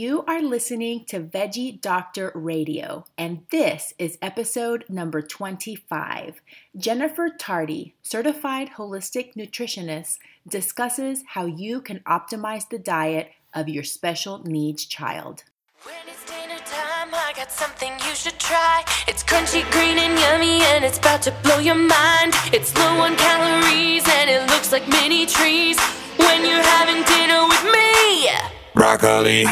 You 0.00 0.24
are 0.26 0.40
listening 0.40 1.04
to 1.08 1.20
Veggie 1.20 1.78
Doctor 1.78 2.32
Radio, 2.34 3.04
and 3.18 3.44
this 3.50 3.92
is 3.98 4.16
episode 4.22 4.86
number 4.88 5.20
25. 5.20 6.40
Jennifer 6.74 7.28
Tardy, 7.28 7.92
certified 8.02 8.70
holistic 8.78 9.34
nutritionist, 9.34 10.16
discusses 10.48 11.22
how 11.34 11.44
you 11.44 11.82
can 11.82 11.98
optimize 12.06 12.66
the 12.66 12.78
diet 12.78 13.32
of 13.52 13.68
your 13.68 13.84
special 13.84 14.42
needs 14.42 14.86
child. 14.86 15.44
I 15.84 17.32
got 17.36 17.52
something 17.52 17.92
you 18.08 18.14
should 18.14 18.38
try. 18.38 18.82
It's 19.06 19.22
crunchy, 19.22 19.70
green, 19.70 19.98
and 19.98 20.18
yummy, 20.18 20.62
and 20.72 20.82
it's 20.82 20.96
about 20.96 21.20
to 21.24 21.30
blow 21.42 21.58
your 21.58 21.74
mind. 21.74 22.32
It's 22.54 22.74
low 22.74 23.04
on 23.04 23.16
calories, 23.16 24.08
and 24.08 24.30
it 24.30 24.48
looks 24.48 24.72
like 24.72 24.88
mini 24.88 25.26
trees. 25.26 25.78
When 26.16 26.40
you're 26.40 26.62
having 26.62 27.04
dinner 27.04 27.46
with 27.46 27.64
me, 27.64 28.59
broccoli. 28.80 29.44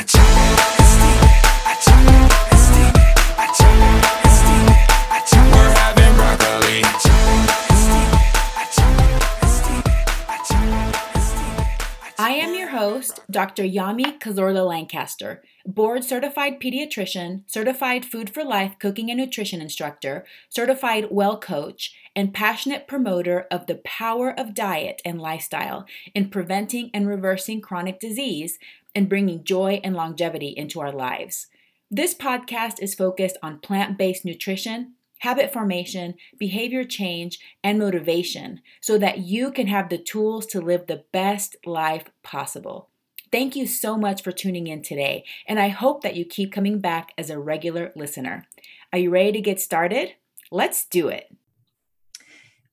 I 12.20 12.30
am 12.30 12.54
your 12.54 12.68
host, 12.68 13.20
Dr. 13.30 13.64
Yami 13.64 14.18
Cazorla 14.18 14.66
Lancaster, 14.66 15.42
board 15.66 16.04
certified 16.04 16.58
pediatrician, 16.58 17.42
certified 17.46 18.06
food 18.06 18.30
for 18.30 18.42
life 18.42 18.76
cooking 18.78 19.10
and 19.10 19.20
nutrition 19.20 19.60
instructor, 19.60 20.24
certified 20.48 21.08
well 21.10 21.38
coach, 21.38 21.94
and 22.16 22.32
passionate 22.32 22.88
promoter 22.88 23.46
of 23.50 23.66
the 23.66 23.76
power 23.84 24.30
of 24.30 24.54
diet 24.54 25.02
and 25.04 25.20
lifestyle 25.20 25.86
in 26.14 26.30
preventing 26.30 26.90
and 26.94 27.06
reversing 27.06 27.60
chronic 27.60 28.00
disease 28.00 28.58
and 28.98 29.08
bringing 29.08 29.44
joy 29.44 29.80
and 29.84 29.94
longevity 29.94 30.48
into 30.48 30.80
our 30.80 30.90
lives. 30.90 31.46
This 31.88 32.16
podcast 32.16 32.82
is 32.82 32.96
focused 32.96 33.36
on 33.44 33.60
plant 33.60 33.96
based 33.96 34.24
nutrition, 34.24 34.94
habit 35.20 35.52
formation, 35.52 36.14
behavior 36.36 36.82
change, 36.82 37.38
and 37.62 37.78
motivation 37.78 38.60
so 38.80 38.98
that 38.98 39.18
you 39.18 39.52
can 39.52 39.68
have 39.68 39.88
the 39.88 39.98
tools 39.98 40.46
to 40.46 40.60
live 40.60 40.88
the 40.88 41.04
best 41.12 41.54
life 41.64 42.06
possible. 42.24 42.90
Thank 43.30 43.54
you 43.54 43.68
so 43.68 43.96
much 43.96 44.20
for 44.20 44.32
tuning 44.32 44.66
in 44.66 44.82
today, 44.82 45.24
and 45.46 45.60
I 45.60 45.68
hope 45.68 46.02
that 46.02 46.16
you 46.16 46.24
keep 46.24 46.50
coming 46.50 46.80
back 46.80 47.12
as 47.16 47.30
a 47.30 47.38
regular 47.38 47.92
listener. 47.94 48.46
Are 48.92 48.98
you 48.98 49.10
ready 49.10 49.30
to 49.30 49.40
get 49.40 49.60
started? 49.60 50.14
Let's 50.50 50.84
do 50.84 51.06
it. 51.06 51.32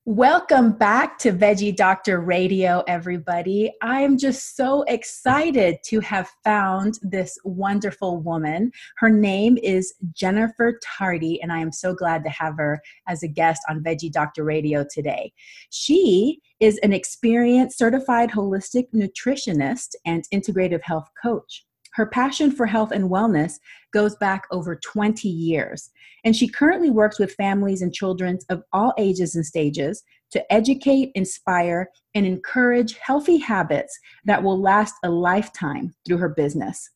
Welcome 0.07 0.73
back 0.73 1.17
to 1.19 1.31
Veggie 1.31 1.75
Doctor 1.75 2.21
Radio, 2.21 2.83
everybody. 2.87 3.71
I'm 3.81 4.19
just 4.19 4.55
so 4.55 4.83
excited 4.83 5.79
to 5.85 5.99
have 6.01 6.29
found 6.43 6.99
this 7.01 7.39
wonderful 7.43 8.21
woman. 8.21 8.71
Her 8.97 9.09
name 9.09 9.57
is 9.63 9.95
Jennifer 10.13 10.79
Tardy, 10.83 11.41
and 11.41 11.51
I 11.51 11.57
am 11.57 11.71
so 11.71 11.95
glad 11.95 12.23
to 12.23 12.29
have 12.29 12.55
her 12.57 12.79
as 13.07 13.23
a 13.23 13.27
guest 13.27 13.63
on 13.67 13.81
Veggie 13.81 14.11
Doctor 14.11 14.43
Radio 14.43 14.85
today. 14.93 15.33
She 15.71 16.39
is 16.59 16.77
an 16.83 16.93
experienced 16.93 17.75
certified 17.75 18.29
holistic 18.29 18.85
nutritionist 18.93 19.95
and 20.05 20.23
integrative 20.31 20.83
health 20.83 21.09
coach. 21.19 21.65
Her 21.95 22.05
passion 22.05 22.51
for 22.51 22.65
health 22.65 22.91
and 22.91 23.09
wellness 23.09 23.53
goes 23.93 24.17
back 24.17 24.43
over 24.51 24.75
20 24.75 25.29
years, 25.29 25.91
and 26.25 26.35
she 26.35 26.45
currently 26.45 26.89
works 26.89 27.19
with 27.19 27.35
families 27.35 27.81
and 27.81 27.93
children 27.93 28.37
of 28.49 28.63
all 28.73 28.93
ages 28.97 29.35
and 29.35 29.45
stages 29.45 30.03
to 30.31 30.53
educate, 30.53 31.13
inspire, 31.15 31.89
and 32.13 32.25
encourage 32.25 32.97
healthy 32.97 33.37
habits 33.37 33.97
that 34.25 34.43
will 34.43 34.59
last 34.59 34.95
a 35.03 35.09
lifetime 35.09 35.95
through 36.05 36.17
her 36.17 36.27
business. 36.27 36.89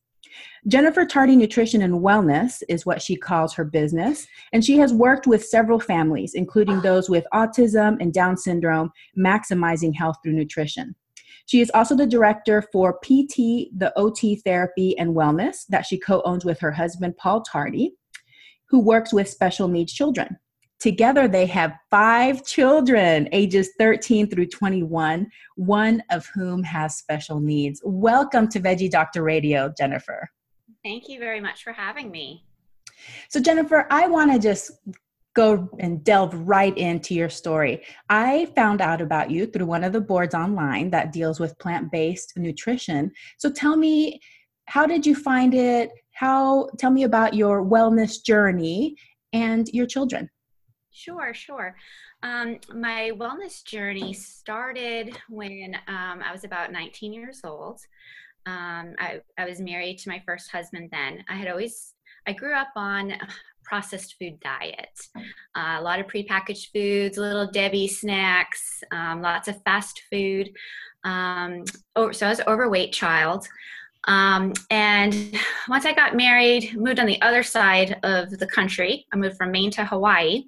Jennifer 0.68 1.06
Tardy 1.06 1.34
Nutrition 1.34 1.80
and 1.80 2.02
Wellness 2.02 2.62
is 2.68 2.84
what 2.84 3.00
she 3.00 3.16
calls 3.16 3.54
her 3.54 3.64
business, 3.64 4.26
and 4.52 4.62
she 4.62 4.76
has 4.76 4.92
worked 4.92 5.26
with 5.26 5.42
several 5.42 5.80
families, 5.80 6.34
including 6.34 6.82
those 6.82 7.08
with 7.08 7.24
autism 7.32 7.96
and 8.02 8.12
Down 8.12 8.36
syndrome, 8.36 8.90
maximizing 9.18 9.96
health 9.96 10.16
through 10.22 10.34
nutrition. 10.34 10.94
She 11.46 11.60
is 11.60 11.70
also 11.74 11.96
the 11.96 12.06
director 12.06 12.62
for 12.72 12.98
PT, 13.02 13.68
the 13.76 13.92
OT 13.96 14.36
Therapy 14.36 14.96
and 14.98 15.14
Wellness 15.14 15.66
that 15.68 15.86
she 15.86 15.98
co 15.98 16.22
owns 16.22 16.44
with 16.44 16.60
her 16.60 16.72
husband, 16.72 17.16
Paul 17.16 17.42
Tardy, 17.42 17.94
who 18.68 18.80
works 18.80 19.12
with 19.12 19.28
special 19.28 19.68
needs 19.68 19.92
children. 19.92 20.38
Together, 20.78 21.28
they 21.28 21.44
have 21.44 21.74
five 21.90 22.42
children, 22.46 23.28
ages 23.32 23.70
13 23.78 24.30
through 24.30 24.46
21, 24.46 25.26
one 25.56 26.02
of 26.10 26.26
whom 26.34 26.62
has 26.62 26.96
special 26.96 27.38
needs. 27.38 27.82
Welcome 27.84 28.48
to 28.48 28.60
Veggie 28.60 28.90
Doctor 28.90 29.22
Radio, 29.22 29.70
Jennifer. 29.76 30.30
Thank 30.82 31.08
you 31.10 31.18
very 31.18 31.40
much 31.40 31.62
for 31.62 31.74
having 31.74 32.10
me. 32.10 32.46
So, 33.28 33.40
Jennifer, 33.40 33.86
I 33.90 34.06
want 34.06 34.32
to 34.32 34.38
just 34.38 34.70
go 35.40 35.70
and 35.78 36.04
delve 36.04 36.34
right 36.34 36.76
into 36.76 37.14
your 37.14 37.30
story. 37.30 37.82
I 38.10 38.46
found 38.54 38.82
out 38.82 39.00
about 39.00 39.30
you 39.30 39.46
through 39.46 39.64
one 39.64 39.84
of 39.84 39.94
the 39.94 40.00
boards 40.00 40.34
online 40.34 40.90
that 40.90 41.12
deals 41.12 41.40
with 41.40 41.58
plant 41.58 41.90
based 41.90 42.34
nutrition. 42.36 43.10
So 43.38 43.50
tell 43.50 43.74
me, 43.74 44.20
how 44.66 44.84
did 44.84 45.06
you 45.06 45.14
find 45.14 45.54
it? 45.54 45.90
How, 46.12 46.68
tell 46.78 46.90
me 46.90 47.04
about 47.04 47.32
your 47.32 47.64
wellness 47.64 48.22
journey 48.22 48.96
and 49.32 49.66
your 49.72 49.86
children. 49.86 50.28
Sure, 50.90 51.32
sure. 51.32 51.74
Um, 52.22 52.58
my 52.74 53.12
wellness 53.14 53.64
journey 53.64 54.12
started 54.12 55.16
when 55.30 55.74
um, 55.88 56.20
I 56.22 56.32
was 56.32 56.44
about 56.44 56.70
19 56.70 57.14
years 57.14 57.40
old. 57.44 57.80
Um, 58.44 58.94
I, 58.98 59.22
I 59.38 59.46
was 59.46 59.58
married 59.58 59.96
to 60.00 60.10
my 60.10 60.22
first 60.26 60.50
husband 60.50 60.90
then. 60.92 61.24
I 61.30 61.36
had 61.36 61.48
always, 61.48 61.94
I 62.26 62.34
grew 62.34 62.54
up 62.54 62.72
on 62.76 63.14
processed 63.64 64.16
food 64.18 64.38
diet. 64.40 64.98
Uh, 65.16 65.76
a 65.78 65.82
lot 65.82 66.00
of 66.00 66.06
prepackaged 66.06 66.70
foods, 66.72 67.18
little 67.18 67.50
Debbie 67.50 67.88
snacks, 67.88 68.82
um, 68.92 69.22
lots 69.22 69.48
of 69.48 69.62
fast 69.64 70.02
food. 70.10 70.50
Um, 71.04 71.64
oh, 71.96 72.12
so 72.12 72.26
I 72.26 72.30
was 72.30 72.40
overweight 72.46 72.92
child. 72.92 73.46
Um, 74.04 74.52
and 74.70 75.14
once 75.68 75.86
I 75.86 75.92
got 75.92 76.16
married, 76.16 76.74
moved 76.76 76.98
on 76.98 77.06
the 77.06 77.20
other 77.22 77.42
side 77.42 77.98
of 78.02 78.30
the 78.30 78.46
country. 78.46 79.06
I 79.12 79.16
moved 79.16 79.36
from 79.36 79.50
Maine 79.50 79.70
to 79.72 79.84
Hawaii. 79.84 80.44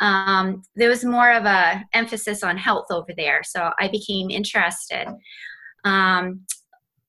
Um, 0.00 0.62
there 0.76 0.88
was 0.88 1.04
more 1.04 1.32
of 1.32 1.44
a 1.44 1.84
emphasis 1.92 2.42
on 2.42 2.56
health 2.56 2.86
over 2.90 3.12
there, 3.16 3.42
so 3.44 3.70
I 3.80 3.88
became 3.88 4.30
interested. 4.30 5.08
Um, 5.84 6.42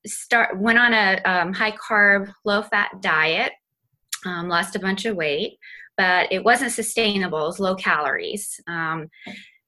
start 0.06 0.58
went 0.58 0.78
on 0.78 0.92
a 0.92 1.20
um, 1.24 1.52
high 1.52 1.72
carb, 1.72 2.32
low 2.44 2.62
fat 2.62 2.90
diet 3.00 3.52
um, 4.26 4.48
lost 4.48 4.76
a 4.76 4.80
bunch 4.80 5.04
of 5.04 5.16
weight, 5.16 5.58
but 5.96 6.30
it 6.32 6.44
wasn't 6.44 6.72
sustainable. 6.72 7.42
It 7.44 7.46
was 7.46 7.60
low 7.60 7.74
calories. 7.74 8.60
Um, 8.66 9.08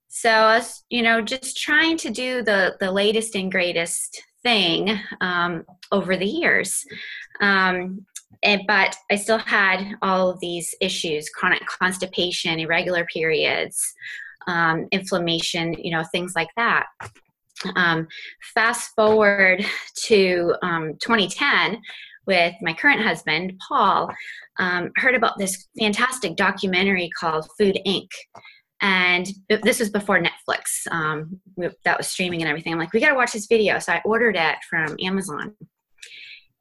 so 0.09 0.31
I 0.31 0.59
was, 0.59 0.85
you 0.91 1.03
know, 1.03 1.23
just 1.23 1.57
trying 1.57 1.97
to 1.99 2.11
do 2.11 2.43
the 2.43 2.77
the 2.81 2.93
latest 2.93 3.35
and 3.35 3.51
greatest 3.51 4.23
thing 4.43 4.99
um, 5.21 5.65
over 5.91 6.17
the 6.17 6.27
years. 6.27 6.85
Um, 7.41 8.05
and, 8.43 8.63
but 8.67 8.97
I 9.11 9.17
still 9.17 9.39
had 9.39 9.95
all 10.03 10.29
of 10.29 10.41
these 10.41 10.75
issues: 10.81 11.31
chronic 11.31 11.65
constipation, 11.67 12.59
irregular 12.59 13.07
periods, 13.07 13.95
um, 14.47 14.87
inflammation, 14.93 15.75
you 15.75 15.91
know, 15.91 16.05
things 16.13 16.35
like 16.37 16.51
that. 16.57 16.87
Um, 17.77 18.09
fast 18.55 18.91
forward 18.97 19.65
to 20.05 20.55
2010 20.63 21.81
with 22.27 22.55
my 22.63 22.73
current 22.73 23.03
husband, 23.03 23.55
Paul, 23.69 24.11
um, 24.59 24.91
heard 24.97 25.15
about 25.15 25.39
this 25.39 25.69
fantastic 25.79 26.37
documentary 26.37 27.11
called 27.19 27.49
Food 27.59 27.79
Inc. 27.87 28.09
And 28.81 29.29
this 29.49 29.79
was 29.79 29.91
before 29.91 30.21
Netflix 30.21 30.87
um, 30.91 31.41
that 31.85 31.99
was 31.99 32.09
streaming 32.09 32.43
and 32.43 32.49
everything. 32.49 32.73
I'm 32.73 32.79
like, 32.79 32.93
we 32.93 33.01
got 33.01 33.11
to 33.11 33.17
watch 33.17 33.33
this 33.33 33.47
video. 33.47 33.79
So 33.79 33.93
I 33.93 34.03
ordered 34.05 34.37
it 34.37 34.57
from 34.69 34.97
Amazon. 35.01 35.55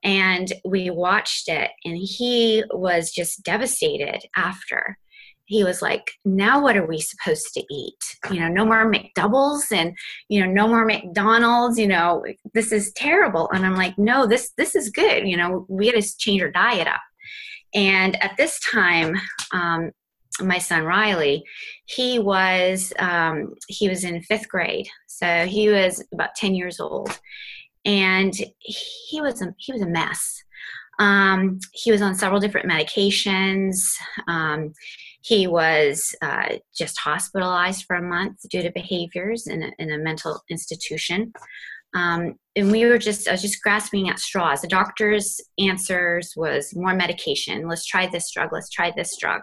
And 0.04 0.52
we 0.66 0.90
watched 0.90 1.48
it, 1.48 1.70
and 1.86 1.96
he 1.96 2.64
was 2.72 3.12
just 3.12 3.44
devastated 3.44 4.24
after 4.36 4.98
he 5.52 5.66
was 5.66 5.82
like, 5.82 6.12
now 6.24 6.62
what 6.62 6.78
are 6.78 6.86
we 6.86 7.02
supposed 7.02 7.54
to 7.54 7.62
eat? 7.70 8.02
You 8.32 8.40
know, 8.40 8.48
no 8.48 8.66
more 8.66 8.90
McDoubles 8.90 9.70
and, 9.74 9.94
you 10.30 10.40
know, 10.40 10.50
no 10.50 10.66
more 10.66 10.86
McDonald's, 10.86 11.78
you 11.78 11.88
know, 11.88 12.24
this 12.54 12.72
is 12.72 12.94
terrible. 12.94 13.50
And 13.52 13.66
I'm 13.66 13.76
like, 13.76 13.98
no, 13.98 14.26
this, 14.26 14.54
this 14.56 14.76
is 14.76 14.90
good. 14.90 15.28
You 15.28 15.36
know, 15.36 15.66
we 15.68 15.92
got 15.92 16.02
to 16.02 16.18
change 16.18 16.42
our 16.42 16.52
diet 16.52 16.88
up. 16.88 17.02
And 17.74 18.16
at 18.24 18.38
this 18.38 18.62
time, 18.62 19.20
um, 19.52 19.92
my 20.40 20.58
son 20.58 20.84
Riley, 20.84 21.44
he 21.86 22.18
was, 22.18 22.94
um, 22.98 23.54
he 23.68 23.90
was 23.90 24.06
in 24.06 24.24
fifth 24.24 24.48
grade. 24.48 24.88
So 25.08 25.46
he 25.48 25.68
was 25.68 26.02
about 26.14 26.34
10 26.36 26.56
years 26.56 26.80
old 26.80 27.20
and 27.84 28.34
he 28.60 29.20
was 29.20 29.42
a, 29.42 29.54
he 29.58 29.74
was 29.74 29.82
a 29.82 29.88
mess. 29.88 30.42
Um, 30.98 31.60
he 31.74 31.92
was 31.92 32.02
on 32.02 32.16
several 32.16 32.40
different 32.40 32.70
medications. 32.70 33.84
Um, 34.28 34.72
he 35.24 35.48
was 35.48 36.16
uh, 36.22 36.56
just 36.76 36.98
hospitalized 37.00 37.86
for 37.86 37.96
a 37.96 38.02
month 38.02 38.38
due 38.50 38.64
to 38.64 38.72
behaviors 38.72 39.48
in 39.48 39.64
a, 39.64 39.72
in 39.80 39.92
a 39.92 39.98
mental 39.98 40.42
institution. 40.50 41.32
Um, 41.94 42.36
and 42.56 42.72
we 42.72 42.86
were 42.86 42.98
just, 42.98 43.28
I 43.28 43.32
was 43.32 43.42
just 43.42 43.62
grasping 43.62 44.10
at 44.10 44.20
straws. 44.20 44.62
The 44.62 44.68
doctor's 44.68 45.40
answers 45.60 46.34
was 46.36 46.74
more 46.76 46.96
medication. 46.96 47.68
Let's 47.68 47.86
try 47.86 48.08
this 48.08 48.32
drug. 48.32 48.50
Let's 48.52 48.70
try 48.70 48.92
this 48.96 49.18
drug. 49.18 49.42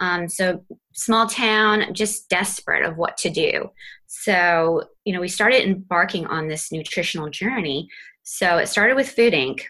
Um, 0.00 0.28
so 0.28 0.64
small 0.94 1.26
town, 1.26 1.94
just 1.94 2.28
desperate 2.28 2.84
of 2.84 2.96
what 2.96 3.16
to 3.18 3.30
do. 3.30 3.70
So, 4.06 4.84
you 5.04 5.12
know, 5.12 5.20
we 5.20 5.28
started 5.28 5.66
embarking 5.66 6.26
on 6.26 6.48
this 6.48 6.72
nutritional 6.72 7.30
journey. 7.30 7.88
So 8.22 8.58
it 8.58 8.68
started 8.68 8.96
with 8.96 9.10
Food 9.10 9.32
Inc. 9.32 9.60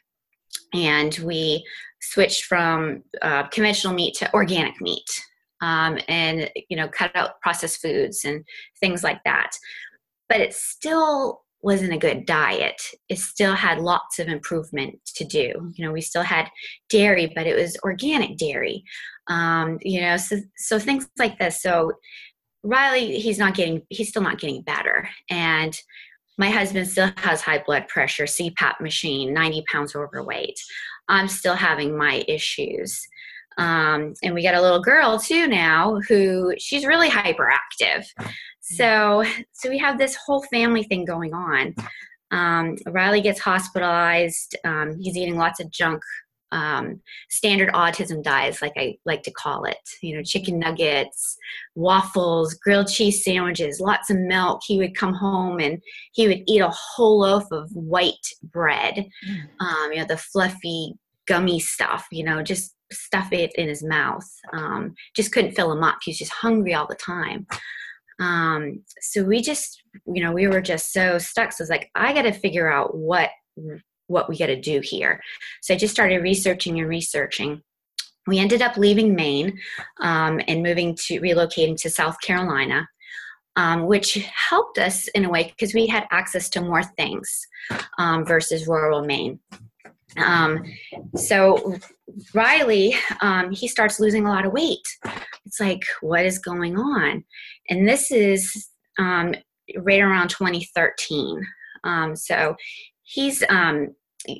And 0.74 1.16
we 1.22 1.64
switched 2.00 2.44
from 2.44 3.02
uh, 3.22 3.48
conventional 3.48 3.94
meat 3.94 4.14
to 4.16 4.32
organic 4.34 4.80
meat 4.80 5.08
um, 5.62 5.98
and, 6.08 6.50
you 6.68 6.76
know, 6.76 6.88
cut 6.88 7.10
out 7.14 7.40
processed 7.40 7.80
foods 7.80 8.24
and 8.24 8.44
things 8.80 9.02
like 9.02 9.20
that. 9.24 9.50
But 10.28 10.40
it 10.40 10.54
still 10.54 11.42
wasn't 11.62 11.92
a 11.92 11.98
good 11.98 12.26
diet. 12.26 12.80
It 13.08 13.18
still 13.18 13.54
had 13.54 13.80
lots 13.80 14.18
of 14.18 14.28
improvement 14.28 14.98
to 15.16 15.24
do. 15.24 15.72
You 15.74 15.84
know, 15.84 15.92
we 15.92 16.00
still 16.00 16.22
had 16.22 16.48
dairy, 16.88 17.32
but 17.34 17.46
it 17.46 17.56
was 17.56 17.76
organic 17.82 18.36
dairy. 18.36 18.84
Um, 19.28 19.78
you 19.82 20.00
know, 20.00 20.16
so 20.16 20.36
so 20.56 20.78
things 20.78 21.08
like 21.18 21.38
this. 21.38 21.62
So 21.62 21.92
Riley, 22.62 23.18
he's 23.18 23.38
not 23.38 23.54
getting, 23.54 23.82
he's 23.90 24.08
still 24.10 24.22
not 24.22 24.40
getting 24.40 24.62
better, 24.62 25.08
and 25.30 25.76
my 26.38 26.50
husband 26.50 26.88
still 26.88 27.10
has 27.16 27.40
high 27.40 27.62
blood 27.64 27.88
pressure, 27.88 28.24
CPAP 28.24 28.80
machine, 28.80 29.32
90 29.32 29.64
pounds 29.70 29.96
overweight. 29.96 30.60
I'm 31.08 31.28
still 31.28 31.54
having 31.54 31.96
my 31.96 32.24
issues. 32.28 33.06
Um, 33.58 34.12
and 34.22 34.34
we 34.34 34.42
got 34.42 34.54
a 34.54 34.60
little 34.60 34.82
girl 34.82 35.18
too 35.18 35.46
now 35.48 35.98
who 36.08 36.54
she's 36.58 36.84
really 36.84 37.08
hyperactive. 37.08 38.04
So, 38.60 39.24
so 39.52 39.70
we 39.70 39.78
have 39.78 39.96
this 39.96 40.16
whole 40.16 40.42
family 40.52 40.82
thing 40.82 41.04
going 41.04 41.32
on. 41.32 41.74
Um, 42.32 42.76
Riley 42.88 43.20
gets 43.20 43.40
hospitalized. 43.40 44.56
Um, 44.64 44.98
he's 45.00 45.16
eating 45.16 45.36
lots 45.36 45.60
of 45.60 45.70
junk, 45.70 46.02
um, 46.52 47.00
standard 47.28 47.72
autism 47.72 48.22
diets, 48.22 48.62
like 48.62 48.74
I 48.76 48.96
like 49.04 49.22
to 49.24 49.32
call 49.32 49.64
it. 49.64 49.78
You 50.02 50.16
know, 50.16 50.22
chicken 50.22 50.58
nuggets, 50.58 51.36
waffles, 51.74 52.54
grilled 52.54 52.88
cheese 52.88 53.24
sandwiches, 53.24 53.80
lots 53.80 54.10
of 54.10 54.18
milk. 54.18 54.60
He 54.66 54.78
would 54.78 54.96
come 54.96 55.14
home 55.14 55.58
and 55.60 55.82
he 56.12 56.28
would 56.28 56.42
eat 56.46 56.60
a 56.60 56.70
whole 56.70 57.20
loaf 57.20 57.44
of 57.52 57.70
white 57.72 58.26
bread. 58.42 59.06
Mm. 59.28 59.64
Um, 59.64 59.92
you 59.92 59.98
know, 59.98 60.06
the 60.06 60.16
fluffy, 60.16 60.94
gummy 61.26 61.60
stuff. 61.60 62.06
You 62.10 62.24
know, 62.24 62.42
just 62.42 62.74
stuff 62.92 63.32
it 63.32 63.52
in 63.56 63.68
his 63.68 63.82
mouth. 63.82 64.28
Um, 64.52 64.94
just 65.14 65.32
couldn't 65.32 65.56
fill 65.56 65.72
him 65.72 65.82
up. 65.82 65.98
He's 66.04 66.18
just 66.18 66.32
hungry 66.32 66.74
all 66.74 66.86
the 66.86 66.94
time. 66.94 67.46
Um, 68.18 68.82
so 69.00 69.24
we 69.24 69.42
just, 69.42 69.82
you 70.06 70.22
know, 70.22 70.32
we 70.32 70.46
were 70.46 70.62
just 70.62 70.92
so 70.92 71.18
stuck. 71.18 71.52
So 71.52 71.62
it's 71.62 71.70
like, 71.70 71.90
I 71.94 72.14
got 72.14 72.22
to 72.22 72.32
figure 72.32 72.70
out 72.70 72.96
what 72.96 73.30
what 74.06 74.28
we 74.28 74.38
got 74.38 74.46
to 74.46 74.60
do 74.60 74.80
here. 74.82 75.20
So 75.62 75.74
I 75.74 75.76
just 75.76 75.94
started 75.94 76.22
researching 76.22 76.78
and 76.78 76.88
researching. 76.88 77.62
We 78.26 78.38
ended 78.38 78.62
up 78.62 78.76
leaving 78.76 79.14
Maine 79.14 79.58
um, 80.00 80.40
and 80.48 80.62
moving 80.62 80.96
to 81.06 81.20
relocating 81.20 81.76
to 81.82 81.90
South 81.90 82.20
Carolina. 82.20 82.88
Um, 83.58 83.86
which 83.86 84.18
helped 84.50 84.76
us 84.76 85.08
in 85.14 85.24
a 85.24 85.30
way 85.30 85.44
because 85.44 85.72
we 85.72 85.86
had 85.86 86.04
access 86.10 86.50
to 86.50 86.60
more 86.60 86.82
things 86.82 87.26
um, 87.96 88.22
versus 88.26 88.66
rural 88.66 89.02
Maine. 89.02 89.40
Um, 90.18 90.62
so 91.14 91.76
Riley, 92.34 92.94
um, 93.20 93.50
he 93.52 93.68
starts 93.68 94.00
losing 94.00 94.26
a 94.26 94.30
lot 94.30 94.46
of 94.46 94.52
weight. 94.52 94.86
It's 95.44 95.60
like, 95.60 95.82
what 96.00 96.24
is 96.24 96.38
going 96.38 96.76
on? 96.76 97.24
And 97.68 97.88
this 97.88 98.10
is 98.10 98.68
um, 98.98 99.34
right 99.76 100.00
around 100.00 100.28
2013. 100.28 101.46
Um, 101.84 102.16
so 102.16 102.56
he's 103.06 103.42
um, 103.48 103.94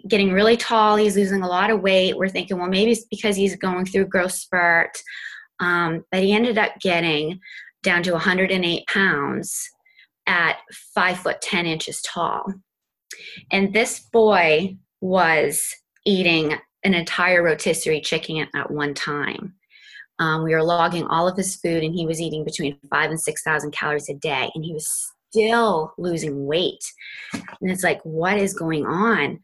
getting 0.09 0.33
really 0.33 0.57
tall. 0.57 0.97
He's 0.97 1.17
losing 1.17 1.43
a 1.43 1.49
lot 1.49 1.71
of 1.71 1.81
weight. 1.81 2.17
We're 2.17 2.29
thinking, 2.29 2.59
well, 2.59 2.69
maybe 2.69 2.93
it's 2.93 3.07
because 3.07 3.37
he's 3.37 3.57
going 3.57 3.87
through 3.87 4.07
growth 4.07 4.33
spurt. 4.33 5.01
Um, 5.61 6.05
but 6.11 6.23
he 6.23 6.33
ended 6.33 6.59
up 6.59 6.73
getting 6.81 7.41
down 7.83 8.03
to 8.03 8.13
108 8.13 8.87
pounds 8.89 9.71
at 10.27 10.59
five 10.95 11.19
foot 11.19 11.41
10 11.41 11.67
inches 11.67 12.03
tall. 12.03 12.53
And 13.51 13.73
this 13.73 14.01
boy 14.13 14.77
was 15.01 15.73
eating 16.05 16.57
an 16.85 16.95
entire 16.95 17.43
rotisserie 17.43 18.01
chicken 18.01 18.47
at 18.55 18.71
one 18.71 18.93
time. 18.93 19.55
Um, 20.19 20.45
we 20.45 20.53
were 20.53 20.63
logging 20.63 21.07
all 21.07 21.29
of 21.29 21.37
his 21.37 21.57
food, 21.57 21.85
and 21.85 21.95
he 21.95 22.07
was 22.07 22.21
eating 22.21 22.45
between 22.45 22.79
five 22.89 23.11
and 23.11 23.21
six 23.21 23.43
thousand 23.43 23.73
calories 23.73 24.09
a 24.09 24.15
day, 24.15 24.51
and 24.55 24.65
he 24.65 24.73
was 24.73 25.13
still 25.37 25.93
losing 25.99 26.47
weight. 26.47 26.83
And 27.33 27.71
it's 27.71 27.85
like, 27.85 28.01
what 28.05 28.39
is 28.39 28.55
going 28.55 28.87
on? 28.87 29.41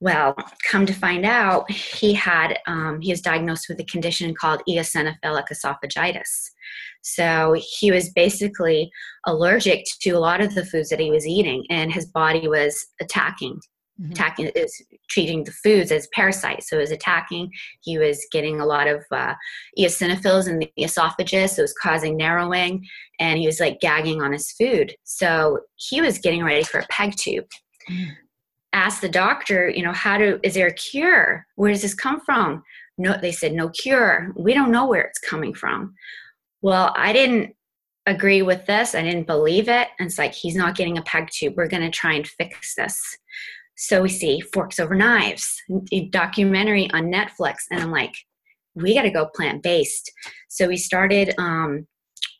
Well, 0.00 0.36
come 0.70 0.86
to 0.86 0.92
find 0.92 1.26
out, 1.26 1.70
he 1.70 2.14
had 2.14 2.58
um, 2.66 3.00
he 3.00 3.10
was 3.10 3.20
diagnosed 3.20 3.66
with 3.68 3.80
a 3.80 3.84
condition 3.84 4.34
called 4.34 4.62
eosinophilic 4.68 5.46
esophagitis. 5.52 6.50
So 7.02 7.56
he 7.80 7.90
was 7.90 8.10
basically 8.10 8.90
allergic 9.26 9.84
to 10.02 10.10
a 10.10 10.20
lot 10.20 10.40
of 10.40 10.54
the 10.54 10.64
foods 10.64 10.88
that 10.90 11.00
he 11.00 11.10
was 11.10 11.26
eating, 11.26 11.64
and 11.68 11.92
his 11.92 12.06
body 12.06 12.46
was 12.46 12.86
attacking 13.00 13.60
mm-hmm. 14.00 14.12
attacking 14.12 14.46
is 14.48 14.82
treating 15.08 15.44
the 15.44 15.52
foods 15.52 15.90
as 15.92 16.08
parasites. 16.14 16.68
So 16.68 16.76
it 16.76 16.80
was 16.80 16.90
attacking. 16.90 17.50
He 17.80 17.98
was 17.98 18.24
getting 18.32 18.60
a 18.60 18.66
lot 18.66 18.88
of 18.88 19.04
uh, 19.10 19.34
eosinophils 19.78 20.48
in 20.48 20.58
the 20.58 20.72
esophagus. 20.76 21.56
So 21.56 21.62
It 21.62 21.64
was 21.64 21.74
causing 21.82 22.16
narrowing, 22.16 22.86
and 23.18 23.38
he 23.38 23.46
was 23.46 23.60
like 23.60 23.80
gagging 23.80 24.22
on 24.22 24.32
his 24.32 24.52
food. 24.52 24.94
So 25.04 25.60
he 25.76 26.00
was 26.00 26.18
getting 26.18 26.44
ready 26.44 26.64
for 26.64 26.80
a 26.80 26.86
peg 26.88 27.16
tube. 27.16 27.46
Mm. 27.90 28.10
Asked 28.72 29.00
the 29.00 29.08
doctor, 29.08 29.68
you 29.70 29.82
know, 29.82 29.92
how 29.92 30.18
do 30.18 30.38
is 30.42 30.54
there 30.54 30.66
a 30.66 30.72
cure? 30.74 31.46
Where 31.56 31.72
does 31.72 31.82
this 31.82 31.94
come 31.94 32.20
from? 32.20 32.62
No, 32.98 33.16
they 33.20 33.32
said 33.32 33.52
no 33.52 33.70
cure. 33.70 34.32
We 34.36 34.52
don't 34.52 34.72
know 34.72 34.86
where 34.86 35.02
it's 35.02 35.18
coming 35.18 35.54
from. 35.54 35.94
Well, 36.60 36.92
I 36.96 37.12
didn't 37.12 37.54
agree 38.06 38.42
with 38.42 38.66
this. 38.66 38.94
I 38.94 39.02
didn't 39.02 39.26
believe 39.26 39.68
it. 39.68 39.88
And 39.98 40.08
it's 40.08 40.18
like, 40.18 40.34
he's 40.34 40.56
not 40.56 40.76
getting 40.76 40.98
a 40.98 41.02
peg 41.02 41.28
tube. 41.30 41.54
We're 41.56 41.68
going 41.68 41.82
to 41.82 41.90
try 41.90 42.14
and 42.14 42.26
fix 42.26 42.74
this. 42.74 43.00
So 43.78 44.02
we 44.02 44.08
see 44.08 44.40
Forks 44.40 44.80
Over 44.80 44.96
Knives, 44.96 45.62
a 45.92 46.06
documentary 46.08 46.90
on 46.92 47.12
Netflix, 47.12 47.58
and 47.70 47.80
I'm 47.80 47.92
like, 47.92 48.12
we 48.74 48.92
got 48.92 49.02
to 49.02 49.10
go 49.10 49.30
plant 49.36 49.62
based. 49.62 50.10
So 50.48 50.66
we 50.66 50.76
started 50.76 51.32
um, 51.38 51.86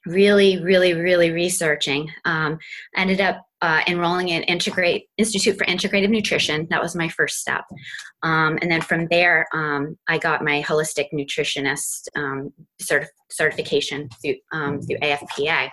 really, 0.05 0.61
really, 0.61 0.95
really 0.95 1.31
researching. 1.31 2.11
Um, 2.25 2.59
ended 2.97 3.21
up 3.21 3.45
uh, 3.63 3.83
enrolling 3.87 4.31
in 4.31 4.43
Integrate 4.45 5.05
Institute 5.17 5.57
for 5.57 5.65
Integrative 5.67 6.11
Nutrition. 6.11 6.67
That 6.71 6.83
was 6.83 6.97
my 6.97 7.09
first 7.09 7.39
step, 7.39 7.65
um, 8.25 8.59
and 8.61 8.69
then 8.69 8.81
from 8.81 9.07
there, 9.09 9.47
um, 9.55 9.97
I 10.09 10.19
got 10.19 10.45
my 10.45 10.61
holistic 10.63 11.07
nutritionist 11.15 12.09
um, 12.17 12.53
certif- 12.83 13.07
certification 13.31 14.09
through 14.21 14.37
um, 14.53 14.81
through 14.81 14.99
AFPA. 14.99 15.71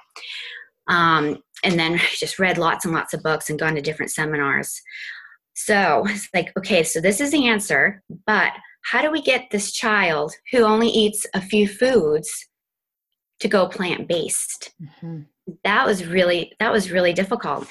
And 0.87 1.79
then 1.79 1.99
just 2.11 2.37
read 2.37 2.59
lots 2.59 2.85
and 2.85 2.93
lots 2.93 3.15
of 3.15 3.23
books 3.23 3.49
and 3.49 3.57
gone 3.57 3.73
to 3.73 3.81
different 3.81 4.11
seminars. 4.11 4.79
So 5.55 6.03
it's 6.09 6.29
like, 6.33 6.51
okay, 6.57 6.83
so 6.83 7.01
this 7.01 7.19
is 7.19 7.31
the 7.31 7.47
answer, 7.47 8.03
but 8.27 8.53
how 8.91 9.01
do 9.01 9.11
we 9.11 9.21
get 9.21 9.49
this 9.49 9.71
child 9.71 10.31
who 10.51 10.63
only 10.63 10.89
eats 10.89 11.25
a 11.33 11.41
few 11.41 11.67
foods 11.67 12.29
to 13.39 13.47
go 13.47 13.67
plant 13.67 14.07
based? 14.07 14.73
Mm-hmm. 14.81 15.21
That 15.63 15.85
was 15.85 16.05
really 16.05 16.53
that 16.59 16.71
was 16.71 16.91
really 16.91 17.13
difficult. 17.13 17.67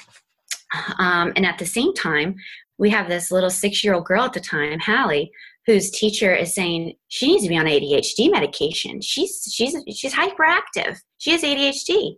Um, 0.99 1.31
and 1.35 1.45
at 1.45 1.57
the 1.57 1.65
same 1.65 1.93
time, 1.93 2.35
we 2.77 2.89
have 2.89 3.07
this 3.07 3.31
little 3.31 3.49
six 3.49 3.83
year 3.83 3.93
old 3.93 4.05
girl 4.05 4.23
at 4.23 4.33
the 4.33 4.39
time, 4.41 4.79
Hallie, 4.79 5.31
whose 5.65 5.91
teacher 5.91 6.33
is 6.33 6.53
saying 6.53 6.93
she 7.07 7.27
needs 7.27 7.43
to 7.43 7.49
be 7.49 7.57
on 7.57 7.65
ADHD 7.65 8.31
medication. 8.31 9.01
She's 9.01 9.49
she's 9.53 9.75
she's 9.95 10.13
hyperactive. 10.13 10.97
She 11.17 11.31
has 11.31 11.43
ADHD 11.43 12.17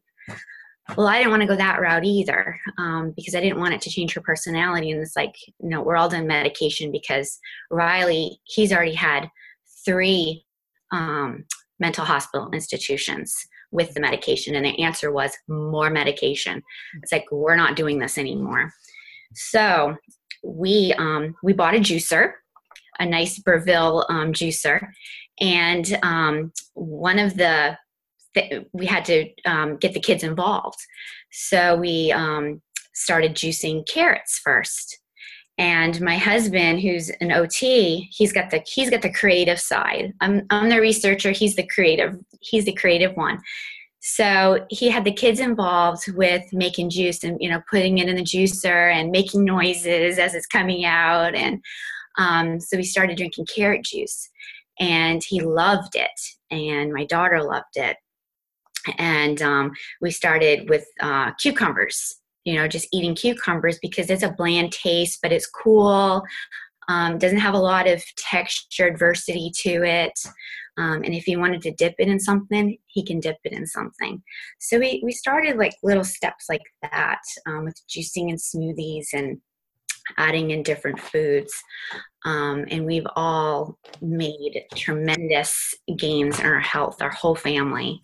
well 0.95 1.07
i 1.07 1.17
didn't 1.17 1.31
want 1.31 1.41
to 1.41 1.47
go 1.47 1.55
that 1.55 1.81
route 1.81 2.05
either 2.05 2.59
um, 2.77 3.13
because 3.15 3.35
i 3.35 3.41
didn't 3.41 3.59
want 3.59 3.73
it 3.73 3.81
to 3.81 3.89
change 3.89 4.13
her 4.13 4.21
personality 4.21 4.91
and 4.91 5.01
it's 5.01 5.15
like 5.15 5.35
you 5.61 5.69
know 5.69 5.81
we're 5.81 5.97
all 5.97 6.09
done 6.09 6.27
medication 6.27 6.91
because 6.91 7.39
riley 7.71 8.39
he's 8.45 8.71
already 8.71 8.93
had 8.93 9.29
three 9.85 10.45
um, 10.91 11.45
mental 11.79 12.05
hospital 12.05 12.49
institutions 12.51 13.35
with 13.71 13.93
the 13.93 13.99
medication 13.99 14.55
and 14.55 14.65
the 14.65 14.81
answer 14.81 15.11
was 15.11 15.33
more 15.47 15.89
medication. 15.89 16.63
It's 17.03 17.11
like 17.11 17.25
we're 17.31 17.57
not 17.57 17.75
doing 17.75 17.99
this 17.99 18.17
anymore. 18.17 18.71
So 19.35 19.95
we 20.43 20.93
um, 20.97 21.35
we 21.43 21.53
bought 21.53 21.75
a 21.75 21.79
juicer 21.79 22.31
a 22.99 23.05
nice 23.05 23.39
Breville 23.39 24.05
um, 24.09 24.33
juicer 24.33 24.87
and 25.39 25.99
um, 26.03 26.51
one 26.73 27.19
of 27.19 27.37
the 27.37 27.77
we 28.73 28.85
had 28.85 29.05
to 29.05 29.29
um, 29.45 29.77
get 29.77 29.93
the 29.93 29.99
kids 29.99 30.23
involved. 30.23 30.79
So 31.31 31.75
we 31.75 32.11
um, 32.11 32.61
started 32.93 33.35
juicing 33.35 33.87
carrots 33.87 34.39
first. 34.43 34.99
And 35.59 35.99
my 36.01 36.17
husband, 36.17 36.81
who's 36.81 37.09
an 37.19 37.31
OT, 37.31 38.07
he's 38.11 38.31
got 38.31 38.51
the 38.51 38.63
he's 38.67 38.91
got 38.91 39.01
the 39.01 39.11
creative 39.11 39.59
side. 39.59 40.13
I'm 40.21 40.45
I'm 40.51 40.69
the 40.69 40.79
researcher. 40.79 41.31
He's 41.31 41.55
the 41.55 41.65
creative. 41.65 42.15
He's 42.41 42.65
the 42.65 42.73
creative 42.73 43.15
one. 43.15 43.39
So 43.99 44.65
he 44.69 44.89
had 44.89 45.03
the 45.03 45.11
kids 45.11 45.39
involved 45.39 46.11
with 46.13 46.43
making 46.53 46.91
juice 46.91 47.23
and 47.23 47.37
you 47.41 47.49
know 47.49 47.61
putting 47.69 47.97
it 47.97 48.07
in 48.07 48.15
the 48.15 48.21
juicer 48.21 48.93
and 48.93 49.09
making 49.09 49.43
noises 49.43 50.19
as 50.19 50.35
it's 50.35 50.45
coming 50.45 50.85
out, 50.85 51.33
and 51.33 51.59
um, 52.19 52.59
so 52.59 52.77
we 52.77 52.83
started 52.83 53.17
drinking 53.17 53.47
carrot 53.53 53.83
juice, 53.83 54.29
and 54.79 55.23
he 55.27 55.41
loved 55.41 55.95
it, 55.95 56.19
and 56.51 56.93
my 56.93 57.05
daughter 57.05 57.43
loved 57.43 57.75
it, 57.75 57.97
and 58.97 59.41
um, 59.41 59.71
we 60.01 60.11
started 60.11 60.69
with 60.69 60.85
uh, 60.99 61.31
cucumbers. 61.33 62.15
You 62.45 62.55
know, 62.55 62.67
just 62.67 62.87
eating 62.93 63.13
cucumbers 63.13 63.77
because 63.81 64.09
it's 64.09 64.23
a 64.23 64.31
bland 64.31 64.71
taste, 64.71 65.19
but 65.21 65.33
it's 65.33 65.47
cool. 65.47 66.23
Um, 66.87 67.17
doesn't 67.17 67.39
have 67.39 67.53
a 67.53 67.59
lot 67.59 67.87
of 67.87 68.01
texture 68.15 68.87
adversity 68.87 69.51
to 69.63 69.83
it. 69.83 70.17
Um, 70.77 71.03
and 71.03 71.13
if 71.13 71.25
he 71.25 71.35
wanted 71.35 71.61
to 71.63 71.73
dip 71.73 71.95
it 71.97 72.07
in 72.07 72.19
something, 72.19 72.77
he 72.85 73.03
can 73.03 73.19
dip 73.19 73.37
it 73.43 73.51
in 73.51 73.65
something. 73.65 74.21
So 74.59 74.79
we, 74.79 75.01
we 75.03 75.11
started 75.11 75.57
like 75.57 75.73
little 75.83 76.03
steps 76.03 76.45
like 76.49 76.61
that 76.83 77.19
um, 77.47 77.65
with 77.65 77.81
juicing 77.89 78.29
and 78.29 78.37
smoothies 78.37 79.07
and 79.13 79.41
adding 80.17 80.51
in 80.51 80.63
different 80.63 80.99
foods. 80.99 81.53
Um, 82.25 82.65
and 82.69 82.85
we've 82.85 83.07
all 83.15 83.77
made 84.01 84.65
tremendous 84.75 85.73
gains 85.97 86.39
in 86.39 86.45
our 86.45 86.59
health, 86.59 87.01
our 87.01 87.09
whole 87.09 87.35
family. 87.35 87.99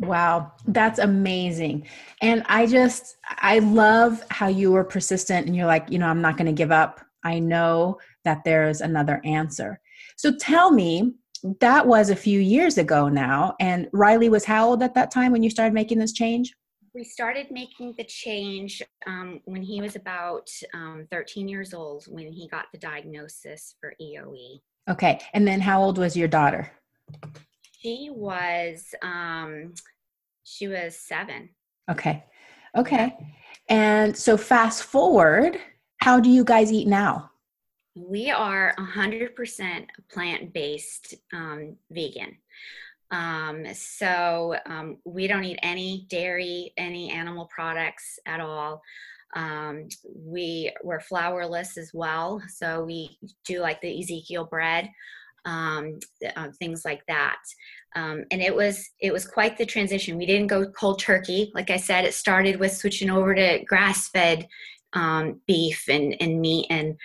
Wow, 0.00 0.52
that's 0.66 0.98
amazing. 0.98 1.86
And 2.22 2.42
I 2.46 2.66
just, 2.66 3.16
I 3.28 3.58
love 3.58 4.22
how 4.30 4.48
you 4.48 4.72
were 4.72 4.84
persistent 4.84 5.46
and 5.46 5.54
you're 5.54 5.66
like, 5.66 5.90
you 5.90 5.98
know, 5.98 6.06
I'm 6.06 6.22
not 6.22 6.38
going 6.38 6.46
to 6.46 6.52
give 6.52 6.72
up. 6.72 7.00
I 7.22 7.38
know 7.38 7.98
that 8.24 8.42
there's 8.44 8.80
another 8.80 9.20
answer. 9.24 9.78
So 10.16 10.32
tell 10.36 10.70
me, 10.70 11.12
that 11.60 11.86
was 11.86 12.08
a 12.10 12.16
few 12.16 12.40
years 12.40 12.78
ago 12.78 13.08
now. 13.08 13.54
And 13.60 13.88
Riley 13.92 14.30
was 14.30 14.44
how 14.44 14.70
old 14.70 14.82
at 14.82 14.94
that 14.94 15.10
time 15.10 15.32
when 15.32 15.42
you 15.42 15.50
started 15.50 15.74
making 15.74 15.98
this 15.98 16.12
change? 16.12 16.54
We 16.94 17.04
started 17.04 17.48
making 17.50 17.94
the 17.96 18.04
change 18.04 18.82
um, 19.06 19.40
when 19.44 19.62
he 19.62 19.80
was 19.80 19.96
about 19.96 20.50
um, 20.74 21.06
13 21.10 21.46
years 21.46 21.72
old 21.72 22.04
when 22.08 22.32
he 22.32 22.48
got 22.48 22.66
the 22.72 22.78
diagnosis 22.78 23.76
for 23.80 23.94
EOE. 24.00 24.60
Okay. 24.88 25.20
And 25.34 25.46
then 25.46 25.60
how 25.60 25.82
old 25.82 25.98
was 25.98 26.16
your 26.16 26.28
daughter? 26.28 26.70
She 27.80 28.10
was 28.12 28.94
um, 29.02 29.74
she 30.44 30.68
was 30.68 30.96
seven. 30.96 31.50
Okay. 31.90 32.24
Okay. 32.76 33.16
And 33.68 34.16
so 34.16 34.36
fast 34.36 34.82
forward 34.82 35.58
how 36.00 36.18
do 36.18 36.30
you 36.30 36.44
guys 36.44 36.72
eat 36.72 36.88
now? 36.88 37.30
We 37.94 38.30
are 38.30 38.74
100% 38.78 39.86
plant 40.10 40.52
based 40.52 41.14
um, 41.32 41.76
vegan. 41.90 42.36
Um, 43.10 43.66
so 43.74 44.56
um, 44.66 44.98
we 45.04 45.26
don't 45.26 45.44
eat 45.44 45.58
any 45.62 46.06
dairy, 46.08 46.72
any 46.78 47.10
animal 47.10 47.46
products 47.46 48.18
at 48.26 48.40
all. 48.40 48.80
Um, 49.36 49.88
we 50.04 50.72
we're 50.82 51.00
flourless 51.00 51.76
as 51.76 51.92
well, 51.92 52.42
so 52.48 52.82
we 52.84 53.18
do 53.44 53.60
like 53.60 53.80
the 53.80 54.00
Ezekiel 54.00 54.44
bread, 54.44 54.90
um, 55.44 55.98
uh, 56.36 56.48
things 56.58 56.84
like 56.84 57.02
that. 57.08 57.38
Um, 57.96 58.24
and 58.30 58.40
it 58.40 58.54
was 58.54 58.88
it 59.00 59.12
was 59.12 59.26
quite 59.26 59.58
the 59.58 59.66
transition. 59.66 60.16
We 60.16 60.26
didn't 60.26 60.46
go 60.46 60.70
cold 60.70 61.00
turkey, 61.00 61.50
like 61.54 61.70
I 61.70 61.76
said. 61.76 62.04
It 62.04 62.14
started 62.14 62.60
with 62.60 62.76
switching 62.76 63.10
over 63.10 63.34
to 63.34 63.64
grass 63.64 64.08
fed 64.08 64.46
um, 64.92 65.40
beef 65.46 65.84
and, 65.88 66.14
and 66.20 66.40
meat 66.40 66.66
and 66.70 66.96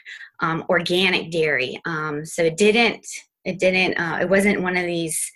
um, 0.41 0.65
organic 0.69 1.31
dairy. 1.31 1.79
Um, 1.85 2.25
so 2.25 2.43
it 2.43 2.57
didn't, 2.57 3.05
it 3.43 3.59
didn't, 3.59 3.99
uh, 3.99 4.19
it 4.21 4.29
wasn't 4.29 4.61
one 4.61 4.77
of 4.77 4.85
these, 4.85 5.31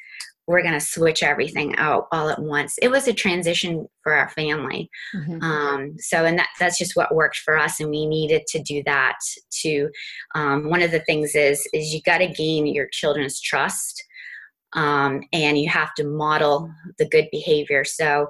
we're 0.50 0.64
going 0.64 0.74
to 0.74 0.80
switch 0.80 1.22
everything 1.22 1.76
out 1.76 2.08
all 2.12 2.28
at 2.28 2.42
once. 2.42 2.76
It 2.82 2.88
was 2.90 3.08
a 3.08 3.14
transition 3.14 3.88
for 4.02 4.14
our 4.14 4.30
family. 4.30 4.90
Mm-hmm. 5.16 5.44
Um, 5.44 5.96
so, 6.00 6.26
and 6.26 6.40
that, 6.40 6.50
that's 6.60 6.80
just 6.80 6.96
what 6.96 7.14
worked 7.14 7.38
for 7.38 7.56
us. 7.56 7.80
And 7.80 7.92
we 7.92 8.08
needed 8.08 8.48
to 8.48 8.60
do 8.60 8.82
that 8.88 9.20
to, 9.62 9.90
um, 10.34 10.68
one 10.68 10.82
of 10.82 10.90
the 10.90 11.02
things 11.02 11.36
is, 11.36 11.68
is 11.72 11.94
you 11.94 12.02
got 12.02 12.18
to 12.18 12.28
gain 12.28 12.66
your 12.66 12.88
children's 12.92 13.40
trust. 13.40 14.04
Um, 14.74 15.22
and 15.32 15.58
you 15.58 15.70
have 15.70 15.94
to 15.96 16.04
model 16.04 16.72
the 16.98 17.08
good 17.08 17.28
behavior. 17.32 17.84
So 17.86 18.28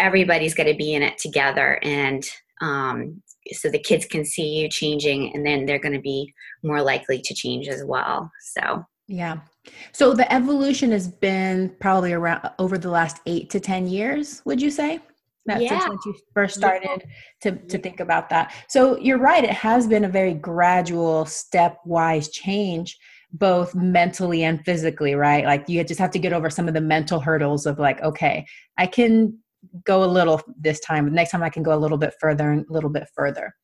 everybody's 0.00 0.54
got 0.54 0.64
to 0.64 0.74
be 0.74 0.92
in 0.94 1.02
it 1.02 1.18
together 1.18 1.78
and 1.82 2.28
um, 2.60 3.22
so 3.52 3.68
the 3.68 3.78
kids 3.78 4.04
can 4.04 4.24
see 4.24 4.60
you 4.60 4.68
changing 4.68 5.34
and 5.34 5.46
then 5.46 5.64
they're 5.64 5.78
going 5.78 5.94
to 5.94 6.00
be 6.00 6.32
more 6.62 6.82
likely 6.82 7.20
to 7.20 7.34
change 7.34 7.68
as 7.68 7.84
well 7.84 8.30
so 8.40 8.84
yeah 9.08 9.38
so 9.92 10.14
the 10.14 10.30
evolution 10.32 10.92
has 10.92 11.08
been 11.08 11.74
probably 11.80 12.12
around 12.12 12.48
over 12.58 12.78
the 12.78 12.90
last 12.90 13.20
eight 13.26 13.50
to 13.50 13.58
ten 13.58 13.86
years 13.86 14.42
would 14.44 14.60
you 14.60 14.70
say 14.70 15.00
That's 15.46 15.62
yeah. 15.62 15.80
since 15.80 16.06
you 16.06 16.14
first 16.34 16.56
started 16.56 17.04
to, 17.42 17.52
to 17.52 17.78
think 17.78 18.00
about 18.00 18.28
that 18.30 18.54
so 18.68 18.98
you're 18.98 19.18
right 19.18 19.44
it 19.44 19.50
has 19.50 19.86
been 19.86 20.04
a 20.04 20.08
very 20.08 20.34
gradual 20.34 21.24
stepwise 21.24 22.30
change 22.30 22.98
both 23.32 23.74
mentally 23.74 24.44
and 24.44 24.64
physically 24.64 25.14
right 25.14 25.44
like 25.44 25.68
you 25.68 25.82
just 25.84 26.00
have 26.00 26.10
to 26.12 26.18
get 26.18 26.32
over 26.32 26.48
some 26.48 26.68
of 26.68 26.74
the 26.74 26.80
mental 26.80 27.20
hurdles 27.20 27.66
of 27.66 27.78
like 27.78 28.00
okay 28.02 28.46
i 28.78 28.86
can 28.86 29.36
go 29.84 30.04
a 30.04 30.06
little 30.06 30.40
this 30.58 30.80
time. 30.80 31.12
Next 31.12 31.30
time 31.30 31.42
I 31.42 31.50
can 31.50 31.62
go 31.62 31.74
a 31.74 31.78
little 31.78 31.98
bit 31.98 32.14
further 32.20 32.50
and 32.50 32.66
a 32.68 32.72
little 32.72 32.90
bit 32.90 33.08
further. 33.14 33.54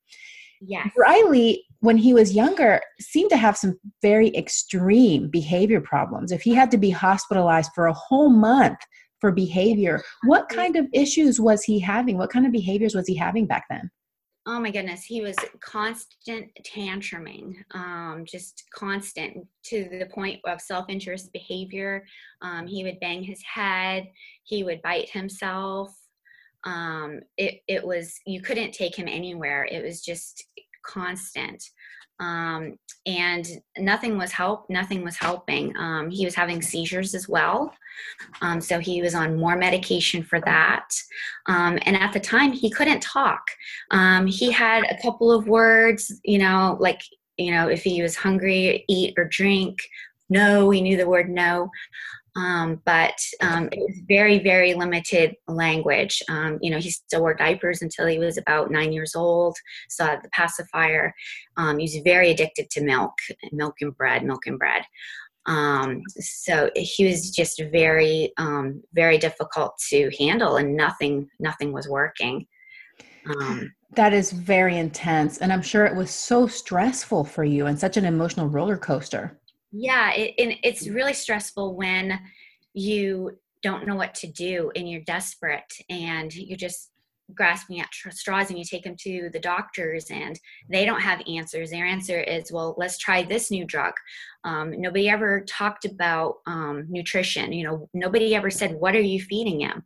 Yeah. 0.60 0.86
Riley, 0.96 1.64
when 1.85 1.99
he 1.99 2.14
was 2.14 2.35
younger, 2.35 2.81
seemed 2.99 3.31
to 3.31 3.37
have 3.37 3.59
some 3.59 3.79
very 4.00 4.35
extreme 4.35 5.29
behavior 5.29 5.83
problems. 5.83 6.33
If 6.33 6.41
he 6.41 6.55
had 6.55 6.71
to 6.71 6.79
be 6.79 6.88
hospitalized 6.88 7.73
for 7.75 7.87
a 7.87 7.93
whole 7.93 8.31
month 8.31 8.79
for 9.21 9.31
behavior, 9.31 10.03
what 10.25 10.49
kind 10.49 10.76
of 10.76 10.87
issues 10.95 11.38
was 11.38 11.62
he 11.62 11.79
having? 11.79 12.17
What 12.17 12.31
kind 12.31 12.47
of 12.47 12.53
behaviors 12.53 12.95
was 12.95 13.07
he 13.07 13.14
having 13.14 13.47
back 13.47 13.64
then? 13.69 13.91
oh 14.47 14.61
my 14.61 14.71
goodness 14.71 15.05
he 15.05 15.23
was 15.23 15.37
constant 15.61 16.50
tantruming 16.67 17.55
um, 17.73 18.25
just 18.26 18.64
constant 18.75 19.47
to 19.64 19.88
the 19.99 20.07
point 20.12 20.38
of 20.47 20.61
self-interest 20.61 21.33
behavior 21.33 22.05
um, 22.43 22.67
he 22.67 22.85
would 22.85 23.00
bang 23.00 23.23
his 23.23 23.43
head 23.43 24.07
he 24.43 24.62
would 24.62 24.83
bite 24.83 25.09
himself 25.09 25.97
um, 26.64 27.21
it, 27.38 27.61
it 27.69 27.87
was 27.87 28.14
you 28.26 28.43
couldn't 28.43 28.73
take 28.73 28.95
him 28.95 29.09
anywhere 29.09 29.67
it 29.71 29.83
was 29.83 30.03
just 30.03 30.45
constant. 30.85 31.62
Um, 32.21 32.79
and 33.07 33.47
nothing 33.76 34.17
was 34.17 34.31
help 34.31 34.71
nothing 34.71 35.03
was 35.03 35.17
helping. 35.17 35.76
Um, 35.76 36.11
he 36.11 36.25
was 36.25 36.35
having 36.35 36.62
seizures 36.62 37.14
as 37.14 37.29
well. 37.29 37.75
Um, 38.41 38.61
so 38.61 38.79
he 38.79 39.03
was 39.03 39.14
on 39.14 39.38
more 39.38 39.57
medication 39.57 40.23
for 40.23 40.41
that. 40.43 40.88
Um, 41.47 41.79
and 41.83 41.97
at 41.97 42.12
the 42.12 42.21
time 42.21 42.53
he 42.53 42.71
couldn't 42.71 43.00
talk. 43.00 43.43
Um, 43.91 44.26
he 44.26 44.50
had 44.50 44.85
a 44.85 45.00
couple 45.03 45.33
of 45.33 45.49
words 45.49 46.21
you 46.25 46.38
know 46.38 46.76
like 46.81 47.03
you 47.37 47.50
know 47.50 47.69
if 47.69 47.83
he 47.83 48.00
was 48.00 48.17
hungry 48.17 48.85
eat 48.88 49.14
or 49.17 49.25
drink 49.25 49.79
no 50.31 50.71
he 50.71 50.81
knew 50.81 50.97
the 50.97 51.09
word 51.09 51.29
no 51.29 51.69
um, 52.37 52.83
but 52.85 53.14
um, 53.41 53.69
it 53.71 53.79
was 53.79 54.00
very, 54.09 54.38
very 54.38 54.75
limited 54.75 55.37
language. 55.47 56.21
Um, 56.29 56.59
you 56.61 56.71
know, 56.71 56.79
he 56.79 56.91
still 56.91 57.21
wore 57.21 57.35
diapers 57.35 57.83
until 57.83 58.07
he 58.07 58.19
was 58.19 58.38
about 58.38 58.71
nine 58.71 58.93
years 58.93 59.14
old. 59.14 59.57
Saw 59.88 60.17
the 60.17 60.29
pacifier. 60.31 61.14
Um, 61.57 61.79
he 61.79 61.85
was 61.85 62.03
very 62.05 62.31
addicted 62.31 62.71
to 62.71 62.83
milk, 62.83 63.12
milk 63.53 63.76
and 63.81 63.97
bread, 63.97 64.25
milk 64.25 64.47
and 64.47 64.59
bread. 64.59 64.83
Um, 65.47 66.03
so 66.19 66.71
he 66.75 67.07
was 67.07 67.31
just 67.31 67.62
very, 67.71 68.33
um, 68.38 68.83
very 68.95 69.19
difficult 69.19 69.75
to 69.91 70.11
handle, 70.19 70.57
and 70.57 70.76
nothing, 70.76 71.29
nothing 71.38 71.73
was 71.73 71.88
working. 71.88 72.47
that 73.95 74.12
is 74.12 74.33
very 74.33 74.76
intense, 74.79 75.38
and 75.38 75.53
I'm 75.53 75.62
sure 75.62 75.85
it 75.85 75.95
was 75.95 76.11
so 76.11 76.47
stressful 76.47 77.25
for 77.25 77.45
you 77.45 77.67
and 77.67 77.79
such 77.79 77.97
an 77.97 78.05
emotional 78.05 78.49
roller 78.49 78.76
coaster 78.76 79.38
yeah 79.75 80.12
it, 80.12 80.35
and 80.38 80.54
it's 80.62 80.88
really 80.88 81.12
stressful 81.12 81.75
when 81.75 82.19
you 82.73 83.37
don't 83.62 83.87
know 83.87 83.97
what 83.97 84.14
to 84.14 84.26
do 84.26 84.71
and 84.76 84.88
you're 84.88 85.00
desperate 85.02 85.73
and 85.88 86.35
you're 86.35 86.57
just 86.57 86.90
grasping 87.35 87.81
at 87.81 87.88
straws 88.11 88.50
and 88.50 88.59
you 88.59 88.64
take 88.64 88.85
them 88.85 88.97
to 88.99 89.31
the 89.33 89.40
doctors 89.40 90.11
and 90.11 90.38
they 90.69 90.85
don't 90.85 91.00
have 91.00 91.23
answers. 91.26 91.71
Their 91.71 91.87
answer 91.87 92.21
is 92.21 92.52
well 92.52 92.75
let's 92.76 92.99
try 92.99 93.23
this 93.23 93.50
new 93.50 93.64
drug. 93.64 93.95
Um, 94.45 94.78
nobody 94.78 95.09
ever 95.09 95.40
talked 95.49 95.87
about 95.87 96.37
um, 96.47 96.87
nutrition 96.90 97.52
you 97.52 97.64
know 97.64 97.88
nobody 97.95 98.35
ever 98.35 98.50
said 98.50 98.75
what 98.75 98.95
are 98.95 99.00
you 99.00 99.21
feeding 99.21 99.61
him 99.61 99.83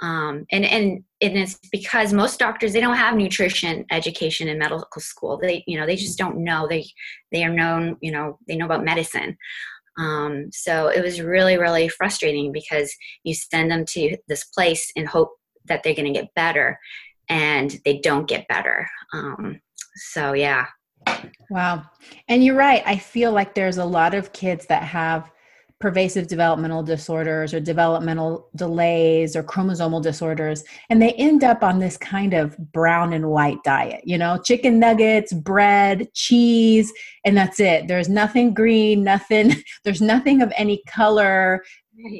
um, 0.00 0.46
and 0.50 0.64
and 0.64 1.04
and 1.20 1.36
it's 1.36 1.58
because 1.70 2.12
most 2.12 2.38
doctors 2.38 2.72
they 2.72 2.80
don't 2.80 2.96
have 2.96 3.16
nutrition 3.16 3.84
education 3.90 4.48
in 4.48 4.58
medical 4.58 4.86
school. 5.00 5.38
They 5.38 5.62
you 5.66 5.78
know 5.78 5.86
they 5.86 5.96
just 5.96 6.18
don't 6.18 6.38
know. 6.38 6.66
They 6.68 6.86
they 7.32 7.44
are 7.44 7.52
known 7.52 7.96
you 8.00 8.10
know 8.10 8.38
they 8.48 8.56
know 8.56 8.66
about 8.66 8.84
medicine. 8.84 9.36
Um, 9.98 10.48
so 10.52 10.88
it 10.88 11.02
was 11.02 11.20
really 11.20 11.58
really 11.58 11.88
frustrating 11.88 12.52
because 12.52 12.94
you 13.24 13.34
send 13.34 13.70
them 13.70 13.84
to 13.90 14.16
this 14.28 14.44
place 14.44 14.90
and 14.96 15.06
hope 15.06 15.32
that 15.66 15.82
they're 15.82 15.94
going 15.94 16.12
to 16.12 16.18
get 16.18 16.34
better 16.34 16.78
and 17.28 17.78
they 17.84 17.98
don't 17.98 18.28
get 18.28 18.48
better. 18.48 18.88
Um, 19.12 19.60
so 20.12 20.32
yeah. 20.32 20.66
Wow. 21.50 21.84
And 22.28 22.44
you're 22.44 22.56
right. 22.56 22.82
I 22.86 22.96
feel 22.96 23.32
like 23.32 23.54
there's 23.54 23.78
a 23.78 23.84
lot 23.84 24.14
of 24.14 24.32
kids 24.32 24.66
that 24.66 24.82
have 24.82 25.30
pervasive 25.80 26.26
developmental 26.26 26.82
disorders 26.82 27.54
or 27.54 27.60
developmental 27.60 28.48
delays 28.54 29.34
or 29.34 29.42
chromosomal 29.42 30.02
disorders 30.02 30.62
and 30.90 31.00
they 31.00 31.12
end 31.12 31.42
up 31.42 31.62
on 31.62 31.78
this 31.78 31.96
kind 31.96 32.34
of 32.34 32.56
brown 32.72 33.14
and 33.14 33.30
white 33.30 33.56
diet 33.64 34.02
you 34.04 34.18
know 34.18 34.38
chicken 34.44 34.78
nuggets 34.78 35.32
bread 35.32 36.06
cheese 36.12 36.92
and 37.24 37.36
that's 37.36 37.60
it. 37.60 37.88
There's 37.88 38.08
nothing 38.08 38.52
green 38.52 39.02
nothing 39.02 39.54
there's 39.84 40.02
nothing 40.02 40.42
of 40.42 40.52
any 40.56 40.82
color 40.86 41.62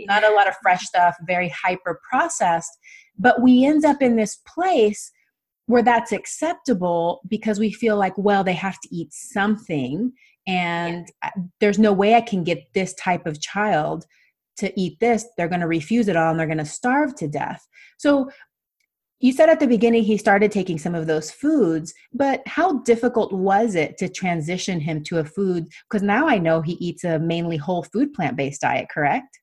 not 0.06 0.24
a 0.24 0.34
lot 0.34 0.48
of 0.48 0.54
fresh 0.62 0.82
stuff 0.82 1.14
very 1.26 1.48
hyper 1.50 2.00
processed. 2.08 2.70
But 3.18 3.42
we 3.42 3.66
end 3.66 3.84
up 3.84 4.00
in 4.00 4.16
this 4.16 4.36
place 4.46 5.10
where 5.66 5.82
that's 5.82 6.12
acceptable 6.12 7.20
because 7.28 7.60
we 7.60 7.72
feel 7.72 7.96
like 7.96 8.16
well 8.16 8.42
they 8.42 8.54
have 8.54 8.80
to 8.80 8.88
eat 8.90 9.12
something 9.12 10.12
and 10.50 11.10
yeah. 11.22 11.30
there's 11.60 11.78
no 11.78 11.92
way 11.92 12.14
i 12.14 12.20
can 12.20 12.42
get 12.44 12.72
this 12.74 12.94
type 12.94 13.26
of 13.26 13.40
child 13.40 14.04
to 14.60 14.80
eat 14.80 15.00
this. 15.00 15.26
They're 15.36 15.48
going 15.48 15.62
to 15.62 15.66
refuse 15.66 16.08
it 16.08 16.16
all 16.16 16.30
and 16.30 16.38
they're 16.38 16.46
going 16.46 16.58
to 16.58 16.64
starve 16.64 17.16
to 17.16 17.28
death. 17.28 17.66
So 17.98 18.30
you 19.18 19.32
said 19.32 19.48
at 19.48 19.60
the 19.60 19.66
beginning 19.66 20.04
he 20.04 20.16
started 20.16 20.52
taking 20.52 20.78
some 20.78 20.94
of 20.94 21.06
those 21.06 21.30
foods 21.30 21.92
but 22.12 22.42
how 22.46 22.78
difficult 22.82 23.32
was 23.32 23.74
it 23.74 23.98
to 23.98 24.08
transition 24.08 24.80
him 24.80 25.02
to 25.04 25.18
a 25.18 25.24
food? 25.24 25.66
Because 25.88 26.02
now 26.02 26.26
i 26.28 26.38
know 26.38 26.62
he 26.62 26.72
eats 26.74 27.04
a 27.04 27.18
mainly 27.18 27.56
whole 27.56 27.82
food 27.82 28.14
plant-based 28.14 28.60
diet 28.60 28.88
correct? 28.92 29.38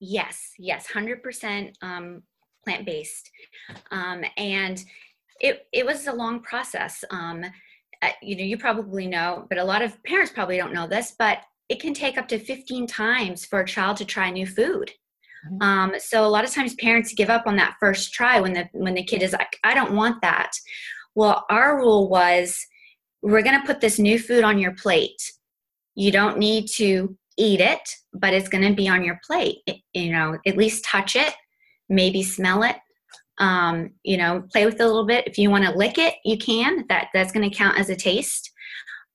Yes 0.00 0.52
yes 0.58 0.86
100% 0.92 1.72
um, 1.80 2.22
plant-based. 2.64 3.30
Um, 3.90 4.24
and 4.36 4.84
it, 5.40 5.66
it 5.72 5.86
was 5.86 6.06
a 6.06 6.12
long 6.12 6.40
process 6.40 7.04
um, 7.10 7.44
you 8.22 8.36
know, 8.36 8.44
you 8.44 8.58
probably 8.58 9.06
know, 9.06 9.46
but 9.48 9.58
a 9.58 9.64
lot 9.64 9.82
of 9.82 10.02
parents 10.04 10.32
probably 10.32 10.56
don't 10.56 10.72
know 10.72 10.86
this, 10.86 11.14
but 11.18 11.38
it 11.68 11.80
can 11.80 11.94
take 11.94 12.18
up 12.18 12.28
to 12.28 12.38
15 12.38 12.86
times 12.86 13.44
for 13.44 13.60
a 13.60 13.66
child 13.66 13.96
to 13.98 14.04
try 14.04 14.30
new 14.30 14.46
food. 14.46 14.92
Mm-hmm. 15.46 15.62
Um, 15.62 15.94
so 15.98 16.24
a 16.24 16.28
lot 16.28 16.44
of 16.44 16.52
times 16.52 16.74
parents 16.74 17.14
give 17.14 17.30
up 17.30 17.46
on 17.46 17.56
that 17.56 17.76
first 17.80 18.12
try 18.12 18.40
when 18.40 18.52
the 18.52 18.68
when 18.72 18.94
the 18.94 19.04
kid 19.04 19.22
is 19.22 19.32
like, 19.32 19.58
I 19.64 19.74
don't 19.74 19.94
want 19.94 20.22
that. 20.22 20.52
Well, 21.14 21.44
our 21.50 21.76
rule 21.78 22.08
was 22.08 22.58
we're 23.22 23.42
going 23.42 23.60
to 23.60 23.66
put 23.66 23.80
this 23.80 23.98
new 23.98 24.18
food 24.18 24.44
on 24.44 24.58
your 24.58 24.74
plate. 24.74 25.32
You 25.94 26.12
don't 26.12 26.38
need 26.38 26.68
to 26.76 27.16
eat 27.38 27.60
it, 27.60 27.88
but 28.12 28.34
it's 28.34 28.48
going 28.48 28.68
to 28.68 28.74
be 28.74 28.88
on 28.88 29.02
your 29.02 29.18
plate. 29.26 29.58
It, 29.66 29.76
you 29.94 30.12
know, 30.12 30.38
at 30.46 30.56
least 30.56 30.84
touch 30.84 31.16
it, 31.16 31.34
maybe 31.88 32.22
smell 32.22 32.62
it, 32.62 32.76
um, 33.38 33.90
you 34.02 34.16
know 34.16 34.44
play 34.52 34.64
with 34.64 34.74
it 34.74 34.80
a 34.80 34.86
little 34.86 35.06
bit. 35.06 35.26
If 35.26 35.38
you 35.38 35.50
want 35.50 35.64
to 35.64 35.76
lick 35.76 35.98
it 35.98 36.14
you 36.24 36.38
can. 36.38 36.84
That 36.88 37.08
that's 37.14 37.32
going 37.32 37.48
to 37.48 37.56
count 37.56 37.78
as 37.78 37.90
a 37.90 37.96
taste. 37.96 38.50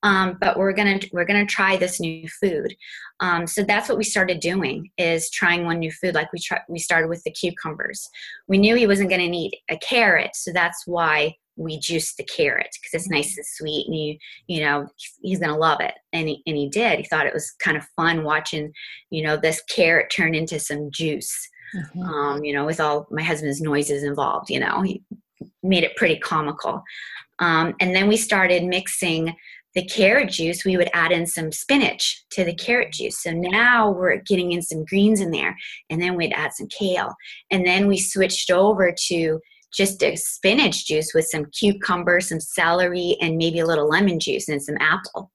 Um, 0.03 0.37
but 0.41 0.57
we're 0.57 0.73
gonna 0.73 0.99
we're 1.11 1.25
gonna 1.25 1.45
try 1.45 1.77
this 1.77 1.99
new 1.99 2.27
food. 2.41 2.75
Um, 3.19 3.45
so 3.45 3.63
that's 3.63 3.87
what 3.87 3.99
we 3.99 4.03
started 4.03 4.39
doing 4.39 4.89
is 4.97 5.29
trying 5.29 5.63
one 5.63 5.77
new 5.77 5.91
food. 5.91 6.15
Like 6.15 6.33
we 6.33 6.39
try, 6.39 6.59
we 6.67 6.79
started 6.79 7.07
with 7.07 7.21
the 7.23 7.31
cucumbers. 7.31 8.09
We 8.47 8.57
knew 8.57 8.75
he 8.75 8.87
wasn't 8.87 9.09
going 9.09 9.21
to 9.21 9.29
need 9.29 9.55
a 9.69 9.77
carrot 9.77 10.31
so 10.33 10.51
that's 10.51 10.87
why 10.87 11.35
we 11.55 11.77
juiced 11.77 12.17
the 12.17 12.23
carrot 12.23 12.69
because 12.81 12.93
it's 12.93 13.11
nice 13.11 13.35
and 13.37 13.45
sweet 13.45 13.85
and 13.85 13.95
you 13.95 14.17
you 14.47 14.61
know 14.61 14.87
he's 15.21 15.39
gonna 15.39 15.57
love 15.57 15.81
it. 15.81 15.93
And 16.13 16.29
he, 16.29 16.41
and 16.47 16.57
he 16.57 16.67
did. 16.69 16.99
He 16.99 17.05
thought 17.05 17.27
it 17.27 17.33
was 17.33 17.51
kind 17.63 17.77
of 17.77 17.85
fun 17.95 18.23
watching 18.23 18.71
you 19.11 19.23
know 19.23 19.37
this 19.37 19.61
carrot 19.69 20.11
turn 20.11 20.33
into 20.33 20.59
some 20.59 20.89
juice 20.91 21.47
mm-hmm. 21.75 22.01
um, 22.01 22.43
you 22.43 22.53
know, 22.53 22.65
with 22.65 22.79
all 22.79 23.07
my 23.11 23.23
husband's 23.23 23.61
noises 23.61 24.03
involved, 24.03 24.49
you 24.49 24.59
know, 24.59 24.81
he 24.81 25.03
made 25.63 25.83
it 25.83 25.95
pretty 25.95 26.17
comical. 26.19 26.83
Um, 27.39 27.73
and 27.79 27.95
then 27.95 28.07
we 28.07 28.17
started 28.17 28.63
mixing 28.63 29.35
the 29.73 29.85
carrot 29.85 30.29
juice, 30.29 30.65
we 30.65 30.75
would 30.75 30.89
add 30.93 31.11
in 31.11 31.25
some 31.25 31.51
spinach 31.51 32.25
to 32.31 32.43
the 32.43 32.53
carrot 32.53 32.91
juice. 32.91 33.23
So 33.23 33.31
now 33.31 33.89
we're 33.89 34.17
getting 34.17 34.51
in 34.51 34.61
some 34.61 34.83
greens 34.83 35.21
in 35.21 35.31
there, 35.31 35.55
and 35.89 36.01
then 36.01 36.15
we'd 36.15 36.33
add 36.33 36.53
some 36.53 36.67
kale. 36.67 37.15
And 37.51 37.65
then 37.65 37.87
we 37.87 37.97
switched 37.97 38.51
over 38.51 38.93
to 39.07 39.39
just 39.73 40.03
a 40.03 40.17
spinach 40.17 40.85
juice 40.85 41.13
with 41.13 41.25
some 41.25 41.45
cucumber, 41.57 42.19
some 42.19 42.41
celery, 42.41 43.15
and 43.21 43.37
maybe 43.37 43.59
a 43.59 43.65
little 43.65 43.87
lemon 43.87 44.19
juice 44.19 44.49
and 44.49 44.61
some 44.61 44.75
apple. 44.81 45.31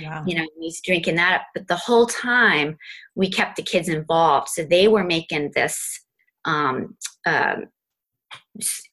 Wow. 0.00 0.24
You 0.26 0.36
know, 0.36 0.46
he's 0.60 0.80
drinking 0.80 1.16
that 1.16 1.40
up. 1.40 1.46
But 1.54 1.68
the 1.68 1.76
whole 1.76 2.06
time 2.06 2.76
we 3.14 3.30
kept 3.30 3.56
the 3.56 3.62
kids 3.62 3.88
involved. 3.88 4.48
So 4.48 4.64
they 4.64 4.88
were 4.88 5.04
making 5.04 5.52
this 5.54 6.00
um, 6.44 6.96
uh, 7.26 7.56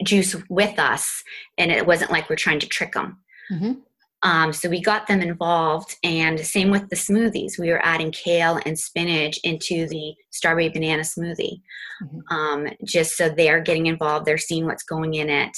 juice 0.04 0.36
with 0.50 0.80
us, 0.80 1.23
and 1.58 1.71
it 1.71 1.86
wasn't 1.86 2.12
like 2.12 2.30
we're 2.30 2.36
trying 2.36 2.60
to 2.60 2.67
trick 2.67 2.93
them. 2.93 3.19
Mm-hmm. 3.52 3.73
Um, 4.21 4.52
so 4.52 4.69
we 4.69 4.82
got 4.82 5.08
them 5.08 5.21
involved, 5.21 5.95
and 6.04 6.39
same 6.39 6.71
with 6.71 6.89
the 6.89 6.95
smoothies. 6.95 7.58
We 7.58 7.69
were 7.69 7.86
adding 7.86 8.12
kale 8.12 8.60
and 8.65 8.78
spinach 8.78 9.39
into 9.43 9.88
the 9.88 10.13
strawberry 10.30 10.69
banana 10.69 11.04
smoothie, 11.04 11.62
mm-hmm. 12.04 12.36
um, 12.36 12.67
just 12.84 13.15
so 13.15 13.30
they're 13.30 13.62
getting 13.62 13.86
involved. 13.86 14.26
They're 14.26 14.38
seeing 14.38 14.65
what's 14.65 14.84
going 14.84 15.13
in 15.13 15.30
it, 15.30 15.58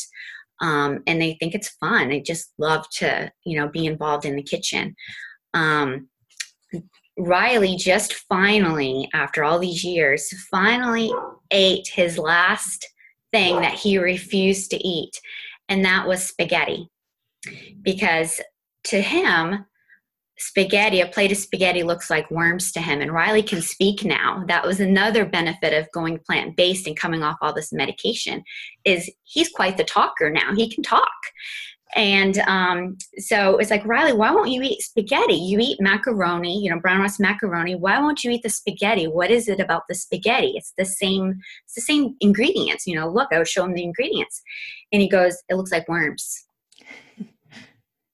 um, 0.62 1.02
and 1.08 1.20
they 1.20 1.38
think 1.40 1.56
it's 1.56 1.70
fun. 1.70 2.10
They 2.10 2.22
just 2.22 2.54
love 2.60 2.88
to, 2.98 3.32
you 3.46 3.60
know, 3.60 3.68
be 3.68 3.86
involved 3.88 4.26
in 4.26 4.36
the 4.36 4.44
kitchen 4.44 4.96
um, 5.54 6.08
Riley 7.18 7.76
just 7.76 8.14
finally, 8.14 9.10
after 9.14 9.44
all 9.44 9.60
these 9.60 9.84
years, 9.84 10.30
finally 10.50 11.12
ate 11.52 11.88
his 11.88 12.18
last 12.18 12.88
thing 13.32 13.62
that 13.62 13.74
he 13.74 13.98
refused 13.98 14.72
to 14.72 14.88
eat, 14.88 15.20
and 15.70 15.86
that 15.86 16.08
was 16.08 16.24
spaghetti. 16.24 16.88
Because 17.82 18.40
to 18.86 19.02
him, 19.02 19.66
spaghetti, 20.38 21.02
a 21.02 21.08
plate 21.08 21.32
of 21.32 21.38
spaghetti 21.38 21.84
looks 21.84 22.10
like 22.10 22.30
worms 22.32 22.72
to 22.72 22.82
him. 22.82 23.02
And 23.02 23.14
Riley 23.14 23.44
can 23.44 23.62
speak 23.62 24.04
now. 24.04 24.44
That 24.48 24.66
was 24.66 24.80
another 24.80 25.26
benefit 25.26 25.74
of 25.74 25.92
going 25.92 26.20
plant 26.20 26.58
based 26.58 26.88
and 26.88 26.98
coming 26.98 27.24
off 27.24 27.38
all 27.42 27.54
this 27.54 27.72
medication 27.72 28.44
is 28.84 29.10
he's 29.24 29.50
quite 29.50 29.78
the 29.78 29.84
talker 29.84 30.30
now. 30.32 30.54
He 30.56 30.70
can 30.70 30.84
talk. 30.84 31.12
And 31.96 32.38
um, 32.40 32.98
so 33.18 33.58
it's 33.58 33.70
like, 33.70 33.86
Riley, 33.86 34.14
why 34.14 34.32
won't 34.32 34.50
you 34.50 34.62
eat 34.62 34.82
spaghetti? 34.82 35.36
You 35.36 35.60
eat 35.60 35.82
macaroni, 35.82 36.64
you 36.64 36.70
know, 36.70 36.80
brown 36.80 37.02
rice 37.02 37.20
macaroni. 37.20 37.76
Why 37.76 38.00
won't 38.00 38.24
you 38.24 38.32
eat 38.32 38.44
the 38.44 38.50
spaghetti? 38.50 39.08
What 39.08 39.30
is 39.30 39.50
it 39.50 39.60
about 39.60 39.84
the 39.90 39.96
spaghetti? 39.96 40.54
It's 40.56 40.74
the 40.78 40.86
same, 40.86 41.40
it's 41.66 41.76
the 41.76 41.82
same 41.82 42.16
ingredients. 42.22 42.88
You 42.88 42.96
know, 42.96 43.10
look, 43.10 43.30
I 43.32 43.38
would 43.38 43.48
show 43.48 43.66
him 43.66 43.74
the 43.74 43.84
ingredients. 43.84 44.42
And 44.92 45.02
he 45.02 45.10
goes, 45.10 45.38
it 45.50 45.56
looks 45.56 45.72
like 45.72 45.88
worms. 45.90 46.46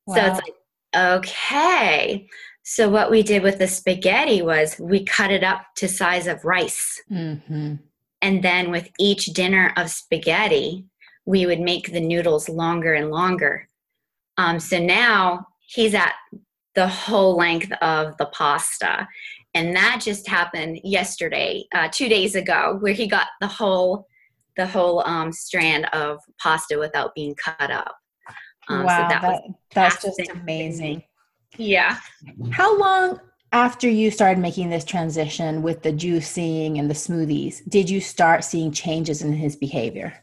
Wow. 0.07 0.15
So 0.15 0.25
it's 0.25 0.41
like, 0.41 0.55
okay. 0.95 2.27
So 2.63 2.89
what 2.89 3.11
we 3.11 3.23
did 3.23 3.43
with 3.43 3.59
the 3.59 3.67
spaghetti 3.67 4.41
was 4.41 4.77
we 4.79 5.05
cut 5.05 5.31
it 5.31 5.43
up 5.43 5.61
to 5.77 5.87
size 5.87 6.27
of 6.27 6.43
rice. 6.43 7.01
Mm-hmm. 7.11 7.75
And 8.21 8.43
then 8.43 8.71
with 8.71 8.89
each 8.99 9.27
dinner 9.27 9.71
of 9.77 9.89
spaghetti, 9.89 10.85
we 11.27 11.45
would 11.45 11.59
make 11.59 11.91
the 11.91 11.99
noodles 11.99 12.47
longer 12.49 12.93
and 12.93 13.11
longer. 13.11 13.67
Um, 14.37 14.59
so 14.59 14.79
now 14.79 15.45
he's 15.59 15.93
at 15.93 16.13
the 16.73 16.87
whole 16.87 17.35
length 17.35 17.71
of 17.81 18.15
the 18.17 18.27
pasta. 18.27 19.07
And 19.53 19.75
that 19.75 20.01
just 20.01 20.27
happened 20.27 20.79
yesterday, 20.83 21.65
uh, 21.75 21.89
two 21.91 22.07
days 22.07 22.35
ago, 22.35 22.77
where 22.79 22.93
he 22.93 23.07
got 23.07 23.27
the 23.41 23.47
whole 23.47 24.07
the 24.55 24.65
whole 24.65 25.05
um, 25.05 25.31
strand 25.31 25.85
of 25.93 26.17
pasta 26.39 26.79
without 26.79 27.13
being 27.13 27.35
cut 27.35 27.69
up. 27.69 27.95
Um, 28.69 28.85
wow, 28.85 29.07
so 29.07 29.13
that 29.13 29.21
that, 29.21 29.41
that's 29.73 30.01
just 30.01 30.31
amazing. 30.31 31.03
Yeah. 31.57 31.97
How 32.51 32.77
long 32.77 33.19
after 33.51 33.89
you 33.89 34.11
started 34.11 34.39
making 34.39 34.69
this 34.69 34.85
transition 34.85 35.61
with 35.61 35.83
the 35.83 35.93
juicing 35.93 36.79
and 36.79 36.89
the 36.89 36.95
smoothies 36.95 37.61
did 37.69 37.89
you 37.89 38.01
start 38.01 38.43
seeing 38.43 38.71
changes 38.71 39.21
in 39.21 39.33
his 39.33 39.55
behavior? 39.55 40.13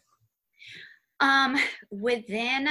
Um, 1.20 1.56
within 1.90 2.68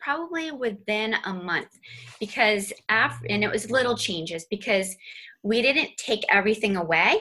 probably 0.00 0.50
within 0.50 1.14
a 1.24 1.32
month 1.32 1.78
because 2.18 2.72
after 2.88 3.26
and 3.28 3.44
it 3.44 3.50
was 3.50 3.70
little 3.70 3.96
changes 3.96 4.46
because 4.50 4.96
we 5.42 5.62
didn't 5.62 5.96
take 5.96 6.22
everything 6.28 6.76
away. 6.76 7.18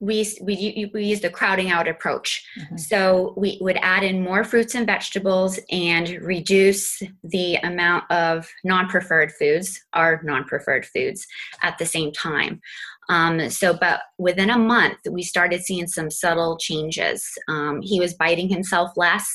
We 0.00 0.30
we 0.42 0.90
we 0.94 1.04
used 1.04 1.22
the 1.22 1.30
crowding 1.30 1.70
out 1.70 1.88
approach. 1.88 2.44
Mm-hmm. 2.58 2.76
so 2.76 3.34
we 3.36 3.58
would 3.60 3.78
add 3.78 4.04
in 4.04 4.22
more 4.22 4.44
fruits 4.44 4.74
and 4.74 4.86
vegetables 4.86 5.58
and 5.70 6.08
reduce 6.22 7.02
the 7.24 7.56
amount 7.56 8.10
of 8.10 8.48
non-preferred 8.64 9.32
foods 9.32 9.80
our 9.94 10.20
non-preferred 10.22 10.86
foods 10.86 11.26
at 11.62 11.78
the 11.78 11.86
same 11.86 12.12
time 12.12 12.60
um, 13.08 13.48
so, 13.48 13.72
but 13.72 14.00
within 14.18 14.50
a 14.50 14.58
month, 14.58 14.98
we 15.10 15.22
started 15.22 15.62
seeing 15.62 15.86
some 15.86 16.10
subtle 16.10 16.58
changes. 16.58 17.26
Um, 17.48 17.80
he 17.82 18.00
was 18.00 18.14
biting 18.14 18.48
himself 18.48 18.92
less. 18.96 19.28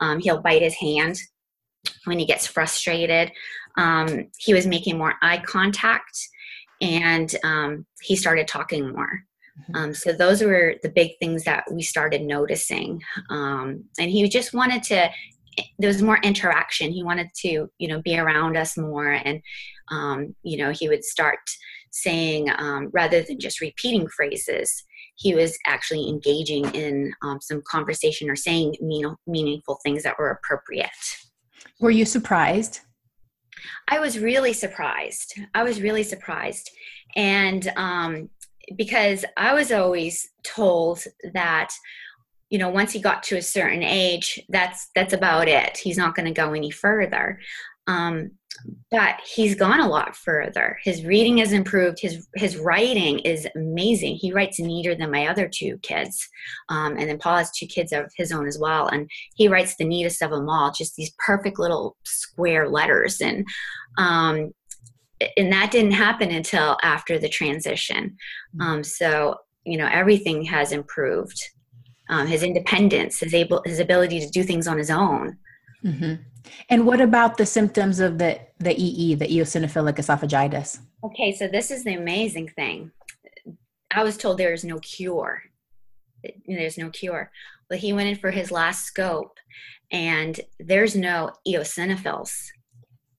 Um, 0.00 0.18
he'll 0.20 0.42
bite 0.42 0.62
his 0.62 0.74
hand 0.74 1.18
when 2.04 2.18
he 2.18 2.26
gets 2.26 2.46
frustrated. 2.46 3.32
Um, 3.78 4.28
he 4.38 4.52
was 4.52 4.66
making 4.66 4.98
more 4.98 5.14
eye 5.22 5.38
contact 5.38 6.18
and 6.80 7.34
um, 7.44 7.86
he 8.02 8.16
started 8.16 8.48
talking 8.48 8.90
more. 8.92 9.22
Mm-hmm. 9.60 9.76
Um, 9.76 9.94
so 9.94 10.12
those 10.12 10.42
were 10.42 10.74
the 10.82 10.88
big 10.88 11.12
things 11.20 11.44
that 11.44 11.64
we 11.70 11.82
started 11.82 12.22
noticing. 12.22 13.00
and 13.98 14.10
he 14.10 14.28
just 14.28 14.52
wanted 14.52 14.82
to 14.84 15.10
there 15.78 15.88
was 15.88 16.00
more 16.00 16.18
interaction 16.22 16.90
he 16.90 17.02
wanted 17.02 17.28
to 17.34 17.68
you 17.76 17.86
know 17.86 18.00
be 18.00 18.18
around 18.18 18.56
us 18.56 18.78
more 18.78 19.10
and 19.12 19.42
um, 19.90 20.34
you 20.42 20.56
know 20.56 20.70
he 20.70 20.88
would 20.88 21.04
start 21.04 21.38
saying 21.92 22.50
um, 22.58 22.90
rather 22.92 23.22
than 23.22 23.38
just 23.38 23.60
repeating 23.60 24.08
phrases 24.08 24.84
he 25.16 25.34
was 25.34 25.56
actually 25.66 26.08
engaging 26.08 26.64
in 26.74 27.12
um, 27.22 27.40
some 27.40 27.62
conversation 27.68 28.30
or 28.30 28.36
saying 28.36 28.74
mean, 28.80 29.14
meaningful 29.26 29.78
things 29.82 30.02
that 30.02 30.18
were 30.18 30.30
appropriate. 30.30 30.90
Were 31.80 31.90
you 31.90 32.04
surprised? 32.04 32.80
I 33.88 34.00
was 34.00 34.18
really 34.18 34.52
surprised. 34.52 35.38
I 35.54 35.62
was 35.62 35.80
really 35.80 36.02
surprised. 36.02 36.70
And 37.14 37.70
um, 37.76 38.30
because 38.76 39.24
i 39.36 39.52
was 39.52 39.72
always 39.72 40.28
told 40.44 41.02
that 41.34 41.70
you 42.48 42.58
know 42.58 42.68
once 42.68 42.92
he 42.92 43.00
got 43.00 43.24
to 43.24 43.36
a 43.36 43.42
certain 43.42 43.82
age 43.82 44.40
that's 44.48 44.88
that's 44.94 45.12
about 45.12 45.48
it. 45.48 45.76
He's 45.76 45.98
not 45.98 46.14
going 46.14 46.26
to 46.26 46.40
go 46.40 46.52
any 46.52 46.70
further. 46.70 47.40
Um, 47.86 48.32
but 48.90 49.16
he's 49.24 49.54
gone 49.54 49.80
a 49.80 49.88
lot 49.88 50.14
further. 50.14 50.78
His 50.84 51.04
reading 51.04 51.38
has 51.38 51.52
improved. 51.52 51.98
His 52.00 52.28
his 52.34 52.56
writing 52.56 53.18
is 53.20 53.48
amazing. 53.56 54.16
He 54.16 54.32
writes 54.32 54.58
neater 54.60 54.94
than 54.94 55.10
my 55.10 55.26
other 55.26 55.48
two 55.48 55.78
kids 55.78 56.28
um, 56.68 56.96
and 56.96 57.08
then 57.08 57.18
paul 57.18 57.38
has 57.38 57.50
two 57.50 57.66
kids 57.66 57.92
of 57.92 58.10
his 58.16 58.32
own 58.32 58.46
as 58.46 58.58
well 58.58 58.88
and 58.88 59.08
he 59.34 59.48
writes 59.48 59.76
the 59.76 59.84
neatest 59.84 60.22
of 60.22 60.30
them 60.30 60.48
all 60.48 60.70
just 60.70 60.96
these 60.96 61.12
perfect 61.24 61.58
little 61.58 61.96
square 62.04 62.68
letters 62.68 63.20
and 63.20 63.46
um, 63.98 64.52
and 65.36 65.52
that 65.52 65.70
didn't 65.70 65.92
happen 65.92 66.30
until 66.30 66.76
after 66.82 67.18
the 67.18 67.28
transition. 67.28 68.16
Um, 68.60 68.82
so 68.82 69.36
you 69.64 69.78
know 69.78 69.88
everything 69.90 70.42
has 70.44 70.72
improved. 70.72 71.40
Um, 72.08 72.26
his 72.26 72.42
independence, 72.42 73.20
his 73.20 73.32
able, 73.32 73.62
his 73.64 73.78
ability 73.78 74.20
to 74.20 74.28
do 74.28 74.42
things 74.42 74.66
on 74.66 74.76
his 74.76 74.90
own. 74.90 75.38
Mm-hmm. 75.84 76.14
And 76.68 76.86
what 76.86 77.00
about 77.00 77.36
the 77.36 77.46
symptoms 77.46 78.00
of 78.00 78.18
the 78.18 78.40
the 78.58 78.74
EE, 78.80 79.14
the 79.14 79.26
eosinophilic 79.26 79.96
esophagitis? 79.96 80.78
Okay, 81.04 81.34
so 81.34 81.48
this 81.48 81.70
is 81.70 81.84
the 81.84 81.94
amazing 81.94 82.48
thing. 82.48 82.92
I 83.90 84.04
was 84.04 84.16
told 84.16 84.38
there 84.38 84.52
is 84.52 84.64
no 84.64 84.78
cure. 84.78 85.42
There's 86.46 86.78
no 86.78 86.90
cure. 86.90 87.30
But 87.68 87.78
he 87.78 87.92
went 87.92 88.08
in 88.08 88.16
for 88.16 88.30
his 88.30 88.50
last 88.50 88.84
scope, 88.84 89.38
and 89.90 90.38
there's 90.60 90.94
no 90.94 91.32
eosinophils. 91.46 92.32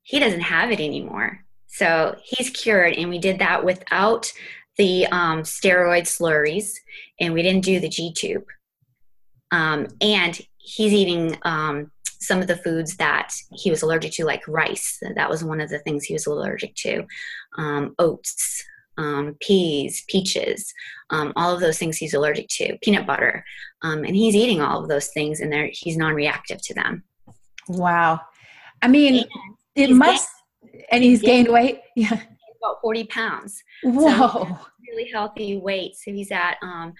He 0.03 0.19
doesn't 0.19 0.41
have 0.41 0.71
it 0.71 0.79
anymore. 0.79 1.43
So 1.67 2.15
he's 2.23 2.49
cured, 2.49 2.93
and 2.93 3.09
we 3.09 3.19
did 3.19 3.39
that 3.39 3.65
without 3.65 4.31
the 4.77 5.07
um, 5.07 5.41
steroid 5.41 6.03
slurries, 6.03 6.73
and 7.19 7.33
we 7.33 7.41
didn't 7.41 7.65
do 7.65 7.79
the 7.79 7.89
G 7.89 8.13
tube. 8.13 8.45
Um, 9.51 9.87
and 10.01 10.39
he's 10.57 10.93
eating 10.93 11.37
um, 11.43 11.91
some 12.23 12.41
of 12.41 12.47
the 12.47 12.57
foods 12.57 12.97
that 12.97 13.33
he 13.51 13.69
was 13.69 13.81
allergic 13.81 14.11
to, 14.13 14.25
like 14.25 14.47
rice. 14.47 14.99
That 15.15 15.29
was 15.29 15.43
one 15.43 15.61
of 15.61 15.69
the 15.69 15.79
things 15.79 16.03
he 16.03 16.13
was 16.13 16.25
allergic 16.25 16.75
to. 16.75 17.05
Um, 17.57 17.95
oats, 17.99 18.63
um, 18.97 19.35
peas, 19.39 20.03
peaches, 20.07 20.73
um, 21.09 21.33
all 21.35 21.53
of 21.53 21.59
those 21.59 21.77
things 21.77 21.97
he's 21.97 22.13
allergic 22.13 22.47
to. 22.49 22.77
Peanut 22.81 23.07
butter, 23.07 23.43
um, 23.81 24.03
and 24.03 24.15
he's 24.15 24.35
eating 24.35 24.61
all 24.61 24.81
of 24.81 24.89
those 24.89 25.07
things, 25.09 25.39
and 25.39 25.53
he's 25.71 25.97
non-reactive 25.97 26.61
to 26.61 26.73
them. 26.73 27.03
Wow, 27.67 28.21
I 28.81 28.87
mean, 28.87 29.25
it 29.75 29.91
must. 29.91 30.29
Gained, 30.61 30.85
and 30.91 31.03
he's 31.03 31.21
gained, 31.21 31.47
gained 31.47 31.53
weight. 31.53 31.79
Yeah, 31.95 32.13
about 32.13 32.81
forty 32.81 33.03
pounds. 33.05 33.61
Whoa, 33.83 34.07
so 34.07 34.59
really 34.89 35.09
healthy 35.11 35.57
weight. 35.57 35.95
So 35.95 36.11
he's 36.11 36.31
at 36.31 36.57
um, 36.61 36.93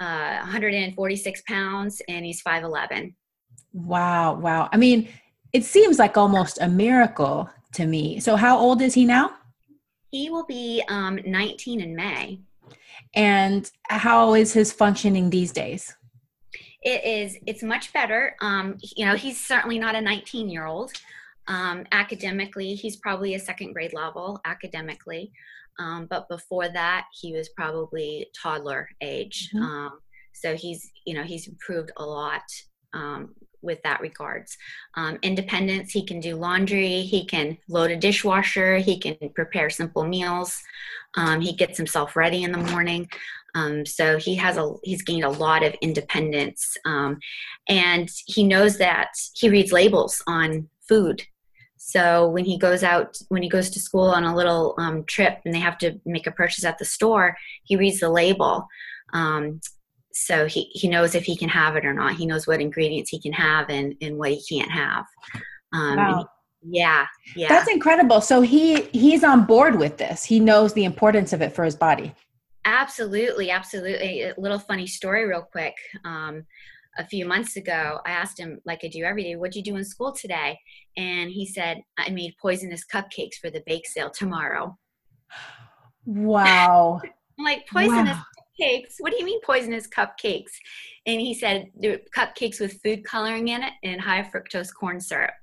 uh, 0.00 0.38
146 0.40 1.42
pounds 1.42 2.02
and 2.08 2.24
he's 2.24 2.42
5'11. 2.42 3.14
Wow, 3.72 4.34
wow. 4.34 4.68
I 4.72 4.76
mean, 4.76 5.08
it 5.52 5.64
seems 5.64 5.98
like 5.98 6.16
almost 6.16 6.60
a 6.60 6.68
miracle 6.68 7.48
to 7.74 7.86
me. 7.86 8.20
So, 8.20 8.36
how 8.36 8.58
old 8.58 8.82
is 8.82 8.94
he 8.94 9.04
now? 9.04 9.32
He 10.10 10.30
will 10.30 10.46
be 10.46 10.82
um, 10.88 11.20
19 11.24 11.80
in 11.80 11.94
May. 11.94 12.40
And 13.14 13.70
how 13.84 14.34
is 14.34 14.52
his 14.52 14.72
functioning 14.72 15.30
these 15.30 15.52
days? 15.52 15.94
It 16.82 17.04
is. 17.04 17.36
It's 17.46 17.62
much 17.62 17.92
better. 17.92 18.36
Um, 18.40 18.76
you 18.96 19.04
know, 19.04 19.14
he's 19.14 19.44
certainly 19.44 19.78
not 19.78 19.94
a 19.94 20.00
19 20.00 20.48
year 20.48 20.66
old. 20.66 20.92
Um, 21.46 21.84
academically, 21.92 22.74
he's 22.74 22.96
probably 22.96 23.34
a 23.34 23.38
second 23.38 23.72
grade 23.72 23.92
level 23.92 24.40
academically. 24.44 25.32
Um, 25.78 26.06
but 26.08 26.28
before 26.28 26.68
that, 26.68 27.06
he 27.12 27.32
was 27.32 27.48
probably 27.50 28.26
toddler 28.40 28.88
age. 29.00 29.50
Mm-hmm. 29.54 29.64
Um, 29.64 29.98
so 30.32 30.54
he's, 30.56 30.90
you 31.06 31.14
know, 31.14 31.22
he's 31.22 31.48
improved 31.48 31.90
a 31.96 32.04
lot 32.04 32.42
um, 32.92 33.34
with 33.62 33.82
that 33.82 34.00
regards. 34.00 34.56
Um, 34.94 35.18
independence, 35.22 35.92
he 35.92 36.04
can 36.04 36.20
do 36.20 36.36
laundry, 36.36 37.02
he 37.02 37.24
can 37.24 37.58
load 37.68 37.90
a 37.90 37.96
dishwasher, 37.96 38.78
he 38.78 38.98
can 38.98 39.16
prepare 39.34 39.70
simple 39.70 40.04
meals, 40.04 40.58
um, 41.16 41.40
he 41.40 41.52
gets 41.52 41.76
himself 41.76 42.16
ready 42.16 42.42
in 42.42 42.52
the 42.52 42.58
morning. 42.58 43.08
Um, 43.54 43.84
so 43.84 44.16
he 44.16 44.36
has 44.36 44.56
a 44.56 44.72
he's 44.84 45.02
gained 45.02 45.24
a 45.24 45.30
lot 45.30 45.64
of 45.64 45.74
independence, 45.82 46.76
um, 46.84 47.18
and 47.68 48.08
he 48.26 48.44
knows 48.44 48.78
that 48.78 49.10
he 49.34 49.48
reads 49.50 49.72
labels 49.72 50.22
on 50.26 50.68
food 50.88 51.22
so 51.82 52.28
when 52.28 52.44
he 52.44 52.58
goes 52.58 52.84
out, 52.84 53.16
when 53.30 53.42
he 53.42 53.48
goes 53.48 53.70
to 53.70 53.80
school 53.80 54.10
on 54.10 54.24
a 54.24 54.36
little 54.36 54.74
um, 54.78 55.02
trip 55.04 55.40
and 55.44 55.54
they 55.54 55.58
have 55.58 55.78
to 55.78 55.98
make 56.04 56.26
a 56.26 56.30
purchase 56.30 56.64
at 56.64 56.78
the 56.78 56.84
store, 56.84 57.36
he 57.64 57.74
reads 57.74 58.00
the 58.00 58.10
label. 58.10 58.68
Um, 59.14 59.60
so 60.12 60.46
he, 60.46 60.64
he 60.72 60.88
knows 60.88 61.14
if 61.14 61.24
he 61.24 61.36
can 61.36 61.48
have 61.48 61.76
it 61.76 61.84
or 61.84 61.94
not. 61.94 62.14
He 62.14 62.26
knows 62.26 62.46
what 62.46 62.60
ingredients 62.60 63.10
he 63.10 63.20
can 63.20 63.32
have 63.32 63.68
and, 63.70 63.94
and 64.00 64.16
what 64.18 64.30
he 64.30 64.42
can't 64.48 64.70
have. 64.70 65.04
Um, 65.72 65.96
wow. 65.96 66.28
yeah, 66.62 67.06
yeah. 67.36 67.48
That's 67.48 67.70
incredible. 67.70 68.20
So 68.20 68.40
he 68.40 68.82
he's 68.92 69.22
on 69.22 69.44
board 69.44 69.78
with 69.78 69.98
this. 69.98 70.24
He 70.24 70.40
knows 70.40 70.72
the 70.72 70.84
importance 70.84 71.32
of 71.32 71.42
it 71.42 71.54
for 71.54 71.64
his 71.64 71.76
body. 71.76 72.12
Absolutely, 72.64 73.50
absolutely. 73.50 74.22
A 74.22 74.34
little 74.36 74.58
funny 74.58 74.86
story, 74.86 75.26
real 75.26 75.46
quick. 75.50 75.74
Um, 76.04 76.44
a 76.98 77.06
few 77.06 77.24
months 77.24 77.56
ago, 77.56 78.00
I 78.04 78.10
asked 78.10 78.38
him, 78.38 78.60
like 78.64 78.80
I 78.84 78.88
do 78.88 79.04
every 79.04 79.22
day, 79.22 79.36
what'd 79.36 79.54
you 79.54 79.62
do 79.62 79.76
in 79.76 79.84
school 79.84 80.12
today? 80.12 80.58
And 80.96 81.30
he 81.30 81.46
said, 81.46 81.80
I 81.96 82.10
made 82.10 82.34
poisonous 82.40 82.84
cupcakes 82.84 83.36
for 83.40 83.48
the 83.48 83.62
bake 83.66 83.86
sale 83.86 84.10
tomorrow. 84.10 84.76
Wow. 86.04 87.00
Like, 87.42 87.66
poisonous 87.66 88.18
wow. 88.18 88.22
Cupcakes? 88.60 88.94
What 88.98 89.12
do 89.12 89.18
you 89.18 89.24
mean 89.24 89.40
poisonous 89.42 89.88
cupcakes? 89.88 90.52
And 91.06 91.20
he 91.20 91.34
said, 91.34 91.70
cupcakes 92.16 92.60
with 92.60 92.80
food 92.82 93.04
coloring 93.04 93.48
in 93.48 93.62
it 93.62 93.72
and 93.82 94.00
high 94.00 94.22
fructose 94.22 94.72
corn 94.72 95.00
syrup. 95.00 95.34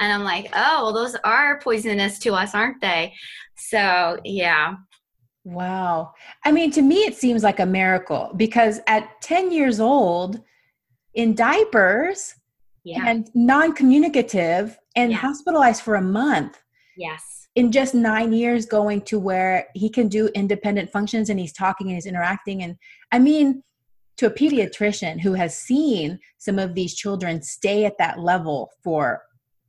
And 0.00 0.12
I'm 0.12 0.24
like, 0.24 0.48
oh, 0.54 0.84
well, 0.84 0.92
those 0.92 1.16
are 1.24 1.60
poisonous 1.60 2.18
to 2.20 2.34
us, 2.34 2.54
aren't 2.54 2.80
they? 2.80 3.14
So, 3.56 4.18
yeah. 4.24 4.74
Wow. 5.44 6.12
I 6.44 6.52
mean, 6.52 6.70
to 6.72 6.82
me, 6.82 6.96
it 7.04 7.14
seems 7.14 7.42
like 7.42 7.60
a 7.60 7.66
miracle 7.66 8.32
because 8.36 8.80
at 8.86 9.20
10 9.22 9.52
years 9.52 9.80
old, 9.80 10.42
in 11.16 11.34
diapers 11.34 12.34
yeah. 12.84 13.02
and 13.06 13.28
non-communicative 13.34 14.78
and 14.94 15.10
yeah. 15.10 15.16
hospitalized 15.16 15.82
for 15.82 15.96
a 15.96 16.02
month 16.02 16.60
yes 16.96 17.45
in 17.56 17.72
just 17.72 17.94
nine 17.94 18.32
years 18.32 18.66
going 18.66 19.00
to 19.00 19.18
where 19.18 19.66
he 19.74 19.88
can 19.88 20.08
do 20.08 20.28
independent 20.28 20.92
functions 20.92 21.30
and 21.30 21.40
he's 21.40 21.54
talking 21.54 21.88
and 21.88 21.96
he's 21.96 22.06
interacting. 22.06 22.62
And 22.62 22.76
i 23.10 23.18
mean 23.18 23.62
to 24.18 24.26
a 24.26 24.30
pediatrician 24.30 25.20
who 25.20 25.34
has 25.34 25.56
seen 25.56 26.18
some 26.38 26.58
of 26.58 26.74
these 26.74 26.94
children 26.94 27.42
stay 27.42 27.84
at 27.84 27.98
that 27.98 28.18
level 28.18 28.70
for 28.82 29.22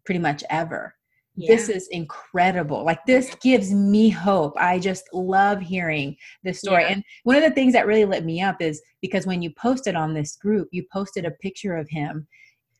pretty 0.06 0.20
much 0.20 0.44
ever. 0.50 0.94
Yeah. 1.36 1.56
this 1.56 1.70
is 1.70 1.88
incredible. 1.90 2.84
Like 2.84 3.06
this 3.06 3.36
gives 3.44 3.72
me 3.72 4.10
hope. 4.10 4.54
I 4.58 4.80
just 4.80 5.04
love 5.14 5.62
hearing 5.62 6.16
this 6.44 6.60
story. 6.60 6.82
Yeah. 6.84 6.94
and 6.94 7.04
one 7.26 7.36
of 7.36 7.44
the 7.44 7.52
things 7.52 7.74
that 7.74 7.86
really 7.86 8.06
lit 8.06 8.26
me 8.26 8.42
up 8.42 8.60
is 8.60 8.82
because 9.02 9.28
when 9.28 9.42
you 9.44 9.52
posted 9.52 9.96
on 9.96 10.14
this 10.14 10.36
group 10.36 10.68
you 10.72 10.84
posted 10.92 11.26
a 11.26 11.32
picture 11.32 11.78
of 11.78 11.88
him 11.90 12.28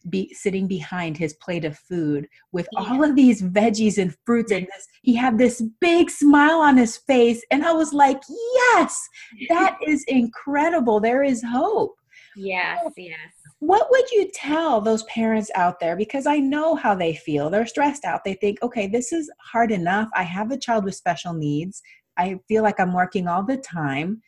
be 0.10 0.34
sitting 0.34 0.68
behind 0.68 1.18
his 1.18 1.34
plate 1.36 1.66
of 1.66 1.78
food 1.78 2.28
with 2.52 2.68
yeah. 2.72 2.80
all 2.80 3.04
of 3.04 3.16
these 3.16 3.42
veggies 3.42 3.98
and 3.98 4.16
fruits 4.26 4.52
and 4.52 4.66
this 4.66 4.88
he 5.02 5.16
had 5.16 5.38
this 5.38 5.62
big 5.80 6.10
smile 6.10 6.60
on 6.60 6.78
his 6.78 6.98
face 6.98 7.44
and 7.52 7.64
i 7.64 7.72
was 7.72 7.94
like 7.94 8.22
yes 8.30 9.08
that 9.50 9.78
is 9.86 10.04
incredible. 10.08 11.00
There 11.00 11.24
is 11.24 11.44
hope. 11.44 11.96
Yes 12.36 12.80
yes. 12.98 13.18
what 13.60 13.88
would 13.90 14.12
you 14.12 14.30
tell 14.34 14.82
those 14.82 15.04
parents 15.04 15.52
out 15.56 15.80
there? 15.80 15.96
Because 15.96 16.26
i 16.28 16.38
know 16.38 16.76
how 16.76 16.96
they 16.96 17.16
feel. 17.16 17.50
They're 17.50 17.66
stressed 17.66 18.06
out. 18.06 18.24
They 18.24 18.36
think 18.36 18.62
okay 18.62 18.88
this 18.88 19.12
is 19.12 19.32
hard 19.42 19.72
enough. 19.72 20.10
I 20.16 20.24
have 20.24 20.52
a 20.52 20.58
child 20.58 20.86
with 20.86 20.96
special 20.96 21.34
needs. 21.34 21.82
I 22.18 22.40
feel 22.48 22.64
like 22.64 22.80
i'm 22.80 22.94
working 22.94 23.28
all 23.28 23.44
the 23.44 23.58
time. 23.58 24.22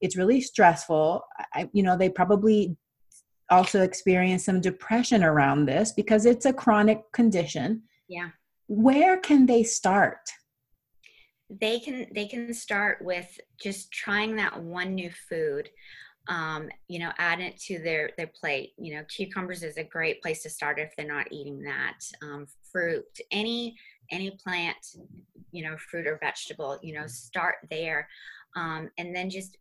It's 0.00 0.16
really 0.16 0.40
stressful. 0.40 1.22
I, 1.54 1.68
you 1.72 1.82
know 1.82 1.96
they 1.96 2.08
probably 2.08 2.76
also 3.50 3.82
experience 3.82 4.44
some 4.44 4.60
depression 4.60 5.24
around 5.24 5.66
this 5.66 5.92
because 5.92 6.26
it's 6.26 6.46
a 6.46 6.52
chronic 6.52 7.00
condition. 7.12 7.82
Yeah. 8.08 8.30
Where 8.68 9.18
can 9.18 9.46
they 9.46 9.62
start? 9.62 10.30
They 11.48 11.80
can 11.80 12.06
they 12.14 12.26
can 12.26 12.54
start 12.54 12.98
with 13.02 13.28
just 13.60 13.90
trying 13.90 14.36
that 14.36 14.62
one 14.62 14.94
new 14.94 15.10
food 15.28 15.68
um, 16.28 16.68
you 16.86 17.00
know 17.00 17.10
add 17.18 17.40
it 17.40 17.58
to 17.62 17.80
their 17.80 18.10
their 18.16 18.30
plate. 18.40 18.70
You 18.78 18.94
know 18.94 19.04
cucumbers 19.14 19.64
is 19.64 19.76
a 19.76 19.84
great 19.84 20.22
place 20.22 20.44
to 20.44 20.50
start 20.50 20.78
if 20.78 20.94
they're 20.96 21.06
not 21.06 21.32
eating 21.32 21.60
that 21.62 21.98
um, 22.22 22.46
fruit 22.70 23.04
any 23.32 23.74
any 24.10 24.30
plant, 24.42 24.76
you 25.52 25.62
know, 25.62 25.76
fruit 25.90 26.06
or 26.06 26.18
vegetable, 26.20 26.78
you 26.82 26.94
know, 26.94 27.06
start 27.06 27.56
there. 27.70 28.08
Um, 28.56 28.90
and 28.98 29.14
then 29.14 29.30
just 29.30 29.56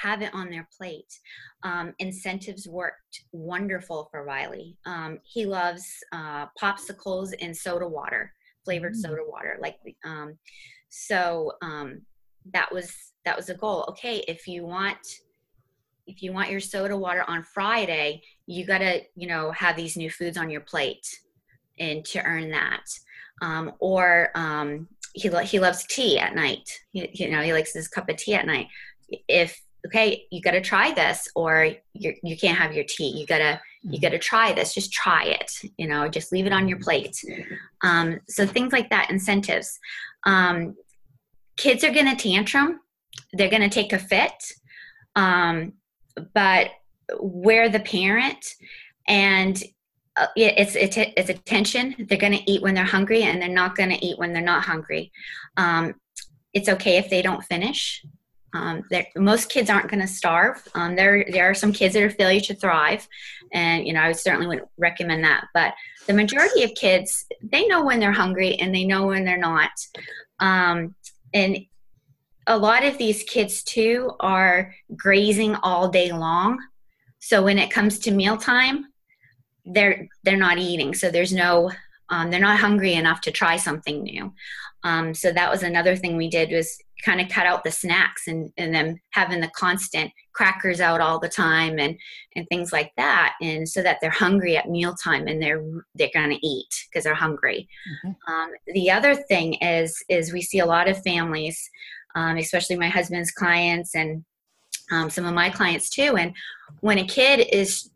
have 0.00 0.22
it 0.22 0.32
on 0.34 0.50
their 0.50 0.68
plate. 0.76 1.18
Um, 1.62 1.94
incentives 1.98 2.66
worked 2.66 3.22
wonderful 3.32 4.08
for 4.10 4.24
Riley. 4.24 4.76
Um, 4.86 5.18
he 5.24 5.46
loves 5.46 5.86
uh, 6.12 6.46
popsicles 6.60 7.32
and 7.40 7.56
soda 7.56 7.86
water, 7.86 8.32
flavored 8.64 8.94
mm. 8.94 9.00
soda 9.00 9.22
water. 9.26 9.58
Like, 9.60 9.76
um, 10.04 10.38
so 10.88 11.52
um, 11.62 12.02
that 12.52 12.72
was 12.72 12.92
that 13.24 13.36
was 13.36 13.48
a 13.48 13.54
goal. 13.54 13.84
Okay, 13.90 14.24
if 14.28 14.46
you 14.46 14.64
want 14.64 14.98
if 16.06 16.22
you 16.22 16.32
want 16.32 16.50
your 16.50 16.60
soda 16.60 16.96
water 16.96 17.24
on 17.28 17.42
Friday, 17.42 18.22
you 18.46 18.66
gotta 18.66 19.02
you 19.14 19.28
know 19.28 19.52
have 19.52 19.76
these 19.76 19.96
new 19.96 20.10
foods 20.10 20.36
on 20.36 20.50
your 20.50 20.60
plate, 20.60 21.06
and 21.78 22.04
to 22.06 22.22
earn 22.24 22.50
that. 22.50 22.84
Um, 23.40 23.72
or 23.78 24.30
um, 24.34 24.88
he 25.14 25.28
he 25.44 25.58
loves 25.58 25.86
tea 25.86 26.18
at 26.18 26.34
night. 26.34 26.68
He, 26.92 27.08
you 27.12 27.30
know 27.30 27.42
he 27.42 27.52
likes 27.52 27.72
his 27.72 27.88
cup 27.88 28.08
of 28.08 28.16
tea 28.16 28.34
at 28.34 28.46
night. 28.46 28.66
If 29.28 29.60
okay 29.86 30.26
you 30.30 30.40
got 30.40 30.52
to 30.52 30.60
try 30.60 30.92
this 30.92 31.28
or 31.34 31.70
you 31.94 32.14
you 32.22 32.36
can't 32.36 32.58
have 32.58 32.72
your 32.72 32.84
tea. 32.88 33.10
You 33.16 33.26
got 33.26 33.38
to 33.38 33.60
you 33.82 33.92
mm-hmm. 33.92 34.02
got 34.02 34.10
to 34.10 34.18
try 34.18 34.52
this. 34.52 34.74
Just 34.74 34.92
try 34.92 35.24
it 35.24 35.52
you 35.76 35.86
know 35.86 36.08
just 36.08 36.32
leave 36.32 36.46
it 36.46 36.52
on 36.52 36.68
your 36.68 36.78
plate. 36.78 37.16
Um, 37.82 38.20
so 38.28 38.46
things 38.46 38.72
like 38.72 38.90
that 38.90 39.10
incentives. 39.10 39.78
Um, 40.24 40.76
kids 41.56 41.84
are 41.84 41.92
going 41.92 42.14
to 42.14 42.16
tantrum. 42.16 42.80
They're 43.32 43.50
going 43.50 43.62
to 43.62 43.68
take 43.68 43.92
a 43.92 43.98
fit. 43.98 44.32
Um, 45.16 45.74
but 46.34 46.70
we're 47.20 47.68
the 47.68 47.80
parent 47.80 48.44
and 49.08 49.62
uh, 50.16 50.26
it's 50.36 50.76
it's 50.76 50.96
it's 50.96 51.30
attention 51.30 51.94
they're 52.08 52.18
going 52.18 52.36
to 52.36 52.50
eat 52.50 52.62
when 52.62 52.74
they're 52.74 52.84
hungry 52.84 53.22
and 53.22 53.40
they're 53.40 53.48
not 53.48 53.76
going 53.76 53.88
to 53.88 54.04
eat 54.04 54.18
when 54.18 54.32
they're 54.32 54.42
not 54.42 54.64
hungry. 54.64 55.10
Um, 55.56 55.94
it's 56.52 56.68
okay 56.68 56.98
if 56.98 57.08
they 57.08 57.22
don't 57.22 57.44
finish 57.44 58.04
um, 58.54 58.84
most 59.16 59.50
kids 59.50 59.70
aren't 59.70 59.88
going 59.88 60.00
to 60.00 60.06
starve. 60.06 60.62
Um, 60.74 60.94
there, 60.94 61.24
there 61.30 61.48
are 61.48 61.54
some 61.54 61.72
kids 61.72 61.94
that 61.94 62.02
are 62.02 62.10
failure 62.10 62.40
to 62.40 62.54
thrive, 62.54 63.06
and 63.52 63.86
you 63.86 63.92
know 63.92 64.02
I 64.02 64.12
certainly 64.12 64.46
wouldn't 64.46 64.68
recommend 64.76 65.24
that. 65.24 65.46
But 65.54 65.74
the 66.06 66.12
majority 66.12 66.62
of 66.62 66.74
kids, 66.74 67.26
they 67.42 67.66
know 67.66 67.84
when 67.84 68.00
they're 68.00 68.12
hungry 68.12 68.56
and 68.56 68.74
they 68.74 68.84
know 68.84 69.06
when 69.06 69.24
they're 69.24 69.38
not. 69.38 69.70
Um, 70.40 70.94
and 71.32 71.58
a 72.46 72.58
lot 72.58 72.84
of 72.84 72.98
these 72.98 73.22
kids 73.22 73.62
too 73.62 74.12
are 74.20 74.74
grazing 74.96 75.54
all 75.56 75.88
day 75.88 76.12
long. 76.12 76.58
So 77.20 77.42
when 77.42 77.58
it 77.58 77.70
comes 77.70 78.00
to 78.00 78.10
mealtime, 78.10 78.86
they're 79.64 80.08
they're 80.24 80.36
not 80.36 80.58
eating. 80.58 80.94
So 80.94 81.10
there's 81.10 81.32
no 81.32 81.70
um, 82.10 82.30
they're 82.30 82.40
not 82.40 82.58
hungry 82.58 82.94
enough 82.94 83.22
to 83.22 83.30
try 83.30 83.56
something 83.56 84.02
new. 84.02 84.34
Um, 84.84 85.14
so 85.14 85.32
that 85.32 85.50
was 85.50 85.62
another 85.62 85.96
thing 85.96 86.16
we 86.16 86.28
did 86.28 86.50
was 86.50 86.76
kind 87.04 87.20
of 87.20 87.28
cut 87.28 87.46
out 87.46 87.64
the 87.64 87.70
snacks 87.70 88.28
and, 88.28 88.52
and 88.56 88.74
them 88.74 89.00
having 89.10 89.40
the 89.40 89.50
constant 89.56 90.10
crackers 90.32 90.80
out 90.80 91.00
all 91.00 91.18
the 91.18 91.28
time 91.28 91.78
and 91.78 91.98
and 92.36 92.46
things 92.48 92.72
like 92.72 92.92
that. 92.96 93.34
And 93.40 93.68
so 93.68 93.82
that 93.82 93.98
they're 94.00 94.10
hungry 94.10 94.56
at 94.56 94.70
mealtime 94.70 95.26
and 95.26 95.42
they're 95.42 95.64
they're 95.94 96.10
gonna 96.14 96.38
eat 96.42 96.86
because 96.88 97.04
they're 97.04 97.14
hungry. 97.14 97.68
Mm-hmm. 98.06 98.32
um, 98.32 98.50
the 98.66 98.90
other 98.90 99.14
thing 99.14 99.54
is 99.54 100.02
is 100.08 100.32
we 100.32 100.42
see 100.42 100.60
a 100.60 100.66
lot 100.66 100.88
of 100.88 101.02
families 101.02 101.70
um, 102.14 102.36
especially 102.36 102.76
my 102.76 102.88
husband's 102.88 103.30
clients 103.30 103.94
and 103.94 104.24
um, 104.90 105.08
some 105.08 105.24
of 105.24 105.34
my 105.34 105.50
clients 105.50 105.88
too. 105.88 106.16
And 106.16 106.34
when 106.80 106.98
a 106.98 107.06
kid 107.06 107.46
is 107.52 107.90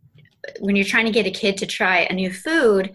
when 0.61 0.77
you're 0.77 0.85
trying 0.85 1.07
to 1.07 1.12
get 1.12 1.27
a 1.27 1.31
kid 1.31 1.57
to 1.59 1.66
try 1.66 2.01
a 2.09 2.12
new 2.12 2.33
food 2.33 2.92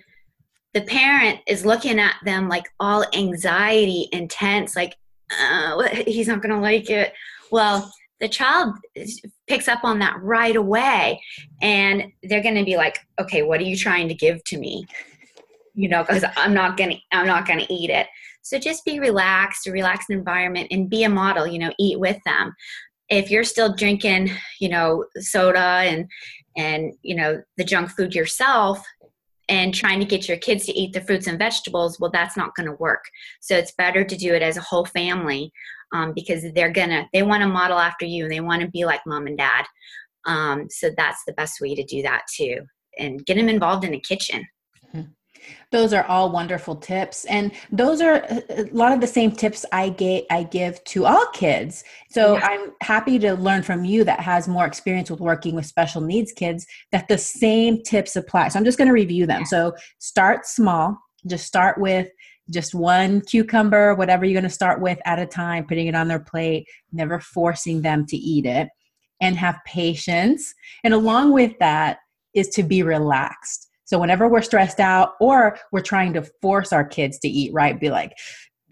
the 0.74 0.82
parent 0.82 1.40
is 1.48 1.66
looking 1.66 2.00
at 2.00 2.16
them 2.24 2.48
like 2.48 2.64
all 2.80 3.06
anxiety 3.14 4.08
intense 4.14 4.74
like 4.74 4.96
uh, 5.40 5.88
he's 6.06 6.28
not 6.28 6.42
going 6.42 6.54
to 6.54 6.62
like 6.62 6.90
it. 6.90 7.14
Well, 7.52 7.92
the 8.20 8.30
child 8.30 8.76
picks 9.48 9.68
up 9.68 9.84
on 9.84 10.00
that 10.00 10.22
right 10.22 10.56
away 10.56 11.22
and 11.62 12.04
they're 12.24 12.44
going 12.44 12.56
to 12.56 12.64
be 12.64 12.78
like, 12.78 13.00
okay, 13.20 13.42
what 13.42 13.60
are 13.60 13.66
you 13.66 13.76
trying 13.76 14.08
to 14.08 14.14
give 14.14 14.44
to 14.46 14.58
me? 14.58 14.86
You 15.74 15.90
know, 15.90 16.04
because 16.04 16.24
I'm 16.38 16.54
not 16.54 16.78
going 16.78 16.92
to, 16.92 16.98
I'm 17.12 17.28
not 17.28 17.48
going 17.48 17.60
to 17.60 17.74
eat 17.74 17.90
it. 17.90 18.08
So 18.44 18.58
just 18.58 18.86
be 18.86 19.00
relaxed, 19.00 19.68
a 19.68 19.72
relaxed 19.72 20.10
environment 20.10 20.68
and 20.72 20.90
be 20.90 21.04
a 21.04 21.10
model, 21.10 21.46
you 21.46 21.60
know, 21.60 21.74
eat 21.80 22.00
with 22.00 22.18
them. 22.26 22.54
If 23.10 23.30
you're 23.30 23.44
still 23.44 23.76
drinking, 23.76 24.32
you 24.60 24.70
know, 24.70 25.06
soda 25.18 25.60
and, 25.60 26.10
and, 26.56 26.94
you 27.02 27.16
know, 27.16 27.42
the 27.58 27.64
junk 27.64 27.90
food 27.90 28.16
yourself, 28.16 28.84
and 29.52 29.76
trying 29.76 30.00
to 30.00 30.06
get 30.06 30.30
your 30.30 30.38
kids 30.38 30.66
to 30.66 30.72
eat 30.72 30.94
the 30.94 31.02
fruits 31.02 31.28
and 31.28 31.38
vegetables, 31.38 32.00
well, 32.00 32.10
that's 32.10 32.38
not 32.38 32.56
going 32.56 32.68
to 32.68 32.76
work. 32.76 33.04
So 33.42 33.56
it's 33.56 33.74
better 33.74 34.04
to 34.06 34.16
do 34.16 34.34
it 34.34 34.42
as 34.42 34.56
a 34.56 34.62
whole 34.62 34.86
family 34.86 35.52
um, 35.94 36.14
because 36.16 36.46
they're 36.56 36.72
gonna 36.72 37.06
they 37.12 37.22
want 37.22 37.42
to 37.42 37.50
model 37.50 37.78
after 37.78 38.06
you 38.06 38.24
and 38.24 38.32
they 38.32 38.40
want 38.40 38.62
to 38.62 38.70
be 38.70 38.86
like 38.86 39.02
mom 39.06 39.28
and 39.28 39.38
dad. 39.38 39.66
Um, 40.26 40.68
so 40.70 40.90
that's 40.96 41.24
the 41.28 41.34
best 41.34 41.60
way 41.60 41.76
to 41.76 41.84
do 41.84 42.02
that 42.04 42.22
too, 42.34 42.62
and 42.98 43.26
get 43.26 43.36
them 43.36 43.50
involved 43.50 43.84
in 43.84 43.92
the 43.92 44.00
kitchen. 44.00 44.46
Those 45.72 45.94
are 45.94 46.04
all 46.06 46.32
wonderful 46.32 46.76
tips. 46.76 47.26
And 47.26 47.52
those 47.72 48.02
are 48.02 48.24
uh, 48.24 48.42
a 48.50 48.64
lot 48.72 48.92
of 48.92 49.02
the 49.02 49.08
same 49.08 49.32
tips 49.32 49.66
I 49.72 49.90
get 49.90 50.26
I 50.30 50.44
give 50.44 50.84
to 50.86 51.06
all 51.06 51.26
kids. 51.34 51.84
So 52.10 52.36
yeah. 52.36 52.46
I'm 52.46 52.72
happy 52.82 53.20
to 53.20 53.34
learn 53.34 53.64
from 53.64 53.86
you 53.86 54.04
that 54.04 54.20
has 54.20 54.48
more 54.48 54.66
experience 54.66 55.10
with 55.10 55.20
working 55.20 55.56
with 55.56 55.66
special 55.66 56.02
needs 56.02 56.32
kids 56.32 56.66
that 56.92 57.08
the 57.08 57.18
same 57.18 57.82
tips 57.84 58.16
apply. 58.16 58.50
So 58.50 58.60
I'm 58.60 58.66
just 58.66 58.78
going 58.78 58.88
to 58.88 58.94
review 58.94 59.26
them. 59.26 59.46
So 59.46 59.74
start 60.00 60.46
small. 60.46 60.98
Just 61.28 61.46
start 61.46 61.80
with 61.80 62.10
just 62.50 62.76
one 62.76 63.22
cucumber, 63.22 63.96
whatever 63.96 64.26
you're 64.26 64.34
going 64.34 64.44
to 64.44 64.50
start 64.50 64.82
with 64.82 65.00
at 65.06 65.20
a 65.20 65.26
time, 65.26 65.66
putting 65.66 65.88
it 65.88 65.96
on 65.96 66.08
their 66.08 66.20
plate, 66.20 66.68
never 66.92 67.20
forcing 67.20 67.82
them 67.82 68.06
to 68.08 68.18
eat 68.18 68.46
it, 68.46 68.68
and 69.22 69.38
have 69.38 69.60
patience. 69.66 70.54
And 70.84 70.94
along 70.94 71.32
with 71.32 71.58
that 71.60 72.00
is 72.34 72.50
to 72.50 72.64
be 72.64 72.84
relaxed. 72.84 73.68
So 73.92 74.00
whenever 74.00 74.30
we're 74.30 74.42
stressed 74.42 74.80
out 74.80 75.16
or 75.20 75.60
we're 75.74 75.82
trying 75.82 76.14
to 76.14 76.22
force 76.42 76.72
our 76.72 76.86
kids 76.86 77.20
to 77.20 77.28
eat 77.28 77.52
right, 77.54 77.78
be 77.78 77.90
like, 77.90 78.14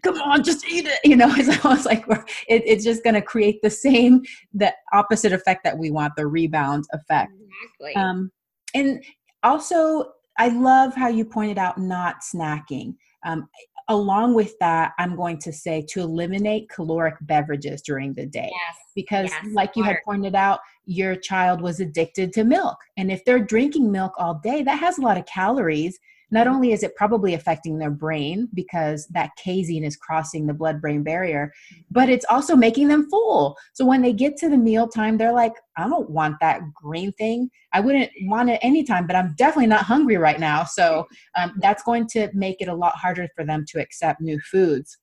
come 0.01 0.15
on, 0.15 0.45
just 0.45 0.65
eat 0.65 0.86
it. 0.86 0.97
You 1.03 1.17
know, 1.17 1.27
it's 1.36 1.65
almost 1.65 1.86
like 1.86 2.08
we're, 2.08 2.23
it, 2.47 2.63
it's 2.65 2.86
just 2.86 3.03
going 3.03 3.15
to 3.15 3.21
create 3.21 3.60
the 3.62 3.69
same, 3.69 4.21
the 4.53 4.73
opposite 4.93 5.34
effect 5.34 5.65
that 5.65 5.77
we 5.77 5.91
want, 5.91 6.13
the 6.15 6.25
rebound 6.25 6.86
effect. 6.93 7.34
Exactly. 7.34 8.01
Um, 8.01 8.32
and 8.73 9.03
also, 9.43 10.13
I 10.38 10.47
love 10.47 10.95
how 10.95 11.10
you 11.10 11.25
pointed 11.25 11.58
out 11.58 11.77
not 11.77 12.21
snacking. 12.21 12.95
Um, 13.25 13.49
along 13.89 14.36
with 14.36 14.58
that, 14.62 14.93
I'm 14.99 15.17
going 15.17 15.38
to 15.39 15.51
say 15.51 15.86
to 15.89 15.99
eliminate 15.99 16.69
caloric 16.69 17.15
beverages 17.19 17.82
during 17.82 18.13
the 18.13 18.25
day. 18.25 18.49
Yes. 18.49 18.77
Because, 18.95 19.29
yes. 19.32 19.45
like 19.51 19.75
you 19.75 19.84
had 19.84 19.97
pointed 20.05 20.34
out, 20.34 20.62
your 20.89 21.15
child 21.15 21.62
was 21.62 21.80
addicted 21.80 22.34
to 22.34 22.43
milk. 22.43 22.78
And 22.97 23.12
if 23.12 23.23
they're 23.23 23.43
drinking 23.43 23.91
milk 23.91 24.13
all 24.17 24.39
day, 24.43 24.63
that 24.63 24.80
has 24.80 24.97
a 24.97 25.02
lot 25.02 25.17
of 25.17 25.25
calories 25.28 25.99
not 26.32 26.47
only 26.47 26.71
is 26.71 26.84
it 26.84 26.95
probably 26.95 27.34
affecting 27.34 27.78
their 27.78 27.89
brain 27.89 28.47
because 28.54 29.08
that 29.08 29.32
casein 29.36 29.84
is 29.84 29.95
crossing 29.95 30.45
the 30.45 30.54
blood 30.54 30.80
brain 30.80 31.04
barrier, 31.04 31.52
but 31.89 32.10
it's 32.10 32.25
also 32.30 32.56
making 32.56 32.88
them 32.88 33.10
full. 33.10 33.58
So 33.73 33.86
when 33.86 34.02
they 34.02 34.13
get 34.13 34.38
to 34.38 34.49
the 34.49 34.58
meal 34.58 34.88
time, 34.88 35.17
they're 35.17 35.34
like, 35.34 35.54
I 35.75 35.88
don't 35.88 36.10
want 36.10 36.36
that 36.41 36.62
green 36.73 37.12
thing. 37.13 37.49
I 37.73 37.80
wouldn't 37.80 38.12
want 38.23 38.49
it 38.49 38.60
anytime, 38.62 39.08
but 39.08 39.15
I'm 39.15 39.34
definitely 39.38 39.67
not 39.67 39.86
hungry 39.86 40.17
right 40.17 40.39
now. 40.39 40.65
So 40.65 41.08
um, 41.36 41.54
that's 41.62 41.84
going 41.84 42.08
to 42.10 42.30
make 42.34 42.62
it 42.62 42.67
a 42.67 42.75
lot 42.75 42.95
harder 42.95 43.28
for 43.36 43.43
them 43.43 43.65
to 43.69 43.80
accept 43.80 44.21
new 44.21 44.39
foods 44.52 44.97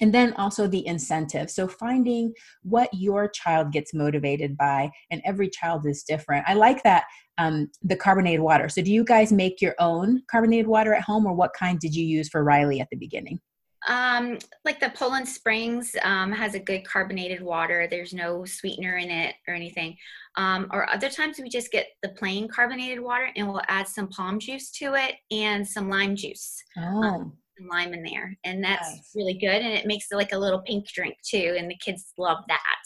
and 0.00 0.12
then 0.12 0.32
also 0.34 0.66
the 0.66 0.86
incentive 0.86 1.50
so 1.50 1.66
finding 1.66 2.32
what 2.62 2.88
your 2.92 3.28
child 3.28 3.72
gets 3.72 3.94
motivated 3.94 4.56
by 4.56 4.90
and 5.10 5.22
every 5.24 5.48
child 5.48 5.86
is 5.86 6.02
different 6.02 6.44
i 6.48 6.54
like 6.54 6.82
that 6.82 7.04
um, 7.38 7.70
the 7.82 7.96
carbonated 7.96 8.40
water 8.40 8.68
so 8.68 8.82
do 8.82 8.92
you 8.92 9.04
guys 9.04 9.32
make 9.32 9.60
your 9.60 9.74
own 9.78 10.22
carbonated 10.30 10.66
water 10.66 10.94
at 10.94 11.02
home 11.02 11.26
or 11.26 11.34
what 11.34 11.52
kind 11.52 11.78
did 11.80 11.94
you 11.94 12.04
use 12.04 12.28
for 12.28 12.44
riley 12.44 12.80
at 12.80 12.88
the 12.90 12.96
beginning 12.96 13.40
um, 13.88 14.38
like 14.64 14.80
the 14.80 14.90
Poland 14.90 15.28
Springs 15.28 15.94
um, 16.02 16.32
has 16.32 16.54
a 16.54 16.58
good 16.58 16.84
carbonated 16.84 17.40
water. 17.40 17.86
There's 17.88 18.12
no 18.12 18.44
sweetener 18.44 18.96
in 18.96 19.10
it 19.10 19.36
or 19.46 19.54
anything. 19.54 19.96
Um, 20.36 20.66
or 20.72 20.90
other 20.90 21.08
times 21.08 21.38
we 21.38 21.48
just 21.48 21.70
get 21.70 21.86
the 22.02 22.10
plain 22.10 22.48
carbonated 22.48 23.00
water 23.00 23.30
and 23.36 23.48
we'll 23.48 23.62
add 23.68 23.86
some 23.86 24.08
POM 24.08 24.40
juice 24.40 24.70
to 24.72 24.94
it 24.94 25.14
and 25.30 25.66
some 25.66 25.88
lime 25.88 26.16
juice. 26.16 26.62
Um, 26.76 27.34
oh 27.60 27.64
lime 27.70 27.94
in 27.94 28.02
there 28.02 28.36
and 28.44 28.62
that's 28.62 28.88
nice. 28.90 29.12
really 29.14 29.34
good 29.34 29.62
and 29.62 29.72
it 29.72 29.86
makes 29.86 30.06
it 30.10 30.16
like 30.16 30.32
a 30.32 30.38
little 30.38 30.60
pink 30.60 30.86
drink 30.88 31.16
too 31.22 31.56
and 31.58 31.70
the 31.70 31.76
kids 31.76 32.12
love 32.18 32.38
that 32.48 32.82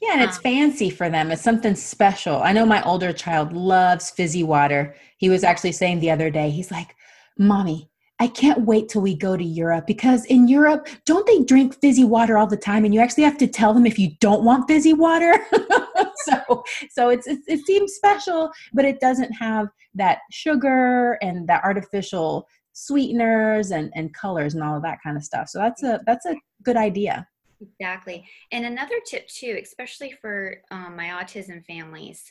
yeah 0.00 0.14
and 0.14 0.22
it's 0.22 0.36
um, 0.38 0.42
fancy 0.42 0.90
for 0.90 1.08
them 1.08 1.30
it's 1.30 1.42
something 1.42 1.74
special 1.74 2.42
i 2.42 2.52
know 2.52 2.66
my 2.66 2.82
older 2.82 3.12
child 3.12 3.52
loves 3.52 4.10
fizzy 4.10 4.42
water 4.42 4.94
he 5.18 5.28
was 5.28 5.44
actually 5.44 5.72
saying 5.72 6.00
the 6.00 6.10
other 6.10 6.30
day 6.30 6.50
he's 6.50 6.70
like 6.70 6.94
mommy 7.38 7.88
I 8.22 8.28
can't 8.28 8.60
wait 8.60 8.88
till 8.88 9.02
we 9.02 9.16
go 9.16 9.36
to 9.36 9.42
Europe 9.42 9.84
because 9.84 10.24
in 10.26 10.46
Europe, 10.46 10.86
don't 11.06 11.26
they 11.26 11.42
drink 11.42 11.74
fizzy 11.80 12.04
water 12.04 12.38
all 12.38 12.46
the 12.46 12.56
time? 12.56 12.84
And 12.84 12.94
you 12.94 13.00
actually 13.00 13.24
have 13.24 13.36
to 13.38 13.48
tell 13.48 13.74
them 13.74 13.84
if 13.84 13.98
you 13.98 14.10
don't 14.20 14.44
want 14.44 14.68
fizzy 14.68 14.92
water. 14.92 15.44
so, 16.24 16.62
so 16.88 17.08
it's, 17.08 17.26
it, 17.26 17.40
it 17.48 17.66
seems 17.66 17.94
special, 17.94 18.52
but 18.72 18.84
it 18.84 19.00
doesn't 19.00 19.32
have 19.32 19.66
that 19.96 20.18
sugar 20.30 21.18
and 21.20 21.48
that 21.48 21.64
artificial 21.64 22.46
sweeteners 22.72 23.70
and 23.70 23.92
and 23.94 24.14
colors 24.14 24.54
and 24.54 24.62
all 24.62 24.76
of 24.76 24.82
that 24.82 24.98
kind 25.02 25.16
of 25.16 25.24
stuff 25.24 25.48
so 25.48 25.58
that's 25.58 25.82
a 25.82 26.00
that's 26.06 26.26
a 26.26 26.34
good 26.62 26.76
idea 26.76 27.26
exactly 27.60 28.24
and 28.50 28.64
another 28.64 28.96
tip 29.06 29.26
too 29.28 29.58
especially 29.62 30.12
for 30.20 30.56
um, 30.70 30.96
my 30.96 31.08
autism 31.08 31.64
families 31.66 32.24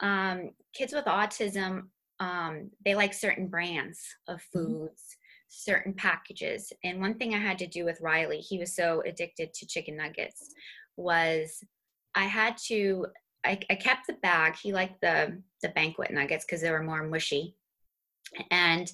um, 0.00 0.50
kids 0.74 0.92
with 0.92 1.06
autism 1.06 1.84
um, 2.20 2.70
they 2.84 2.94
like 2.94 3.12
certain 3.12 3.46
brands 3.46 4.00
of 4.28 4.38
mm-hmm. 4.38 4.58
foods 4.58 4.90
mm-hmm 4.90 5.20
certain 5.48 5.94
packages. 5.94 6.72
And 6.84 7.00
one 7.00 7.14
thing 7.14 7.34
I 7.34 7.38
had 7.38 7.58
to 7.58 7.66
do 7.66 7.84
with 7.84 8.00
Riley, 8.00 8.38
he 8.38 8.58
was 8.58 8.74
so 8.74 9.02
addicted 9.06 9.54
to 9.54 9.66
chicken 9.66 9.96
nuggets, 9.96 10.52
was 10.96 11.62
I 12.14 12.24
had 12.24 12.56
to 12.68 13.06
I, 13.44 13.60
I 13.70 13.76
kept 13.76 14.08
the 14.08 14.14
bag. 14.14 14.56
He 14.56 14.72
liked 14.72 15.00
the 15.00 15.40
the 15.62 15.68
banquet 15.70 16.10
nuggets 16.10 16.44
because 16.44 16.62
they 16.62 16.70
were 16.70 16.82
more 16.82 17.06
mushy. 17.06 17.54
And 18.50 18.90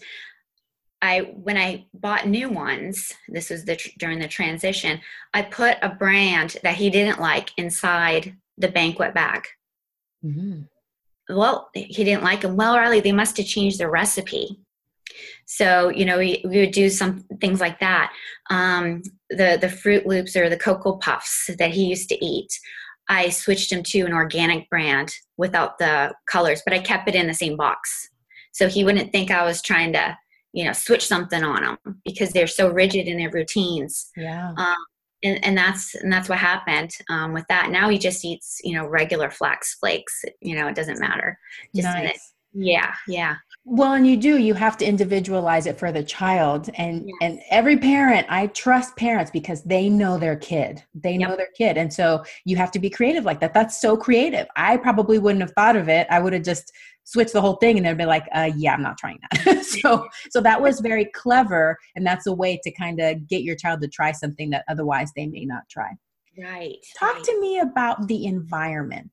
I 1.03 1.33
when 1.35 1.59
I 1.59 1.87
bought 1.93 2.29
new 2.29 2.49
ones, 2.49 3.13
this 3.29 3.51
was 3.51 3.65
the 3.65 3.79
during 3.99 4.21
the 4.21 4.29
transition, 4.29 5.01
I 5.35 5.43
put 5.43 5.77
a 5.83 5.91
brand 5.91 6.57
that 6.63 6.77
he 6.77 6.89
didn't 6.89 7.21
like 7.21 7.51
inside 7.57 8.37
the 8.57 8.69
banquet 8.69 9.13
bag. 9.13 9.47
Mm-hmm. 10.25 10.63
Well, 11.29 11.71
he 11.75 12.05
didn't 12.05 12.25
like 12.25 12.43
them. 12.43 12.57
Well, 12.57 12.77
Riley, 12.77 13.01
they 13.01 13.13
must 13.13 13.37
have 13.37 13.47
changed 13.47 13.79
the 13.79 13.89
recipe. 13.89 14.61
So, 15.47 15.89
you 15.89 16.05
know, 16.05 16.19
we, 16.19 16.43
we 16.45 16.61
would 16.61 16.73
do 16.73 16.89
some 16.89 17.25
things 17.41 17.61
like 17.61 17.81
that. 17.81 18.13
Um, 18.51 19.03
the, 19.31 19.59
the 19.61 19.69
Froot 19.69 20.07
Loops 20.07 20.37
or 20.37 20.49
the 20.49 20.57
Cocoa 20.57 20.97
Puffs 20.97 21.51
that 21.59 21.71
he 21.71 21.85
used 21.85 22.09
to 22.09 22.25
eat, 22.25 22.49
I 23.09 23.29
switched 23.29 23.71
him 23.73 23.83
to 23.85 24.01
an 24.03 24.13
organic 24.13 24.69
brand 24.71 25.15
without 25.37 25.79
the 25.79 26.15
colors, 26.27 26.63
but 26.65 26.75
I 26.75 26.79
kept 26.79 27.09
it 27.09 27.15
in 27.15 27.27
the 27.27 27.35
same 27.35 27.57
box. 27.57 28.09
So 28.53 28.69
he 28.69 28.85
wouldn't 28.85 29.13
think 29.13 29.31
I 29.31 29.45
was 29.45 29.63
trying 29.63 29.93
to, 29.95 30.17
you 30.53 30.65
know, 30.65 30.73
switch 30.73 31.07
something 31.07 31.43
on 31.43 31.63
them 31.63 32.01
because 32.05 32.33
they're 32.33 32.47
so 32.47 32.71
rigid 32.71 33.07
in 33.07 33.19
their 33.19 33.31
routines. 33.31 34.11
Yeah. 34.17 34.53
Um, 34.57 34.77
and, 35.25 35.45
and 35.45 35.57
that's 35.57 35.95
and 35.95 36.13
that's 36.13 36.29
what 36.29 36.39
happened 36.39 36.91
um, 37.09 37.33
with 37.33 37.45
that. 37.49 37.71
Now 37.71 37.89
he 37.89 37.99
just 37.99 38.25
eats, 38.25 38.61
you 38.65 38.75
know, 38.75 38.87
regular 38.87 39.31
flax 39.31 39.75
flakes. 39.75 40.25
You 40.41 40.57
know, 40.57 40.67
it 40.67 40.75
doesn't 40.75 41.01
matter. 41.01 41.39
Just 41.75 41.87
nice. 41.87 42.33
Yeah, 42.55 42.93
yeah. 43.09 43.37
Well, 43.65 43.95
and 43.95 44.07
you 44.07 44.17
do, 44.17 44.39
you 44.39 44.55
have 44.55 44.77
to 44.79 44.85
individualize 44.85 45.67
it 45.67 45.79
for 45.79 45.93
the 45.93 46.03
child. 46.03 46.69
And 46.75 47.07
yes. 47.07 47.15
and 47.23 47.41
every 47.51 47.79
parent, 47.79 48.27
I 48.29 48.49
trust 48.49 48.97
parents 48.97 49.31
because 49.31 49.63
they 49.63 49.89
know 49.89 50.19
their 50.19 50.37
kid. 50.37 50.83
They 50.95 51.13
yep. 51.13 51.31
know 51.31 51.37
their 51.37 51.49
kid. 51.57 51.79
And 51.79 51.93
so 51.93 52.25
you 52.45 52.57
have 52.57 52.73
to 52.73 52.79
be 52.79 52.91
creative 52.91 53.25
like 53.25 53.41
that. 53.41 53.55
That's 53.55 53.81
so 53.81 53.97
creative. 53.97 54.49
I 54.57 54.77
probably 54.77 55.19
wouldn't 55.19 55.43
have 55.43 55.53
thought 55.53 55.77
of 55.77 55.89
it. 55.89 56.07
I 56.11 56.21
would 56.21 56.33
have 56.33 56.43
just 56.43 56.73
switched 57.05 57.33
the 57.33 57.41
whole 57.41 57.57
thing 57.57 57.77
and 57.77 57.87
they'd 57.87 57.99
be 57.99 58.05
like, 58.05 58.27
uh, 58.35 58.51
yeah, 58.57 58.75
I'm 58.75 58.83
not 58.83 58.99
trying 58.99 59.19
that. 59.31 59.65
so 59.83 60.07
so 60.31 60.41
that 60.41 60.61
was 60.61 60.81
very 60.81 61.07
clever. 61.07 61.79
And 61.97 62.07
that's 62.07 62.27
a 62.27 62.33
way 62.33 62.61
to 62.63 62.71
kind 62.73 63.01
of 63.01 63.27
get 63.29 63.43
your 63.43 63.57
child 63.57 63.81
to 63.83 63.89
try 63.89 64.13
something 64.13 64.51
that 64.51 64.65
otherwise 64.69 65.13
they 65.17 65.27
may 65.27 65.45
not 65.45 65.63
try. 65.71 65.91
Right. 66.39 66.79
Talk 66.99 67.17
right. 67.17 67.25
to 67.25 67.41
me 67.41 67.59
about 67.59 68.09
the 68.09 68.25
environment 68.25 69.13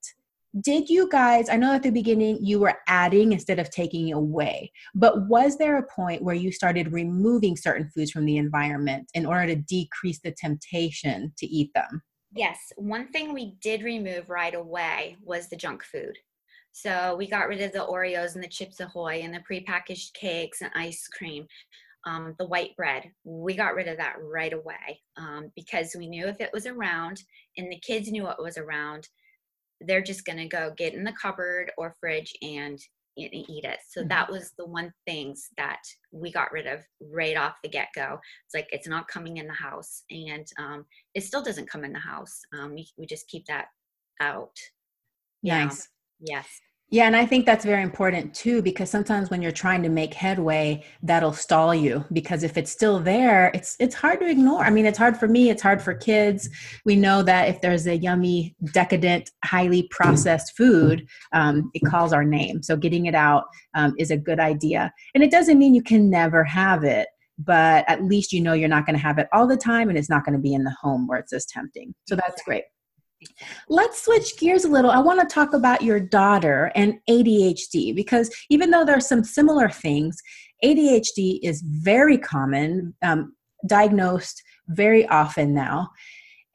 did 0.62 0.90
you 0.90 1.08
guys 1.10 1.48
i 1.50 1.56
know 1.56 1.74
at 1.74 1.84
the 1.84 1.92
beginning 1.92 2.38
you 2.42 2.60
were 2.60 2.76
adding 2.88 3.32
instead 3.32 3.60
of 3.60 3.70
taking 3.70 4.12
away 4.14 4.72
but 4.96 5.28
was 5.28 5.58
there 5.58 5.78
a 5.78 5.88
point 5.88 6.24
where 6.24 6.36
you 6.36 6.52
started 6.52 6.92
removing 6.92 7.56
certain 7.56 7.88
foods 7.94 8.10
from 8.10 8.26
the 8.26 8.38
environment 8.38 9.08
in 9.14 9.26
order 9.26 9.46
to 9.46 9.56
decrease 9.56 10.20
the 10.24 10.32
temptation 10.32 11.32
to 11.38 11.46
eat 11.46 11.70
them 11.76 12.02
yes 12.34 12.58
one 12.78 13.08
thing 13.10 13.32
we 13.32 13.56
did 13.62 13.84
remove 13.84 14.30
right 14.30 14.56
away 14.56 15.16
was 15.24 15.50
the 15.50 15.56
junk 15.56 15.84
food 15.84 16.18
so 16.72 17.16
we 17.18 17.28
got 17.28 17.48
rid 17.48 17.62
of 17.62 17.72
the 17.72 17.80
oreos 17.80 18.36
and 18.36 18.44
the 18.44 18.48
chips 18.48 18.80
ahoy 18.80 19.22
and 19.24 19.34
the 19.34 19.44
prepackaged 19.50 20.14
cakes 20.14 20.62
and 20.62 20.72
ice 20.76 21.08
cream 21.08 21.46
um, 22.06 22.34
the 22.40 22.46
white 22.46 22.76
bread 22.78 23.04
we 23.24 23.56
got 23.56 23.76
rid 23.76 23.88
of 23.88 23.98
that 23.98 24.16
right 24.22 24.54
away 24.54 25.02
um, 25.18 25.52
because 25.56 25.96
we 25.98 26.08
knew 26.08 26.28
if 26.28 26.40
it 26.40 26.52
was 26.54 26.66
around 26.66 27.22
and 27.58 27.72
the 27.72 27.80
kids 27.80 28.10
knew 28.10 28.28
it 28.28 28.42
was 28.42 28.58
around 28.58 29.08
they're 29.82 30.02
just 30.02 30.26
going 30.26 30.38
to 30.38 30.48
go 30.48 30.74
get 30.78 30.94
in 30.94 31.04
the 31.04 31.14
cupboard 31.14 31.72
or 31.78 31.96
fridge 32.00 32.34
and, 32.42 32.80
eat 33.22 33.66
it. 33.66 33.80
So 33.90 34.00
mm-hmm. 34.00 34.08
that 34.10 34.32
was 34.32 34.54
the 34.58 34.66
one 34.66 34.94
things 35.06 35.50
that 35.58 35.82
we 36.14 36.32
got 36.32 36.54
rid 36.54 36.68
of 36.68 36.80
right 37.02 37.36
off 37.36 37.56
the 37.62 37.68
get 37.68 37.90
go. 37.94 38.18
It's 38.46 38.56
like 38.56 38.70
it's 38.72 38.88
not 38.88 39.10
coming 39.10 39.38
in 39.38 39.46
the 39.48 39.52
house, 39.52 40.04
and 40.10 40.48
um, 40.58 40.86
it 41.16 41.24
still 41.24 41.44
doesn't 41.44 41.70
come 41.70 41.84
in 41.84 41.92
the 41.92 42.00
house. 42.00 42.40
Um, 42.58 42.76
we, 42.76 42.88
we 42.98 43.06
just 43.06 43.28
keep 43.28 43.46
that 43.48 43.66
out. 44.22 44.56
Nice. 45.44 45.90
Yes. 46.20 46.48
Yeah, 46.92 47.06
and 47.06 47.16
I 47.16 47.24
think 47.24 47.46
that's 47.46 47.66
very 47.66 47.84
important 47.84 48.34
too 48.34 48.64
because 48.64 48.90
sometimes 48.90 49.30
when 49.30 49.44
you're 49.44 49.52
trying 49.52 49.84
to 49.84 49.90
make 49.90 50.12
headway, 50.12 50.84
that'll 51.04 51.34
stall 51.34 51.76
you 51.76 52.04
because 52.12 52.42
if 52.42 52.58
it's 52.58 52.72
still 52.72 53.00
there, 53.00 53.52
it's 53.54 53.76
it's 53.80 53.94
hard 53.94 54.20
to 54.22 54.28
ignore. 54.28 54.64
I 54.64 54.72
mean, 54.72 54.88
it's 54.88 54.98
hard 54.98 55.16
for 55.16 55.28
me, 55.28 55.52
it's 55.52 55.62
hard 55.62 55.84
for 55.84 55.94
kids. 55.94 56.50
We 56.86 56.96
know 56.96 57.22
that 57.22 57.48
if 57.48 57.62
there's 57.62 57.86
a 57.86 57.96
yummy, 57.96 58.56
decadent, 58.74 59.30
highly 59.46 59.88
processed 59.92 60.58
food, 60.58 61.08
um, 61.32 61.70
it 61.76 61.86
calls 61.86 62.12
our 62.12 62.24
name. 62.24 62.64
So 62.64 62.76
getting 62.76 63.06
it 63.06 63.14
out 63.14 63.44
um, 63.76 63.94
is 64.00 64.10
a 64.10 64.18
good 64.18 64.40
idea, 64.40 64.92
and 65.14 65.24
it 65.24 65.30
doesn't 65.30 65.60
mean 65.60 65.76
you 65.76 65.84
can 65.84 66.10
never 66.10 66.44
have 66.44 66.84
it 66.84 67.08
but 67.42 67.86
at 67.88 68.04
least 68.04 68.34
you 68.34 68.42
know 68.42 68.52
you're 68.52 68.68
not 68.68 68.86
going 68.86 68.98
to 68.98 69.02
have 69.02 69.18
it 69.18 69.26
all 69.32 69.48
the 69.48 69.56
time 69.56 69.88
and 69.88 69.98
it's 69.98 70.10
not 70.10 70.26
going 70.26 70.34
to 70.34 70.42
be 70.42 70.54
in 70.54 70.66
the 70.66 70.76
home 70.82 71.08
where 71.08 71.18
it's 71.18 71.32
as 71.32 71.46
tempting. 71.46 71.96
So 72.06 72.18
that's 72.18 72.44
great. 72.44 72.64
Let's 73.68 74.04
switch 74.04 74.38
gears 74.38 74.66
a 74.66 74.70
little. 74.70 74.92
I 74.92 75.00
want 75.00 75.20
to 75.20 75.34
talk 75.34 75.54
about 75.54 75.82
your 75.82 76.00
daughter 76.00 76.72
and 76.76 76.96
ADHD 77.10 77.96
because 77.96 78.30
even 78.50 78.72
though 78.72 78.86
there 78.86 78.98
are 78.98 79.02
some 79.02 79.24
similar 79.24 79.70
things, 79.70 80.18
ADHD 80.64 81.40
is 81.44 81.62
very 81.62 82.18
common, 82.18 82.94
um, 83.02 83.34
diagnosed 83.68 84.42
very 84.70 85.08
often 85.08 85.54
now. 85.54 85.90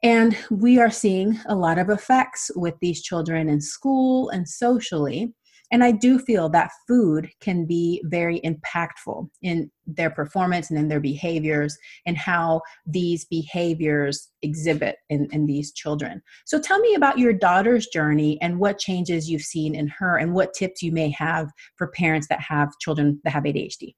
And 0.03 0.37
we 0.51 0.79
are 0.79 0.91
seeing 0.91 1.39
a 1.47 1.55
lot 1.55 1.77
of 1.77 1.89
effects 1.89 2.51
with 2.55 2.75
these 2.81 3.01
children 3.01 3.49
in 3.49 3.61
school 3.61 4.29
and 4.29 4.47
socially. 4.47 5.33
And 5.75 5.83
I 5.83 5.91
do 5.91 6.17
feel 6.17 6.47
that 6.51 6.71
food 6.87 7.29
can 7.41 7.65
be 7.65 8.01
very 8.05 8.39
impactful 8.45 9.27
in 9.41 9.69
their 9.85 10.09
performance 10.09 10.69
and 10.69 10.79
in 10.79 10.87
their 10.87 11.01
behaviors 11.01 11.77
and 12.05 12.17
how 12.17 12.61
these 12.85 13.25
behaviors 13.25 14.29
exhibit 14.41 14.95
in, 15.09 15.27
in 15.33 15.45
these 15.45 15.73
children. 15.73 16.21
So 16.45 16.61
tell 16.61 16.79
me 16.79 16.95
about 16.95 17.19
your 17.19 17.33
daughter's 17.33 17.87
journey 17.87 18.39
and 18.41 18.57
what 18.57 18.79
changes 18.79 19.29
you've 19.29 19.41
seen 19.41 19.75
in 19.75 19.89
her 19.89 20.15
and 20.15 20.33
what 20.33 20.53
tips 20.53 20.81
you 20.81 20.93
may 20.93 21.09
have 21.09 21.51
for 21.75 21.87
parents 21.87 22.27
that 22.29 22.39
have 22.39 22.69
children 22.79 23.19
that 23.25 23.31
have 23.31 23.43
ADHD. 23.43 23.95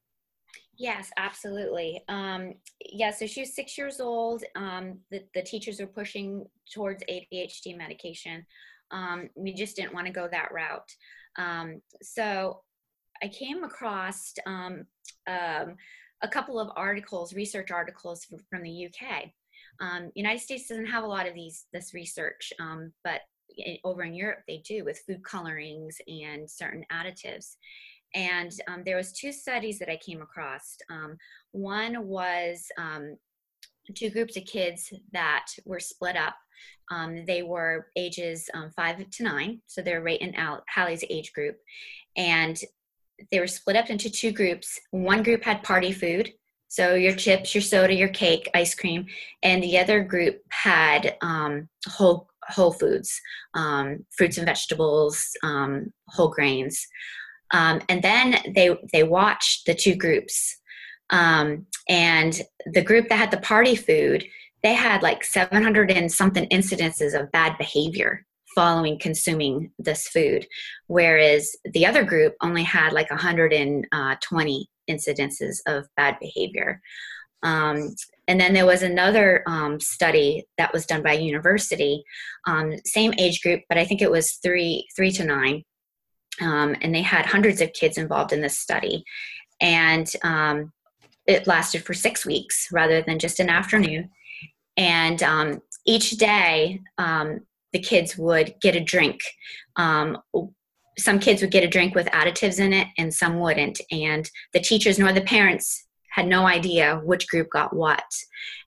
Yes, 0.79 1.11
absolutely. 1.17 2.03
Um, 2.09 2.55
yeah, 2.91 3.11
so 3.11 3.27
she 3.27 3.41
was 3.41 3.53
six 3.53 3.77
years 3.77 3.99
old. 3.99 4.43
Um, 4.55 4.97
the, 5.11 5.21
the 5.35 5.43
teachers 5.43 5.79
were 5.79 5.85
pushing 5.85 6.47
towards 6.73 7.03
ADHD 7.07 7.77
medication. 7.77 8.47
Um, 8.89 9.29
we 9.35 9.53
just 9.53 9.75
didn't 9.75 9.93
want 9.93 10.07
to 10.07 10.13
go 10.13 10.27
that 10.31 10.51
route. 10.51 10.89
Um, 11.37 11.81
so 12.01 12.61
I 13.23 13.27
came 13.27 13.63
across 13.63 14.33
um, 14.45 14.85
um, 15.27 15.75
a 16.21 16.27
couple 16.27 16.59
of 16.59 16.69
articles, 16.75 17.33
research 17.33 17.71
articles 17.71 18.25
from, 18.25 18.39
from 18.49 18.63
the 18.63 18.87
UK. 18.87 19.31
Um, 19.79 20.11
United 20.15 20.41
States 20.41 20.67
doesn't 20.67 20.87
have 20.87 21.03
a 21.03 21.07
lot 21.07 21.27
of 21.27 21.35
these 21.35 21.65
this 21.71 21.93
research, 21.93 22.51
um, 22.59 22.91
but 23.03 23.21
in, 23.55 23.77
over 23.83 24.03
in 24.03 24.13
Europe 24.13 24.39
they 24.47 24.61
do 24.67 24.83
with 24.83 25.03
food 25.07 25.23
colorings 25.23 25.97
and 26.07 26.49
certain 26.49 26.83
additives. 26.91 27.55
And 28.15 28.51
um, 28.67 28.83
there 28.85 28.97
was 28.97 29.11
two 29.11 29.31
studies 29.31 29.77
that 29.79 29.91
I 29.91 29.97
came 29.97 30.21
across. 30.21 30.77
one 31.51 32.07
was 32.07 32.67
two 33.95 34.09
groups 34.09 34.37
of 34.37 34.45
kids 34.45 34.91
that 35.11 35.47
were 35.65 35.79
split 35.79 36.15
up 36.15 36.35
um, 36.89 37.25
they 37.25 37.43
were 37.43 37.87
ages 37.95 38.49
um, 38.53 38.71
five 38.75 38.97
to 39.09 39.23
nine, 39.23 39.61
so 39.67 39.81
they're 39.81 40.01
right 40.01 40.21
in 40.21 40.35
Al- 40.35 40.63
Hallie's 40.73 41.03
age 41.09 41.33
group. 41.33 41.57
And 42.15 42.57
they 43.31 43.39
were 43.39 43.47
split 43.47 43.75
up 43.75 43.89
into 43.89 44.09
two 44.09 44.31
groups. 44.31 44.79
One 44.91 45.23
group 45.23 45.43
had 45.43 45.63
party 45.63 45.91
food, 45.91 46.31
so 46.67 46.95
your 46.95 47.15
chips, 47.15 47.55
your 47.55 47.61
soda, 47.61 47.93
your 47.93 48.09
cake, 48.09 48.49
ice 48.53 48.75
cream, 48.75 49.05
and 49.43 49.63
the 49.63 49.77
other 49.77 50.03
group 50.03 50.41
had 50.49 51.15
um, 51.21 51.69
whole 51.87 52.27
whole 52.49 52.71
foods, 52.71 53.19
um, 53.55 54.05
fruits 54.15 54.37
and 54.37 54.47
vegetables, 54.47 55.31
um, 55.43 55.91
whole 56.07 56.29
grains. 56.29 56.87
Um, 57.51 57.81
and 57.89 58.01
then 58.01 58.37
they 58.55 58.77
they 58.93 59.03
watched 59.03 59.65
the 59.65 59.73
two 59.73 59.95
groups, 59.95 60.59
and 61.09 62.41
the 62.73 62.83
group 62.83 63.09
that 63.09 63.19
had 63.19 63.31
the 63.31 63.37
party 63.37 63.75
food 63.75 64.25
they 64.63 64.73
had 64.73 65.03
like 65.03 65.23
700 65.23 65.91
and 65.91 66.11
something 66.11 66.47
incidences 66.49 67.19
of 67.19 67.31
bad 67.31 67.57
behavior 67.57 68.25
following 68.55 68.97
consuming 68.97 69.71
this 69.77 70.07
food, 70.07 70.47
whereas 70.87 71.55
the 71.73 71.85
other 71.85 72.03
group 72.03 72.33
only 72.41 72.63
had 72.63 72.91
like 72.91 73.09
120 73.11 74.69
incidences 74.89 75.57
of 75.67 75.85
bad 75.95 76.17
behavior. 76.19 76.81
Um, 77.43 77.93
and 78.27 78.41
then 78.41 78.53
there 78.53 78.65
was 78.65 78.81
another 78.81 79.43
um, 79.47 79.79
study 79.79 80.45
that 80.57 80.73
was 80.73 80.85
done 80.85 81.03
by 81.03 81.13
a 81.13 81.21
university, 81.21 82.03
um, 82.47 82.73
same 82.83 83.13
age 83.19 83.41
group, 83.41 83.61
but 83.69 83.77
I 83.77 83.85
think 83.85 84.01
it 84.01 84.11
was 84.11 84.33
three 84.43 84.87
three 84.95 85.11
to 85.11 85.23
nine, 85.23 85.63
um, 86.41 86.75
and 86.81 86.93
they 86.93 87.03
had 87.03 87.25
hundreds 87.25 87.61
of 87.61 87.73
kids 87.73 87.97
involved 87.97 88.33
in 88.33 88.41
this 88.41 88.57
study. 88.57 89.03
And 89.61 90.11
um, 90.23 90.73
it 91.27 91.47
lasted 91.47 91.83
for 91.83 91.93
six 91.93 92.25
weeks 92.25 92.67
rather 92.71 93.01
than 93.01 93.19
just 93.19 93.39
an 93.39 93.49
afternoon. 93.49 94.09
And 94.77 95.21
um, 95.23 95.61
each 95.85 96.11
day, 96.11 96.81
um, 96.97 97.41
the 97.73 97.79
kids 97.79 98.17
would 98.17 98.55
get 98.61 98.75
a 98.75 98.83
drink. 98.83 99.21
Um, 99.75 100.17
some 100.97 101.19
kids 101.19 101.41
would 101.41 101.51
get 101.51 101.63
a 101.63 101.67
drink 101.67 101.93
with 101.95 102.07
additives 102.07 102.59
in 102.59 102.73
it, 102.73 102.87
and 102.97 103.13
some 103.13 103.39
wouldn't. 103.39 103.81
And 103.91 104.29
the 104.53 104.59
teachers 104.59 104.97
nor 104.97 105.11
the 105.13 105.21
parents 105.21 105.85
had 106.11 106.27
no 106.27 106.47
idea 106.47 107.01
which 107.03 107.27
group 107.27 107.49
got 107.51 107.75
what. 107.75 108.03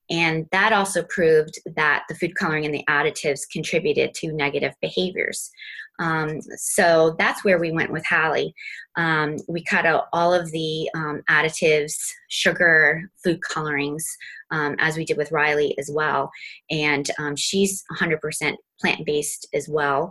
And 0.09 0.47
that 0.51 0.73
also 0.73 1.05
proved 1.05 1.59
that 1.77 2.05
the 2.09 2.15
food 2.15 2.35
coloring 2.35 2.65
and 2.65 2.75
the 2.75 2.85
additives 2.89 3.43
contributed 3.51 4.13
to 4.15 4.33
negative 4.33 4.75
behaviors. 4.81 5.51
Um, 6.01 6.41
so 6.57 7.15
that's 7.19 7.45
where 7.45 7.59
we 7.59 7.71
went 7.71 7.93
with 7.93 8.05
Hallie. 8.07 8.55
Um, 8.97 9.37
we 9.49 9.63
cut 9.63 9.87
out 9.87 10.07
all 10.13 10.33
of 10.33 10.51
the 10.51 10.91
um, 10.95 11.23
additives, 11.29 11.95
sugar, 12.29 13.11
food 13.23 13.41
colorings, 13.43 14.05
um, 14.51 14.77
as 14.79 14.97
we 14.97 15.05
did 15.05 15.19
with 15.19 15.31
Riley 15.31 15.77
as 15.79 15.91
well. 15.93 16.31
And 16.71 17.09
um, 17.19 17.37
she's 17.37 17.85
100% 17.99 18.57
plant 18.81 19.07
based 19.07 19.47
as 19.55 19.69
well. 19.69 20.11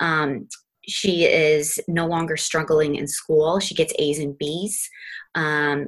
Um, 0.00 0.48
she 0.86 1.24
is 1.24 1.78
no 1.86 2.06
longer 2.06 2.36
struggling 2.36 2.96
in 2.96 3.06
school. 3.06 3.60
She 3.60 3.74
gets 3.74 3.92
A's 3.98 4.18
and 4.18 4.36
B's. 4.38 4.88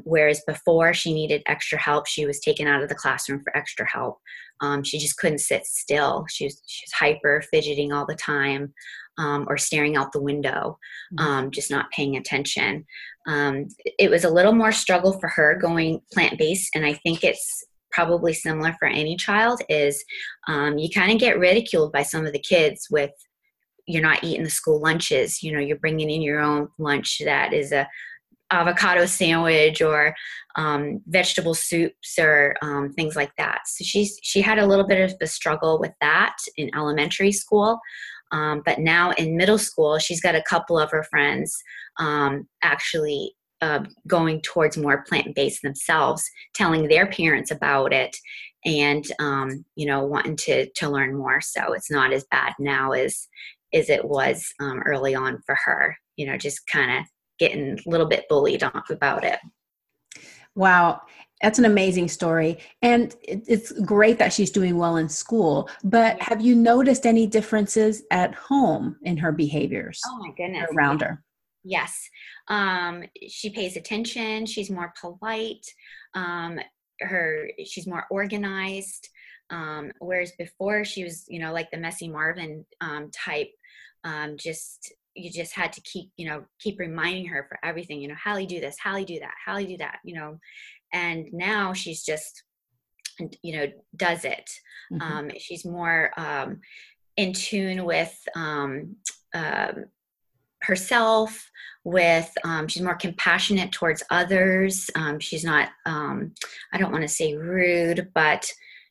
Whereas 0.05 0.43
before 0.47 0.95
she 0.95 1.13
needed 1.13 1.43
extra 1.47 1.79
help, 1.79 2.07
she 2.07 2.25
was 2.25 2.39
taken 2.39 2.69
out 2.69 2.83
of 2.83 2.89
the 2.89 2.95
classroom 2.95 3.43
for 3.43 3.57
extra 3.57 3.89
help. 3.89 4.21
Um, 4.61 4.83
she 4.83 4.99
just 4.99 5.17
couldn't 5.17 5.39
sit 5.39 5.65
still. 5.67 6.25
She 6.29 6.45
was, 6.45 6.63
she 6.67 6.85
was 6.85 6.93
hyper, 6.93 7.43
fidgeting 7.51 7.93
all 7.93 8.07
the 8.07 8.15
time, 8.15 8.73
um, 9.19 9.47
or 9.49 9.59
staring 9.59 9.97
out 9.97 10.13
the 10.13 10.23
window, 10.23 10.79
mm-hmm. 11.15 11.27
um, 11.27 11.51
just 11.51 11.71
not 11.71 11.91
paying 11.91 12.17
attention. 12.17 12.85
Um, 13.27 13.69
it 13.99 14.11
was 14.11 14.25
a 14.25 14.31
little 14.31 14.55
more 14.55 14.73
struggle 14.73 15.19
for 15.19 15.29
her 15.29 15.59
going 15.61 16.01
plant 16.13 16.39
based, 16.39 16.75
and 16.75 16.85
I 16.85 16.95
think 16.95 17.25
it's 17.25 17.65
probably 17.91 18.33
similar 18.33 18.75
for 18.79 18.89
any 18.89 19.17
child. 19.17 19.61
Is 19.69 20.03
um, 20.49 20.79
you 20.79 20.89
kind 20.91 21.13
of 21.13 21.19
get 21.19 21.39
ridiculed 21.39 21.93
by 21.93 22.03
some 22.03 22.27
of 22.27 22.33
the 22.33 22.39
kids 22.39 22.87
with 22.91 23.11
you're 23.87 24.03
not 24.03 24.23
eating 24.25 24.45
the 24.45 24.51
school 24.51 24.81
lunches. 24.81 25.43
You 25.43 25.53
know, 25.53 25.61
you're 25.61 25.79
bringing 25.79 26.11
in 26.11 26.23
your 26.23 26.41
own 26.41 26.69
lunch 26.79 27.21
that 27.25 27.53
is 27.53 27.73
a 27.73 27.87
avocado 28.51 29.07
sandwich 29.07 29.81
or 29.81 30.15
um, 30.57 31.01
vegetable 31.07 31.55
soups 31.55 32.19
or 32.19 32.55
um, 32.63 32.93
things 32.93 33.17
like 33.17 33.33
that. 33.39 33.61
So 33.67 33.85
she's 33.85 34.19
she 34.23 34.41
had 34.41 34.59
a 34.59 34.67
little 34.67 34.87
bit 34.87 35.11
of 35.11 35.17
a 35.21 35.27
struggle 35.27 35.79
with 35.79 35.93
that 36.01 36.37
in 36.57 36.71
elementary 36.75 37.33
school, 37.33 37.79
um, 38.33 38.63
but 38.65 38.79
now 38.79 39.13
in 39.13 39.37
middle 39.37 39.59
school, 39.59 39.99
she's 39.99 40.21
got 40.21 40.35
a 40.35 40.43
couple 40.43 40.79
of 40.79 40.91
her 40.91 41.05
friends 41.05 41.57
um, 41.99 42.47
actually 42.63 43.35
uh, 43.61 43.85
going 44.07 44.41
towards 44.41 44.77
more 44.77 45.05
plant 45.05 45.35
based 45.35 45.63
themselves, 45.63 46.25
telling 46.55 46.89
their 46.89 47.07
parents 47.07 47.51
about 47.51 47.93
it, 47.93 48.17
and 48.65 49.05
um, 49.19 49.65
you 49.77 49.87
know 49.87 50.05
wanting 50.05 50.37
to 50.37 50.69
to 50.77 50.89
learn 50.89 51.17
more. 51.17 51.41
So 51.41 51.73
it's 51.73 51.91
not 51.91 52.13
as 52.13 52.25
bad 52.31 52.55
now 52.59 52.93
as 52.93 53.29
as 53.73 53.89
it 53.89 54.05
was 54.05 54.53
early 54.61 55.15
on 55.15 55.41
for 55.47 55.57
her. 55.65 55.97
You 56.17 56.27
know, 56.27 56.37
just 56.37 56.67
kind 56.67 56.99
of 56.99 57.07
getting 57.41 57.73
a 57.73 57.91
little 57.91 58.07
bit 58.07 58.27
bullied 58.29 58.63
off 58.63 58.91
about 58.91 59.25
it. 59.25 59.41
Wow. 60.55 61.01
That's 61.43 61.59
an 61.59 61.65
amazing 61.65 62.09
story. 62.09 62.59
And 62.83 63.17
it's 63.23 63.73
great 63.73 64.19
that 64.19 64.33
she's 64.33 64.51
doing 64.51 64.77
well 64.77 64.97
in 64.97 65.09
school. 65.09 65.71
But 65.83 66.21
have 66.21 66.43
you 66.43 66.55
noticed 66.55 67.07
any 67.07 67.27
differences 67.27 68.03
at 68.11 68.35
home 68.35 68.97
in 69.03 69.17
her 69.17 69.33
behaviors? 69.33 70.01
Oh, 70.07 70.19
my 70.19 70.33
goodness. 70.37 70.69
Around 70.77 71.01
her? 71.01 71.25
Yes. 71.65 72.09
Um, 72.49 73.05
she 73.27 73.51
pays 73.51 73.77
attention. 73.77 74.45
She's 74.45 74.71
more 74.71 74.93
polite. 75.01 75.67
Um, 76.15 76.61
her 77.01 77.49
she's 77.65 77.87
more 77.87 78.05
organized. 78.11 79.09
Um, 79.51 79.93
whereas 79.99 80.33
before 80.39 80.85
she 80.85 81.05
was, 81.05 81.25
you 81.29 81.41
know, 81.41 81.53
like 81.53 81.71
the 81.71 81.79
messy 81.79 82.09
Marvin 82.09 82.65
um, 82.81 83.11
type, 83.11 83.51
um, 84.05 84.37
just 84.37 84.93
you 85.15 85.31
just 85.31 85.55
had 85.55 85.73
to 85.73 85.81
keep 85.83 86.11
you 86.17 86.27
know 86.29 86.45
keep 86.59 86.79
reminding 86.79 87.27
her 87.27 87.47
for 87.49 87.59
everything 87.65 88.01
you 88.01 88.09
know 88.09 88.15
hallie 88.23 88.47
do 88.47 88.61
this 88.61 88.77
hallie 88.83 89.05
do 89.05 89.19
that 89.19 89.35
hallie 89.45 89.67
do 89.67 89.77
that 89.77 89.99
you 90.05 90.15
know? 90.15 90.39
And 90.93 91.27
now 91.33 91.73
she's 91.73 92.03
just 92.03 92.43
you 93.43 93.57
know 93.57 93.67
does 93.97 94.25
it. 94.25 94.51
Mm-hmm. 94.93 95.03
um, 95.03 95.31
she's 95.39 95.65
more 95.65 96.11
um, 96.17 96.61
in 97.17 97.33
tune 97.33 97.85
with 97.85 98.17
um, 98.35 98.97
uh, 99.35 99.73
herself 100.63 101.51
with 101.85 102.31
um, 102.45 102.69
she's 102.69 102.83
more 102.83 102.97
compassionate 102.97 103.73
towards 103.73 104.03
others. 104.11 104.91
Um, 104.95 105.19
she's 105.21 105.45
not 105.45 105.69
um, 105.87 106.35
i 106.73 106.79
don't 106.79 106.93
want 106.93 107.03
to 107.03 107.09
say 107.09 107.35
rude 107.35 108.11
but 108.15 108.51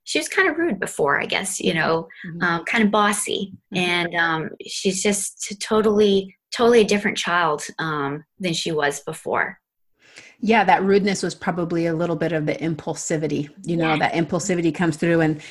she 0.10 0.18
was 0.18 0.28
kind 0.28 0.50
of 0.50 0.58
rude 0.58 0.80
before, 0.80 1.22
I 1.22 1.28
guess, 1.28 1.60
you 1.60 1.76
know, 1.76 2.08
mm-hmm. 2.26 2.42
um, 2.42 2.66
kind 2.66 2.84
of 2.84 2.90
bossy. 2.90 3.54
Mm-hmm. 3.72 3.78
And 3.78 4.16
um, 4.16 4.50
she's 4.66 5.04
just 5.04 5.56
totally, 5.62 6.36
totally 6.52 6.82
a 6.82 6.84
different 6.84 7.16
child 7.16 7.64
um, 7.78 8.24
than 8.40 8.54
she 8.54 8.72
was 8.72 9.02
before. 9.02 9.60
Yeah, 10.40 10.64
that 10.64 10.82
rudeness 10.82 11.22
was 11.22 11.36
probably 11.36 11.86
a 11.86 11.94
little 11.94 12.16
bit 12.16 12.32
of 12.32 12.48
the 12.48 12.56
impulsivity. 12.56 13.52
You 13.64 13.78
know, 13.78 13.90
yeah. 13.90 13.98
that 14.00 14.14
impulsivity 14.14 14.74
comes 14.74 14.98
through 14.98 15.22
and 15.22 15.44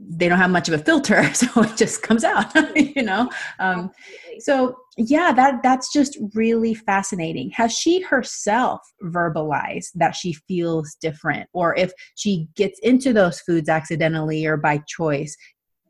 they 0.00 0.28
don't 0.28 0.38
have 0.38 0.50
much 0.50 0.68
of 0.68 0.74
a 0.74 0.82
filter 0.82 1.22
so 1.34 1.62
it 1.62 1.76
just 1.76 2.02
comes 2.02 2.24
out 2.24 2.52
you 2.76 3.02
know? 3.02 3.28
Um, 3.58 3.90
so 4.38 4.76
yeah 4.96 5.32
that 5.32 5.62
that's 5.62 5.92
just 5.92 6.18
really 6.34 6.74
fascinating. 6.74 7.50
Has 7.50 7.76
she 7.76 8.00
herself 8.00 8.80
verbalized 9.02 9.90
that 9.94 10.14
she 10.14 10.32
feels 10.32 10.96
different? 11.00 11.48
Or 11.52 11.76
if 11.76 11.92
she 12.16 12.48
gets 12.56 12.78
into 12.80 13.12
those 13.12 13.40
foods 13.40 13.68
accidentally 13.68 14.46
or 14.46 14.56
by 14.56 14.78
choice 14.86 15.36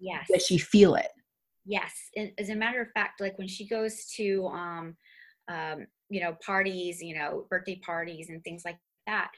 yes. 0.00 0.26
does 0.30 0.46
she 0.46 0.58
feel 0.58 0.94
it? 0.94 1.08
Yes. 1.64 1.92
As 2.38 2.48
a 2.48 2.54
matter 2.54 2.80
of 2.80 2.88
fact 2.92 3.20
like 3.20 3.36
when 3.38 3.48
she 3.48 3.66
goes 3.66 4.06
to 4.16 4.46
um, 4.46 4.96
um, 5.48 5.86
you 6.10 6.20
know 6.20 6.36
parties 6.44 7.02
you 7.02 7.14
know 7.14 7.46
birthday 7.50 7.80
parties 7.84 8.28
and 8.30 8.42
things 8.44 8.62
like 8.64 8.78
that 9.06 9.30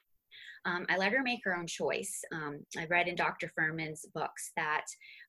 um, 0.65 0.87
I 0.89 0.97
let 0.97 1.13
her 1.13 1.23
make 1.23 1.41
her 1.45 1.57
own 1.57 1.67
choice. 1.67 2.21
Um, 2.33 2.61
I 2.79 2.87
read 2.87 3.09
in 3.09 3.15
Dr. 3.15 3.51
Fuhrman's 3.59 4.07
books 4.15 4.53
that 4.57 4.85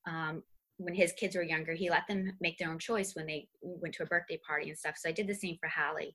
um, 0.08 0.42
when 0.78 0.94
his 0.94 1.12
kids 1.12 1.36
were 1.36 1.42
younger, 1.42 1.74
he 1.74 1.90
let 1.90 2.06
them 2.08 2.32
make 2.40 2.58
their 2.58 2.70
own 2.70 2.78
choice 2.78 3.14
when 3.14 3.26
they 3.26 3.48
went 3.62 3.94
to 3.94 4.02
a 4.02 4.06
birthday 4.06 4.38
party 4.46 4.68
and 4.68 4.78
stuff. 4.78 4.96
So 4.98 5.08
I 5.08 5.12
did 5.12 5.26
the 5.26 5.34
same 5.34 5.56
for 5.60 5.68
Hallie. 5.68 6.14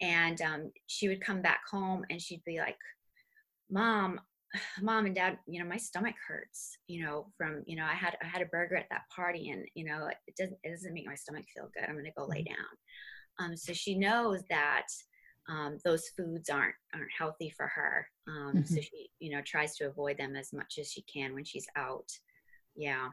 And 0.00 0.40
um, 0.42 0.72
she 0.86 1.08
would 1.08 1.20
come 1.20 1.42
back 1.42 1.60
home 1.70 2.04
and 2.10 2.20
she'd 2.20 2.44
be 2.44 2.58
like, 2.58 2.78
Mom, 3.70 4.20
mom 4.82 5.06
and 5.06 5.14
dad 5.14 5.38
you 5.46 5.62
know 5.62 5.68
my 5.68 5.76
stomach 5.76 6.14
hurts 6.26 6.78
you 6.86 7.04
know 7.04 7.26
from 7.36 7.62
you 7.66 7.76
know 7.76 7.84
i 7.84 7.94
had 7.94 8.16
i 8.22 8.26
had 8.26 8.42
a 8.42 8.46
burger 8.46 8.76
at 8.76 8.88
that 8.90 9.02
party 9.14 9.50
and 9.50 9.64
you 9.74 9.84
know 9.84 10.08
it 10.26 10.34
doesn't 10.36 10.58
it 10.62 10.70
doesn't 10.70 10.94
make 10.94 11.06
my 11.06 11.14
stomach 11.14 11.44
feel 11.54 11.68
good 11.74 11.84
i'm 11.88 11.94
going 11.94 12.04
to 12.04 12.10
go 12.16 12.26
lay 12.26 12.38
mm-hmm. 12.38 12.54
down 12.54 13.50
um, 13.50 13.56
so 13.56 13.72
she 13.72 13.96
knows 13.96 14.42
that 14.50 14.86
um, 15.48 15.78
those 15.84 16.08
foods 16.16 16.50
aren't 16.50 16.74
aren't 16.94 17.10
healthy 17.16 17.50
for 17.56 17.66
her. 17.66 18.06
Um, 18.26 18.54
mm-hmm. 18.54 18.74
So 18.74 18.80
she, 18.80 19.10
you 19.18 19.30
know, 19.30 19.42
tries 19.44 19.76
to 19.76 19.86
avoid 19.88 20.18
them 20.18 20.36
as 20.36 20.52
much 20.52 20.78
as 20.78 20.92
she 20.92 21.02
can 21.02 21.34
when 21.34 21.44
she's 21.44 21.66
out. 21.76 22.10
Yeah. 22.76 23.08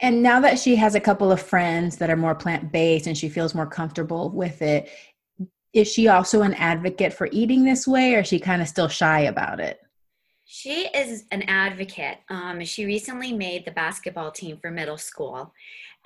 And 0.00 0.22
now 0.22 0.40
that 0.40 0.58
she 0.58 0.76
has 0.76 0.94
a 0.94 1.00
couple 1.00 1.32
of 1.32 1.42
friends 1.42 1.96
that 1.96 2.10
are 2.10 2.16
more 2.16 2.34
plant 2.34 2.70
based 2.70 3.06
and 3.06 3.18
she 3.18 3.28
feels 3.28 3.54
more 3.54 3.66
comfortable 3.66 4.30
with 4.30 4.62
it, 4.62 4.88
is 5.72 5.88
she 5.90 6.08
also 6.08 6.42
an 6.42 6.54
advocate 6.54 7.12
for 7.12 7.28
eating 7.32 7.64
this 7.64 7.88
way, 7.88 8.14
or 8.14 8.20
is 8.20 8.28
she 8.28 8.38
kind 8.38 8.62
of 8.62 8.68
still 8.68 8.88
shy 8.88 9.20
about 9.20 9.58
it? 9.58 9.80
She 10.44 10.86
is 10.94 11.24
an 11.30 11.42
advocate. 11.44 12.18
Um, 12.28 12.62
she 12.64 12.84
recently 12.84 13.32
made 13.32 13.64
the 13.64 13.70
basketball 13.70 14.30
team 14.30 14.58
for 14.58 14.70
middle 14.70 14.98
school, 14.98 15.54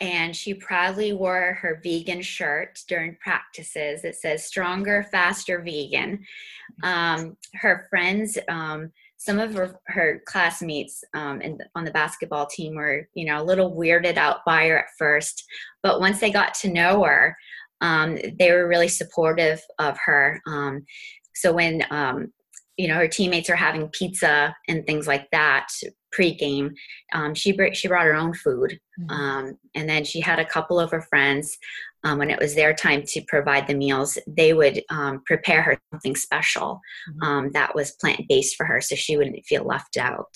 and 0.00 0.36
she 0.36 0.54
proudly 0.54 1.12
wore 1.12 1.58
her 1.60 1.80
vegan 1.82 2.22
shirt 2.22 2.78
during 2.88 3.16
practices. 3.16 4.04
It 4.04 4.16
says 4.16 4.44
"Stronger, 4.44 5.06
Faster, 5.10 5.60
Vegan." 5.60 6.24
Um, 6.82 7.36
her 7.54 7.86
friends, 7.90 8.38
um, 8.48 8.92
some 9.16 9.38
of 9.38 9.54
her, 9.54 9.78
her 9.86 10.22
classmates 10.26 11.02
um, 11.14 11.40
in, 11.40 11.58
on 11.74 11.84
the 11.84 11.90
basketball 11.90 12.46
team 12.46 12.74
were, 12.74 13.08
you 13.14 13.24
know, 13.24 13.42
a 13.42 13.44
little 13.44 13.74
weirded 13.74 14.16
out 14.16 14.44
by 14.44 14.68
her 14.68 14.78
at 14.78 14.90
first, 14.98 15.44
but 15.82 16.00
once 16.00 16.20
they 16.20 16.30
got 16.30 16.54
to 16.54 16.72
know 16.72 17.02
her, 17.02 17.36
um, 17.80 18.18
they 18.38 18.52
were 18.52 18.68
really 18.68 18.88
supportive 18.88 19.60
of 19.78 19.98
her. 20.04 20.40
Um, 20.46 20.84
so 21.34 21.52
when 21.52 21.82
um, 21.90 22.32
you 22.76 22.88
know 22.88 22.94
her 22.94 23.08
teammates 23.08 23.50
are 23.50 23.56
having 23.56 23.88
pizza 23.88 24.54
and 24.68 24.86
things 24.86 25.06
like 25.06 25.28
that 25.30 25.68
pre-game 26.12 26.72
um, 27.12 27.34
she 27.34 27.52
br- 27.52 27.72
she 27.72 27.88
brought 27.88 28.06
her 28.06 28.14
own 28.14 28.32
food 28.34 28.78
mm-hmm. 28.98 29.10
um, 29.10 29.58
and 29.74 29.88
then 29.88 30.04
she 30.04 30.20
had 30.20 30.38
a 30.38 30.44
couple 30.44 30.78
of 30.78 30.90
her 30.90 31.02
friends 31.02 31.58
um, 32.04 32.18
when 32.18 32.30
it 32.30 32.38
was 32.38 32.54
their 32.54 32.74
time 32.74 33.02
to 33.06 33.20
provide 33.28 33.66
the 33.66 33.74
meals 33.74 34.18
they 34.26 34.52
would 34.52 34.82
um, 34.90 35.22
prepare 35.26 35.62
her 35.62 35.78
something 35.92 36.16
special 36.16 36.80
mm-hmm. 37.10 37.22
Um, 37.22 37.50
that 37.52 37.74
was 37.74 37.92
plant-based 37.92 38.56
for 38.56 38.64
her 38.66 38.80
so 38.80 38.94
she 38.94 39.16
wouldn't 39.16 39.44
feel 39.46 39.64
left 39.64 39.96
out 39.96 40.34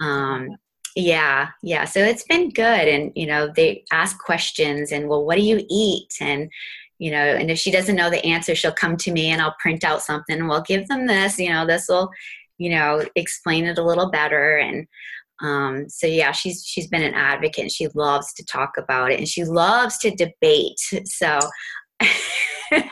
um, 0.00 0.48
yeah 0.94 1.48
yeah 1.62 1.84
so 1.84 2.00
it's 2.00 2.24
been 2.24 2.50
good 2.50 2.88
and 2.88 3.12
you 3.14 3.26
know 3.26 3.50
they 3.54 3.84
ask 3.92 4.18
questions 4.18 4.92
and 4.92 5.08
well 5.08 5.24
what 5.24 5.36
do 5.36 5.42
you 5.42 5.64
eat 5.70 6.12
and 6.20 6.50
you 7.02 7.10
know 7.10 7.16
and 7.16 7.50
if 7.50 7.58
she 7.58 7.70
doesn't 7.70 7.96
know 7.96 8.10
the 8.10 8.24
answer 8.24 8.54
she'll 8.54 8.70
come 8.72 8.96
to 8.96 9.10
me 9.10 9.30
and 9.30 9.42
i'll 9.42 9.56
print 9.60 9.82
out 9.82 10.02
something 10.02 10.38
and 10.38 10.48
we'll 10.48 10.62
give 10.62 10.86
them 10.88 11.06
this 11.06 11.38
you 11.38 11.50
know 11.50 11.66
this 11.66 11.86
will 11.88 12.10
you 12.62 12.70
know 12.70 13.04
explain 13.16 13.64
it 13.64 13.78
a 13.78 13.84
little 13.84 14.10
better. 14.10 14.56
And 14.56 14.86
um, 15.42 15.88
so 15.88 16.06
yeah 16.06 16.30
she's 16.32 16.64
she's 16.64 16.86
been 16.86 17.02
an 17.02 17.14
advocate 17.14 17.62
and 17.64 17.72
she 17.72 17.88
loves 17.94 18.32
to 18.34 18.44
talk 18.44 18.74
about 18.78 19.10
it 19.10 19.18
and 19.18 19.28
she 19.28 19.44
loves 19.44 19.98
to 19.98 20.10
debate. 20.10 20.78
So 21.06 21.40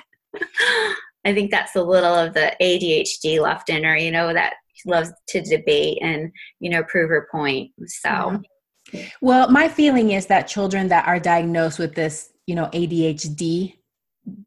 i 1.27 1.35
think 1.35 1.51
that's 1.51 1.75
a 1.77 1.83
little 1.83 2.15
of 2.15 2.33
the 2.33 2.55
adhd 2.63 3.41
left 3.41 3.69
in 3.69 3.83
her 3.83 3.97
you 3.97 4.11
know 4.11 4.33
that 4.33 4.55
she 4.73 4.89
loves 4.89 5.11
to 5.27 5.43
debate 5.43 5.99
and 6.01 6.31
you 6.61 6.71
know 6.71 6.83
prove 6.85 7.11
her 7.11 7.29
point. 7.31 7.71
So 7.87 8.09
mm-hmm. 8.09 9.01
well 9.21 9.51
my 9.51 9.69
feeling 9.69 10.11
is 10.11 10.27
that 10.27 10.49
children 10.49 10.89
that 10.89 11.07
are 11.07 11.21
diagnosed 11.21 11.79
with 11.79 11.95
this 11.95 12.33
you 12.47 12.55
know 12.55 12.67
adhd 12.67 13.75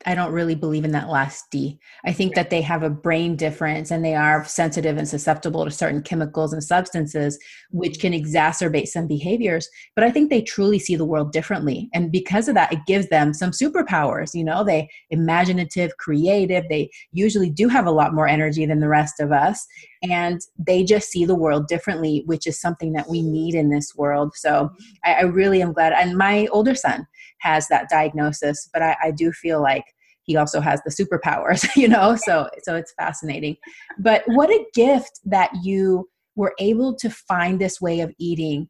I 0.05 0.15
don't 0.15 0.31
really 0.31 0.55
believe 0.55 0.85
in 0.85 0.91
that 0.91 1.09
last 1.09 1.45
D. 1.51 1.79
I 2.05 2.13
think 2.13 2.35
that 2.35 2.49
they 2.49 2.61
have 2.61 2.83
a 2.83 2.89
brain 2.89 3.35
difference 3.35 3.89
and 3.89 4.05
they 4.05 4.15
are 4.15 4.45
sensitive 4.45 4.97
and 4.97 5.07
susceptible 5.07 5.65
to 5.65 5.71
certain 5.71 6.01
chemicals 6.01 6.53
and 6.53 6.63
substances, 6.63 7.39
which 7.71 7.99
can 7.99 8.13
exacerbate 8.13 8.87
some 8.87 9.07
behaviors. 9.07 9.67
But 9.95 10.03
I 10.03 10.11
think 10.11 10.29
they 10.29 10.41
truly 10.41 10.77
see 10.77 10.95
the 10.95 11.05
world 11.05 11.31
differently. 11.31 11.89
And 11.93 12.11
because 12.11 12.47
of 12.47 12.55
that, 12.55 12.71
it 12.71 12.85
gives 12.85 13.09
them 13.09 13.33
some 13.33 13.51
superpowers. 13.51 14.33
You 14.33 14.43
know, 14.43 14.63
they 14.63 14.89
imaginative, 15.09 15.97
creative, 15.97 16.65
they 16.69 16.89
usually 17.11 17.49
do 17.49 17.67
have 17.67 17.87
a 17.87 17.91
lot 17.91 18.13
more 18.13 18.27
energy 18.27 18.65
than 18.65 18.79
the 18.79 18.89
rest 18.89 19.19
of 19.19 19.31
us. 19.31 19.65
And 20.03 20.41
they 20.57 20.83
just 20.83 21.09
see 21.09 21.25
the 21.25 21.35
world 21.35 21.67
differently, 21.67 22.23
which 22.25 22.45
is 22.45 22.59
something 22.59 22.93
that 22.93 23.09
we 23.09 23.21
need 23.21 23.55
in 23.55 23.69
this 23.69 23.95
world. 23.95 24.33
So 24.35 24.69
I, 25.03 25.13
I 25.13 25.21
really 25.21 25.61
am 25.61 25.73
glad. 25.73 25.93
And 25.93 26.17
my 26.17 26.47
older 26.47 26.75
son, 26.75 27.07
has 27.43 27.67
that 27.67 27.89
diagnosis 27.89 28.69
but 28.73 28.81
I, 28.81 28.97
I 29.03 29.11
do 29.11 29.31
feel 29.31 29.61
like 29.61 29.83
he 30.23 30.37
also 30.37 30.61
has 30.61 30.81
the 30.83 30.91
superpowers 30.91 31.67
you 31.75 31.87
know 31.87 32.15
so 32.15 32.49
so 32.63 32.75
it's 32.75 32.93
fascinating. 32.97 33.57
But 33.99 34.23
what 34.27 34.49
a 34.49 34.65
gift 34.73 35.19
that 35.25 35.51
you 35.63 36.09
were 36.35 36.53
able 36.59 36.95
to 36.95 37.09
find 37.09 37.59
this 37.59 37.79
way 37.79 37.99
of 37.99 38.11
eating. 38.19 38.69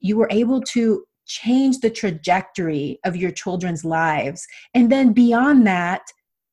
You 0.00 0.16
were 0.16 0.28
able 0.30 0.60
to 0.72 1.04
change 1.26 1.78
the 1.78 1.90
trajectory 1.90 2.98
of 3.04 3.16
your 3.16 3.30
children's 3.30 3.84
lives 3.84 4.44
and 4.74 4.90
then 4.90 5.12
beyond 5.12 5.66
that 5.66 6.02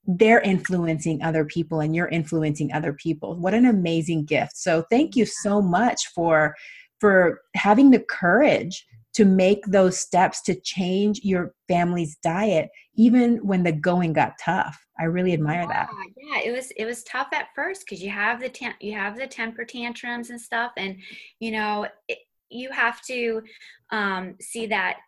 they're 0.06 0.42
influencing 0.42 1.22
other 1.22 1.46
people 1.46 1.82
and 1.82 1.96
you're 1.96 2.08
influencing 2.08 2.72
other 2.74 2.94
people. 2.94 3.36
What 3.36 3.54
an 3.54 3.66
amazing 3.66 4.26
gift. 4.26 4.58
So 4.58 4.84
thank 4.90 5.16
you 5.16 5.26
so 5.26 5.62
much 5.62 6.08
for 6.16 6.56
for 7.00 7.42
having 7.56 7.92
the 7.92 8.00
courage 8.00 8.86
to 9.20 9.26
make 9.26 9.66
those 9.66 10.00
steps 10.00 10.42
to 10.42 10.56
change 10.56 11.20
your 11.26 11.54
family's 11.68 12.16
diet 12.24 12.70
even 12.96 13.36
when 13.46 13.64
the 13.64 13.72
going 13.74 14.14
got 14.14 14.32
tough. 14.40 14.82
I 14.98 15.04
really 15.04 15.34
admire 15.34 15.64
yeah, 15.64 15.68
that. 15.68 15.90
Yeah 16.16 16.40
it 16.46 16.52
was 16.52 16.72
it 16.78 16.86
was 16.86 17.04
tough 17.04 17.28
at 17.34 17.48
first 17.54 17.82
because 17.82 18.02
you 18.02 18.12
have 18.12 18.40
the 18.40 18.48
tam- 18.48 18.80
you 18.80 18.94
have 18.94 19.18
the 19.18 19.28
temper 19.28 19.66
tantrums 19.66 20.30
and 20.30 20.40
stuff 20.40 20.72
and 20.78 20.96
you 21.42 21.52
know 21.52 21.86
it, 22.08 22.20
you 22.50 22.72
have 22.72 23.02
to 23.08 23.44
um, 23.92 24.36
see 24.40 24.68
that 24.68 25.00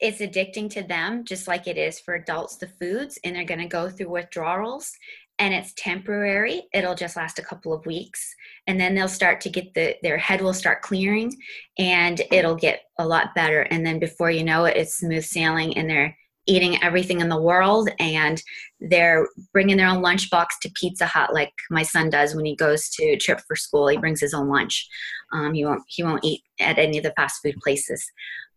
it's 0.00 0.20
addicting 0.20 0.68
to 0.68 0.82
them 0.82 1.24
just 1.24 1.48
like 1.48 1.66
it 1.66 1.78
is 1.78 1.98
for 1.98 2.16
adults 2.16 2.56
the 2.56 2.68
foods 2.68 3.18
and 3.24 3.34
they're 3.34 3.44
going 3.44 3.58
to 3.58 3.66
go 3.66 3.88
through 3.88 4.10
withdrawals 4.10 4.92
and 5.38 5.52
it's 5.52 5.72
temporary 5.76 6.62
it'll 6.72 6.94
just 6.94 7.16
last 7.16 7.38
a 7.38 7.42
couple 7.42 7.72
of 7.72 7.84
weeks 7.86 8.34
and 8.66 8.80
then 8.80 8.94
they'll 8.94 9.08
start 9.08 9.40
to 9.40 9.50
get 9.50 9.72
the 9.74 9.96
their 10.02 10.18
head 10.18 10.40
will 10.40 10.54
start 10.54 10.82
clearing 10.82 11.34
and 11.78 12.22
it'll 12.30 12.54
get 12.54 12.82
a 12.98 13.06
lot 13.06 13.34
better 13.34 13.62
and 13.62 13.84
then 13.84 13.98
before 13.98 14.30
you 14.30 14.44
know 14.44 14.64
it 14.64 14.76
it's 14.76 14.98
smooth 14.98 15.24
sailing 15.24 15.76
and 15.76 15.90
they're 15.90 16.16
eating 16.46 16.82
everything 16.82 17.20
in 17.20 17.28
the 17.28 17.40
world 17.40 17.88
and 17.98 18.42
they're 18.80 19.26
bringing 19.52 19.76
their 19.76 19.88
own 19.88 20.02
lunchbox 20.02 20.46
to 20.60 20.70
pizza 20.74 21.06
hut 21.06 21.32
like 21.32 21.52
my 21.70 21.82
son 21.82 22.10
does 22.10 22.34
when 22.34 22.44
he 22.44 22.54
goes 22.54 22.90
to 22.90 23.16
trip 23.16 23.40
for 23.46 23.56
school 23.56 23.88
he 23.88 23.96
brings 23.96 24.20
his 24.20 24.34
own 24.34 24.48
lunch. 24.48 24.86
Um, 25.32 25.54
he 25.54 25.64
won't 25.64 25.82
he 25.86 26.02
won't 26.02 26.24
eat 26.24 26.42
at 26.60 26.78
any 26.78 26.98
of 26.98 27.04
the 27.04 27.14
fast 27.16 27.40
food 27.42 27.56
places. 27.62 28.04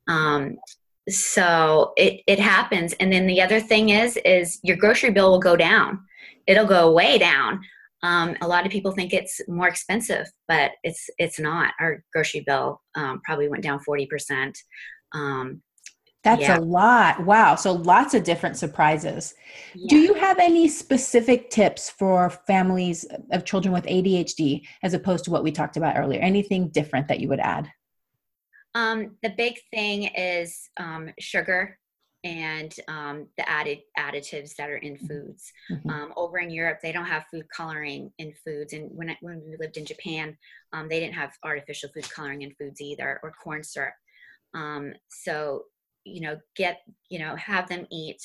Um, 0.07 0.57
so 1.09 1.93
it, 1.95 2.21
it 2.27 2.39
happens 2.39 2.93
and 2.93 3.11
then 3.11 3.27
the 3.27 3.41
other 3.41 3.61
thing 3.61 3.89
is 3.89 4.17
is 4.25 4.59
your 4.63 4.75
grocery 4.75 5.09
bill 5.09 5.31
will 5.31 5.39
go 5.39 5.55
down 5.55 5.99
it'll 6.47 6.65
go 6.65 6.91
way 6.91 7.17
down. 7.17 7.61
Um, 8.03 8.35
a 8.41 8.47
lot 8.47 8.65
of 8.65 8.71
people 8.71 8.91
think 8.91 9.13
it's 9.13 9.41
more 9.47 9.67
expensive, 9.67 10.27
but 10.47 10.71
it's 10.83 11.09
it's 11.17 11.39
not. 11.39 11.73
Our 11.79 12.03
grocery 12.13 12.43
bill 12.45 12.81
um, 12.95 13.21
probably 13.23 13.49
went 13.49 13.63
down 13.63 13.79
forty 13.79 14.05
percent. 14.05 14.57
Um, 15.13 15.61
That's 16.23 16.41
yeah. 16.41 16.59
a 16.59 16.61
lot. 16.61 17.25
Wow. 17.25 17.55
So 17.55 17.73
lots 17.73 18.13
of 18.13 18.23
different 18.23 18.57
surprises. 18.57 19.33
Yeah. 19.73 19.87
Do 19.89 19.97
you 19.97 20.13
have 20.13 20.37
any 20.39 20.67
specific 20.67 21.49
tips 21.49 21.89
for 21.89 22.29
families 22.29 23.05
of 23.31 23.45
children 23.45 23.73
with 23.73 23.85
ADHD 23.85 24.61
as 24.83 24.93
opposed 24.93 25.25
to 25.25 25.31
what 25.31 25.43
we 25.43 25.51
talked 25.51 25.77
about 25.77 25.97
earlier? 25.97 26.19
Anything 26.21 26.69
different 26.69 27.07
that 27.07 27.19
you 27.19 27.29
would 27.29 27.39
add? 27.39 27.71
Um, 28.75 29.17
the 29.23 29.33
big 29.35 29.57
thing 29.71 30.03
is 30.15 30.69
um, 30.77 31.09
sugar 31.19 31.79
and 32.27 32.75
um, 32.89 33.27
the 33.37 33.49
added 33.49 33.79
additives 33.97 34.53
that 34.57 34.69
are 34.69 34.77
in 34.77 34.95
mm-hmm. 34.95 35.07
foods. 35.07 35.53
Mm-hmm. 35.71 35.89
Um, 35.89 36.13
over 36.17 36.39
in 36.39 36.49
Europe, 36.49 36.79
they 36.83 36.91
don't 36.91 37.05
have 37.05 37.23
food 37.31 37.45
coloring 37.55 38.11
in 38.17 38.33
foods, 38.45 38.73
and 38.73 38.89
when 38.93 39.11
I, 39.11 39.17
when 39.21 39.41
we 39.47 39.55
lived 39.57 39.77
in 39.77 39.85
Japan, 39.85 40.37
um, 40.73 40.89
they 40.89 40.99
didn't 40.99 41.15
have 41.15 41.31
artificial 41.43 41.89
food 41.93 42.09
coloring 42.11 42.41
in 42.41 42.53
foods 42.59 42.81
either, 42.81 43.21
or 43.23 43.31
corn 43.31 43.63
syrup. 43.63 43.93
Um, 44.53 44.93
so 45.07 45.63
you 46.03 46.21
know, 46.21 46.37
get 46.57 46.81
you 47.09 47.19
know, 47.19 47.35
have 47.37 47.69
them 47.69 47.87
eat 47.89 48.21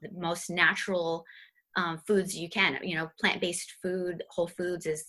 the 0.00 0.08
most 0.16 0.48
natural 0.48 1.24
um, 1.76 1.98
foods 2.06 2.34
you 2.34 2.48
can. 2.48 2.78
You 2.82 2.96
know, 2.96 3.10
plant-based 3.20 3.74
food, 3.82 4.22
whole 4.30 4.48
foods 4.48 4.86
is 4.86 5.04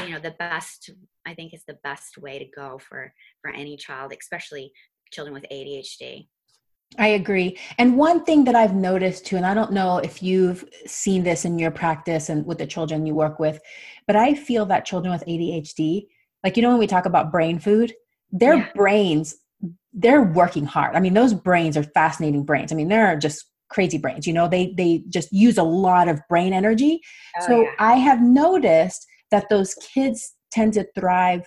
you 0.00 0.10
know 0.10 0.20
the 0.20 0.36
best. 0.38 0.88
I 1.26 1.34
think 1.34 1.52
is 1.52 1.64
the 1.68 1.78
best 1.84 2.16
way 2.16 2.38
to 2.38 2.46
go 2.46 2.78
for 2.78 3.12
for 3.42 3.50
any 3.50 3.76
child, 3.76 4.14
especially 4.18 4.72
children 5.12 5.34
with 5.34 5.44
ADHD. 5.52 6.28
I 6.98 7.08
agree. 7.08 7.58
And 7.78 7.96
one 7.96 8.24
thing 8.24 8.44
that 8.44 8.54
I've 8.54 8.74
noticed 8.74 9.26
too, 9.26 9.36
and 9.36 9.44
I 9.44 9.54
don't 9.54 9.72
know 9.72 9.98
if 9.98 10.22
you've 10.22 10.64
seen 10.86 11.24
this 11.24 11.44
in 11.44 11.58
your 11.58 11.70
practice 11.70 12.28
and 12.28 12.46
with 12.46 12.58
the 12.58 12.66
children 12.66 13.06
you 13.06 13.14
work 13.14 13.38
with, 13.38 13.60
but 14.06 14.16
I 14.16 14.34
feel 14.34 14.64
that 14.66 14.86
children 14.86 15.12
with 15.12 15.24
ADHD, 15.26 16.06
like, 16.42 16.56
you 16.56 16.62
know, 16.62 16.70
when 16.70 16.78
we 16.78 16.86
talk 16.86 17.06
about 17.06 17.32
brain 17.32 17.58
food, 17.58 17.92
their 18.30 18.56
yeah. 18.56 18.68
brains, 18.74 19.36
they're 19.92 20.22
working 20.22 20.64
hard. 20.64 20.94
I 20.94 21.00
mean, 21.00 21.14
those 21.14 21.34
brains 21.34 21.76
are 21.76 21.82
fascinating 21.82 22.44
brains. 22.44 22.72
I 22.72 22.76
mean, 22.76 22.88
they're 22.88 23.16
just 23.16 23.44
crazy 23.68 23.98
brains, 23.98 24.26
you 24.26 24.32
know, 24.32 24.48
they, 24.48 24.72
they 24.76 25.02
just 25.08 25.32
use 25.32 25.58
a 25.58 25.62
lot 25.62 26.08
of 26.08 26.20
brain 26.28 26.52
energy. 26.52 27.00
Oh, 27.40 27.46
so 27.46 27.60
yeah. 27.62 27.70
I 27.78 27.94
have 27.94 28.22
noticed 28.22 29.06
that 29.32 29.48
those 29.50 29.74
kids 29.74 30.34
tend 30.52 30.74
to 30.74 30.86
thrive 30.98 31.44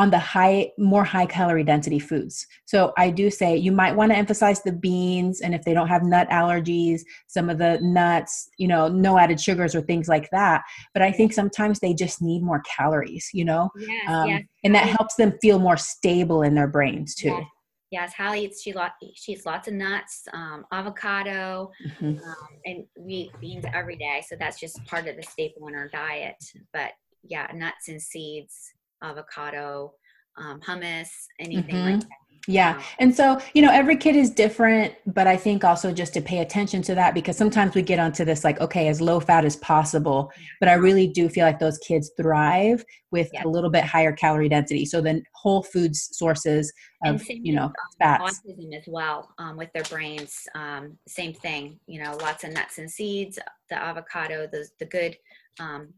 on 0.00 0.10
the 0.10 0.18
high 0.18 0.72
more 0.78 1.04
high 1.04 1.26
calorie 1.26 1.62
density 1.62 1.98
foods 1.98 2.46
so 2.64 2.90
i 2.96 3.10
do 3.10 3.30
say 3.30 3.54
you 3.54 3.70
might 3.70 3.94
want 3.94 4.10
to 4.10 4.16
emphasize 4.16 4.62
the 4.62 4.72
beans 4.72 5.42
and 5.42 5.54
if 5.54 5.62
they 5.62 5.74
don't 5.74 5.88
have 5.88 6.02
nut 6.02 6.26
allergies 6.30 7.02
some 7.26 7.50
of 7.50 7.58
the 7.58 7.78
nuts 7.82 8.48
you 8.56 8.66
know 8.66 8.88
no 8.88 9.18
added 9.18 9.38
sugars 9.38 9.74
or 9.74 9.82
things 9.82 10.08
like 10.08 10.28
that 10.30 10.62
but 10.94 11.02
i 11.02 11.12
think 11.12 11.34
sometimes 11.34 11.78
they 11.80 11.92
just 11.92 12.22
need 12.22 12.42
more 12.42 12.62
calories 12.78 13.28
you 13.34 13.44
know 13.44 13.68
yes, 13.78 14.08
um, 14.08 14.26
yes. 14.26 14.42
and 14.64 14.74
that 14.74 14.88
helps 14.88 15.16
them 15.16 15.34
feel 15.42 15.58
more 15.58 15.76
stable 15.76 16.42
in 16.42 16.54
their 16.54 16.68
brains 16.68 17.14
too 17.14 17.28
yes. 17.28 17.44
Yes, 17.92 18.12
Hallie 18.16 18.44
eats 18.44 18.62
she, 18.62 18.72
lot, 18.72 18.92
she 19.16 19.32
eats 19.32 19.44
lots 19.44 19.66
of 19.66 19.74
nuts, 19.74 20.22
um, 20.32 20.64
avocado, 20.70 21.72
mm-hmm. 21.84 22.22
um, 22.22 22.48
and 22.64 22.84
we 22.96 23.14
eat 23.14 23.32
beans 23.40 23.64
every 23.74 23.96
day. 23.96 24.22
So 24.28 24.36
that's 24.38 24.60
just 24.60 24.84
part 24.86 25.08
of 25.08 25.16
the 25.16 25.24
staple 25.24 25.66
in 25.66 25.74
our 25.74 25.88
diet. 25.88 26.36
But 26.72 26.92
yeah, 27.24 27.48
nuts 27.52 27.88
and 27.88 28.00
seeds 28.00 28.74
avocado, 29.02 29.92
um, 30.38 30.60
hummus, 30.60 31.08
anything 31.38 31.74
mm-hmm. 31.74 31.90
like 31.92 32.00
that. 32.00 32.08
Yeah. 32.48 32.80
And 32.98 33.14
so, 33.14 33.38
you 33.52 33.60
know, 33.60 33.70
every 33.70 33.96
kid 33.96 34.16
is 34.16 34.30
different, 34.30 34.94
but 35.06 35.26
I 35.26 35.36
think 35.36 35.62
also 35.62 35.92
just 35.92 36.14
to 36.14 36.22
pay 36.22 36.38
attention 36.38 36.80
to 36.82 36.94
that 36.94 37.12
because 37.12 37.36
sometimes 37.36 37.74
we 37.74 37.82
get 37.82 37.98
onto 37.98 38.24
this 38.24 38.44
like, 38.44 38.58
okay, 38.60 38.88
as 38.88 38.98
low 38.98 39.20
fat 39.20 39.44
as 39.44 39.56
possible. 39.56 40.32
But 40.58 40.70
I 40.70 40.74
really 40.74 41.06
do 41.06 41.28
feel 41.28 41.44
like 41.44 41.58
those 41.58 41.76
kids 41.78 42.10
thrive 42.16 42.82
with 43.10 43.28
yeah. 43.34 43.42
a 43.44 43.48
little 43.48 43.68
bit 43.68 43.84
higher 43.84 44.12
calorie 44.12 44.48
density. 44.48 44.86
So 44.86 45.02
then 45.02 45.22
whole 45.34 45.62
foods 45.62 46.08
sources 46.12 46.72
of, 47.04 47.22
you 47.28 47.54
know, 47.54 47.70
fats. 47.98 48.40
Autism 48.40 48.74
as 48.74 48.84
well 48.86 49.34
um, 49.38 49.58
with 49.58 49.70
their 49.74 49.84
brains. 49.84 50.34
Um, 50.54 50.96
same 51.06 51.34
thing, 51.34 51.78
you 51.86 52.02
know, 52.02 52.16
lots 52.22 52.42
of 52.44 52.52
nuts 52.52 52.78
and 52.78 52.90
seeds, 52.90 53.38
the 53.68 53.76
avocado, 53.76 54.48
the, 54.50 54.66
the 54.78 54.86
good 54.86 55.14
um, 55.60 55.92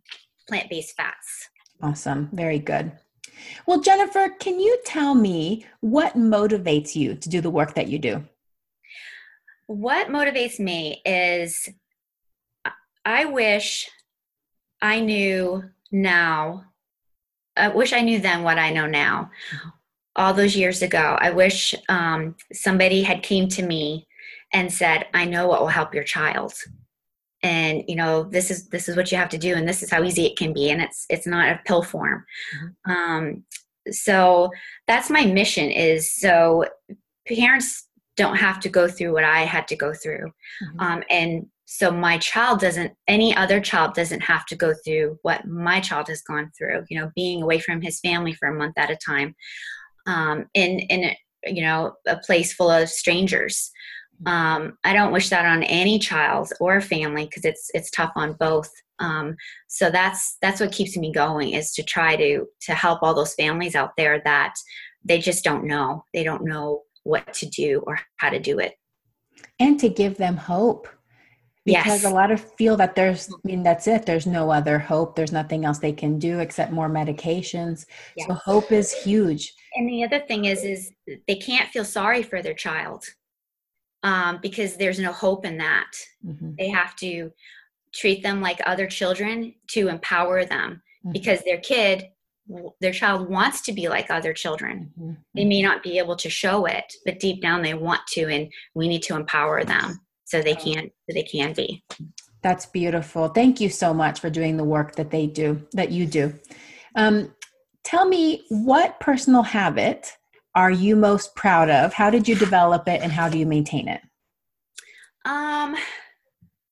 plant-based 0.49 0.97
fats. 0.97 1.49
Awesome. 1.83 2.29
Very 2.33 2.61
good. 2.61 2.93
Well, 3.67 3.81
Jennifer, 3.81 4.29
can 4.39 4.61
you 4.61 4.79
tell 4.85 5.15
me 5.15 5.67
what 5.81 6.17
motivates 6.17 6.95
you 6.95 7.17
to 7.17 7.29
do 7.29 7.41
the 7.41 7.51
work 7.51 7.75
that 7.75 7.89
you 7.89 7.99
do? 7.99 8.25
What 9.67 10.09
motivates 10.09 10.61
me 10.61 11.03
is 11.05 11.69
I 13.05 13.25
wish 13.25 13.91
I 14.81 15.01
knew 15.01 15.65
now, 15.91 16.65
I 17.57 17.69
wish 17.69 17.93
I 17.93 18.01
knew 18.01 18.21
then 18.21 18.43
what 18.43 18.59
I 18.59 18.71
know 18.71 18.87
now. 18.87 19.31
All 20.15 20.35
those 20.35 20.57
years 20.57 20.83
ago, 20.83 21.17
I 21.21 21.31
wish 21.31 21.75
um, 21.89 22.37
somebody 22.53 23.03
had 23.03 23.23
came 23.23 23.49
to 23.49 23.63
me 23.63 24.07
and 24.53 24.73
said, 24.73 25.07
I 25.15 25.25
know 25.25 25.49
what 25.49 25.61
will 25.61 25.69
help 25.69 25.95
your 25.95 26.05
child. 26.05 26.53
And 27.43 27.83
you 27.89 27.97
know 27.97 28.25
this 28.25 28.51
is 28.51 28.69
this 28.69 28.89
is 28.89 28.97
what 28.97 29.11
you 29.11 29.19
have 29.19 29.29
to 29.29 29.39
do 29.39 29.55
and 29.55 29.69
this 29.69 29.83
is 29.83 29.91
how 29.91 30.03
easy 30.03 30.27
it 30.27 30.37
can 30.37 30.53
be 30.53 30.71
and 30.71 30.81
it's 30.81 31.07
it's 31.09 31.27
not 31.27 31.49
a 31.49 31.61
pill 31.65 31.83
form 31.83 32.25
mm-hmm. 32.57 32.93
um, 32.93 33.45
so 33.91 34.51
that's 34.87 35.11
my 35.11 35.25
mission 35.25 35.71
is 35.71 36.13
so 36.15 36.65
parents 37.27 37.89
don't 38.17 38.37
have 38.37 38.61
to 38.61 38.69
go 38.69 38.87
through 38.89 39.13
what 39.13 39.25
i 39.25 39.41
had 39.41 39.67
to 39.67 39.77
go 39.77 39.93
through 39.93 40.27
mm-hmm. 40.27 40.81
um, 40.81 41.03
and 41.11 41.47
so 41.65 41.91
my 41.91 42.19
child 42.19 42.61
doesn't 42.61 42.93
any 43.09 43.35
other 43.35 43.61
child 43.61 43.95
doesn't 43.95 44.21
have 44.21 44.45
to 44.47 44.55
go 44.55 44.73
through 44.85 45.19
what 45.23 45.47
my 45.47 45.81
child 45.81 46.07
has 46.09 46.23
gone 46.23 46.51
through 46.57 46.85
you 46.89 47.01
know 47.01 47.11
being 47.17 47.43
away 47.43 47.59
from 47.59 47.81
his 47.81 47.99
family 48.01 48.35
for 48.35 48.49
a 48.49 48.55
month 48.55 48.75
at 48.77 48.91
a 48.91 48.97
time 48.97 49.35
um, 50.07 50.47
in 50.55 50.79
in 50.81 51.11
you 51.45 51.63
know 51.63 51.95
a 52.07 52.17
place 52.19 52.53
full 52.53 52.71
of 52.71 52.89
strangers 52.89 53.71
um, 54.27 54.77
i 54.85 54.93
don't 54.93 55.13
wish 55.13 55.29
that 55.29 55.45
on 55.45 55.63
any 55.65 55.99
child 55.99 56.53
or 56.61 56.81
family 56.81 57.25
because 57.25 57.45
it's 57.45 57.71
it's 57.75 57.91
tough 57.91 58.13
on 58.17 58.35
both. 58.35 58.71
Um, 58.99 59.37
so 59.69 59.91
that's 59.91 60.37
that's 60.41 60.61
what 60.61 60.73
keeps 60.73 60.97
me 60.97 61.13
going 61.13 61.51
is 61.51 61.73
to 61.73 61.83
try 61.83 62.17
to 62.17 62.47
to 62.63 62.75
help 62.75 63.03
all 63.03 63.15
those 63.15 63.35
families 63.35 63.75
out 63.75 63.91
there 63.97 64.23
that 64.25 64.55
they 65.05 65.19
just 65.19 65.45
don't 65.45 65.65
know. 65.65 66.05
They 66.15 66.23
don't 66.25 66.45
know 66.45 66.83
what 67.03 67.33
to 67.35 67.47
do 67.47 67.83
or 67.87 67.99
how 68.17 68.31
to 68.31 68.39
do 68.39 68.59
it. 68.59 68.75
And 69.59 69.79
to 69.81 69.89
give 69.89 70.17
them 70.17 70.37
hope. 70.37 70.89
Because 71.65 72.03
yes. 72.03 72.05
a 72.05 72.11
lot 72.11 72.33
of 72.33 72.41
feel 72.57 72.77
that 72.79 72.97
there's 72.97 73.33
i 73.33 73.37
mean 73.45 73.63
that's 73.63 73.87
it. 73.87 74.05
There's 74.05 74.27
no 74.27 74.51
other 74.51 74.81
hope. 74.81 75.15
There's 75.15 75.31
nothing 75.31 75.65
else 75.65 75.79
they 75.79 75.93
can 75.93 76.19
do 76.19 76.41
except 76.41 76.73
more 76.73 76.89
medications. 76.89 77.87
Yes. 78.17 78.27
so 78.27 78.35
hope 78.35 78.73
is 78.73 78.93
huge. 78.93 79.53
And 79.75 79.89
the 79.89 80.03
other 80.03 80.19
thing 80.21 80.47
is 80.47 80.65
is 80.65 80.91
they 81.29 81.37
can't 81.37 81.71
feel 81.71 81.85
sorry 81.85 82.25
for 82.25 82.43
their 82.43 82.55
child 82.55 83.05
um, 84.03 84.39
because 84.43 84.77
there's 84.77 84.99
no 84.99 85.13
hope 85.13 85.45
in 85.45 85.59
that 85.59 85.91
mm-hmm. 86.25 86.53
they 86.59 86.69
have 86.69 86.97
to 86.97 87.31
treat 87.95 88.23
them 88.23 88.41
like 88.41 88.61
other 88.67 88.87
children 88.87 89.55
to 89.69 89.89
empower 89.89 90.45
them 90.45 90.83
mm-hmm. 91.05 91.13
because 91.13 91.43
their 91.43 91.59
kid 91.59 92.09
their 92.81 92.93
child 92.93 93.31
wants 93.31 93.63
to 93.63 93.73
be 93.73 93.89
like 93.89 94.11
other 94.11 94.33
children 94.33 94.91
mm-hmm. 94.99 95.13
they 95.35 95.45
may 95.45 95.63
not 95.63 95.83
be 95.83 95.99
able 95.99 96.17
to 96.17 96.29
show 96.29 96.67
it 96.67 96.93
but 97.05 97.21
deep 97.21 97.41
down 97.41 97.63
they 97.63 97.75
want 97.75 98.01
to 98.09 98.27
and 98.27 98.51
we 98.75 98.89
need 98.89 99.03
to 99.03 99.15
empower 99.15 99.65
them 99.65 100.01
so 100.25 100.43
they 100.43 100.55
can 100.55 100.91
so 101.09 101.15
they 101.15 101.23
can 101.23 101.53
be 101.53 101.83
that's 102.43 102.67
beautiful 102.67 103.29
thank 103.29 103.61
you 103.61 103.69
so 103.69 103.95
much 103.95 104.19
for 104.19 104.29
doing 104.29 104.57
the 104.57 104.65
work 104.65 104.97
that 104.97 105.11
they 105.11 105.27
do 105.27 105.63
that 105.73 105.93
you 105.93 106.05
do 106.05 106.35
um, 106.97 107.33
tell 107.85 108.07
me 108.07 108.43
what 108.49 108.99
personal 109.01 109.43
habit 109.43 110.17
are 110.55 110.71
you 110.71 110.97
most 110.97 111.35
proud 111.35 111.71
of 111.71 111.93
how 111.93 112.11
did 112.11 112.29
you 112.29 112.35
develop 112.35 112.87
it 112.89 113.01
and 113.03 113.13
how 113.13 113.29
do 113.29 113.39
you 113.39 113.47
maintain 113.47 113.89
it 113.89 114.01
um 115.25 115.77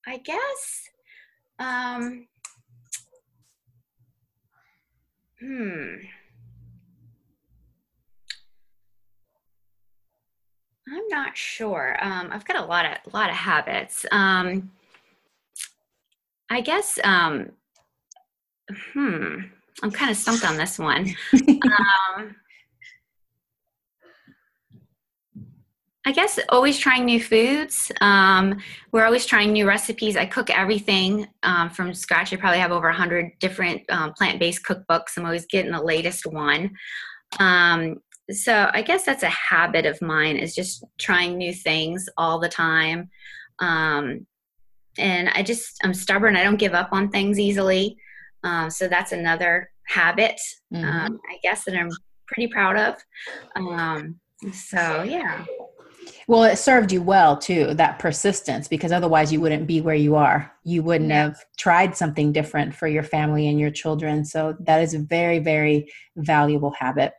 i 0.07 0.17
guess 0.25 0.89
um 1.59 2.27
hmm 5.41 5.97
I'm 10.93 11.07
not 11.09 11.37
sure. 11.37 11.97
Um, 12.01 12.31
I've 12.33 12.45
got 12.45 12.57
a 12.57 12.65
lot 12.65 12.85
of 12.85 13.13
a 13.13 13.17
lot 13.17 13.31
of 13.31 13.37
habits. 13.37 14.05
Um, 14.11 14.71
I 16.51 16.61
guess. 16.61 16.99
Um, 17.05 17.53
hmm. 18.93 19.37
I'm 19.83 19.91
kind 19.91 20.11
of 20.11 20.17
stumped 20.17 20.45
on 20.45 20.57
this 20.57 20.79
one. 20.79 21.15
um, 21.33 22.35
I 26.07 26.13
guess 26.13 26.39
always 26.49 26.79
trying 26.79 27.05
new 27.05 27.23
foods. 27.23 27.93
Um, 28.01 28.59
we're 28.91 29.05
always 29.05 29.27
trying 29.27 29.53
new 29.53 29.69
recipes. 29.69 30.17
I 30.17 30.25
cook 30.25 30.49
everything 30.49 31.29
um, 31.43 31.69
from 31.69 31.93
scratch. 31.93 32.33
I 32.33 32.37
probably 32.37 32.59
have 32.59 32.73
over 32.73 32.89
100 32.89 33.33
different 33.39 33.83
um, 33.91 34.15
plant 34.15 34.41
based 34.41 34.65
cookbooks. 34.65 35.17
I'm 35.17 35.27
always 35.27 35.45
getting 35.47 35.73
the 35.73 35.83
latest 35.83 36.25
one. 36.27 36.71
Um, 37.39 37.97
so 38.31 38.71
I 38.73 38.81
guess 38.81 39.05
that's 39.05 39.25
a 39.25 39.29
habit 39.29 39.85
of 39.85 40.01
mine 40.01 40.37
is 40.37 40.55
just 40.55 40.85
trying 40.99 41.37
new 41.37 41.53
things 41.53 42.09
all 42.17 42.39
the 42.39 42.49
time. 42.49 43.11
Um, 43.59 44.27
and 44.99 45.29
I 45.31 45.43
just, 45.43 45.81
I'm 45.85 45.95
stubborn. 45.95 46.37
I 46.37 46.45
don't 46.45 46.57
give 46.57 46.75
up 46.75 46.89
on 46.93 47.11
things 47.11 47.39
easily. 47.39 47.97
Um, 48.43 48.71
so 48.71 48.89
that's 48.89 49.13
another 49.13 49.71
habit, 49.87 50.41
mm-hmm. 50.73 50.85
um, 50.85 51.21
I 51.31 51.39
guess, 51.43 51.65
that 51.65 51.77
I'm 51.77 51.91
pretty 52.27 52.51
proud 52.51 52.77
of. 52.77 52.97
Um, 53.55 54.19
so, 54.53 55.03
yeah. 55.03 55.45
Well, 56.31 56.45
it 56.45 56.59
served 56.59 56.93
you 56.93 57.03
well 57.03 57.37
too, 57.37 57.75
that 57.75 57.99
persistence, 57.99 58.69
because 58.69 58.93
otherwise 58.93 59.33
you 59.33 59.41
wouldn't 59.41 59.67
be 59.67 59.81
where 59.81 59.97
you 59.97 60.15
are. 60.15 60.53
You 60.63 60.81
wouldn't 60.85 61.11
yeah. 61.11 61.25
have 61.25 61.45
tried 61.59 61.97
something 61.97 62.31
different 62.31 62.73
for 62.73 62.87
your 62.87 63.03
family 63.03 63.49
and 63.49 63.59
your 63.59 63.73
children. 63.73 64.25
So 64.25 64.55
that 64.61 64.81
is 64.81 64.95
a 64.95 65.01
very, 65.01 65.41
very 65.41 65.91
valuable 66.15 66.73
habit. 66.79 67.15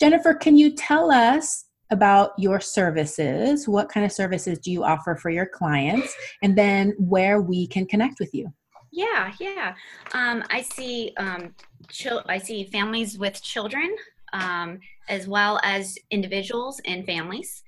Jennifer, 0.00 0.34
can 0.34 0.56
you 0.56 0.74
tell 0.74 1.12
us 1.12 1.66
about 1.92 2.32
your 2.36 2.58
services? 2.58 3.68
What 3.68 3.88
kind 3.88 4.04
of 4.04 4.10
services 4.10 4.58
do 4.58 4.72
you 4.72 4.82
offer 4.82 5.14
for 5.14 5.30
your 5.30 5.46
clients? 5.46 6.12
And 6.42 6.58
then 6.58 6.96
where 6.98 7.40
we 7.40 7.68
can 7.68 7.86
connect 7.86 8.18
with 8.18 8.34
you? 8.34 8.52
Yeah, 8.90 9.34
yeah. 9.38 9.76
Um, 10.14 10.42
I 10.50 10.62
see 10.62 11.12
um, 11.16 11.54
chil- 11.88 12.24
I 12.26 12.38
see 12.38 12.64
families 12.64 13.20
with 13.20 13.40
children 13.40 13.94
um, 14.32 14.80
as 15.08 15.28
well 15.28 15.60
as 15.62 15.96
individuals 16.10 16.80
and 16.86 17.06
families. 17.06 17.62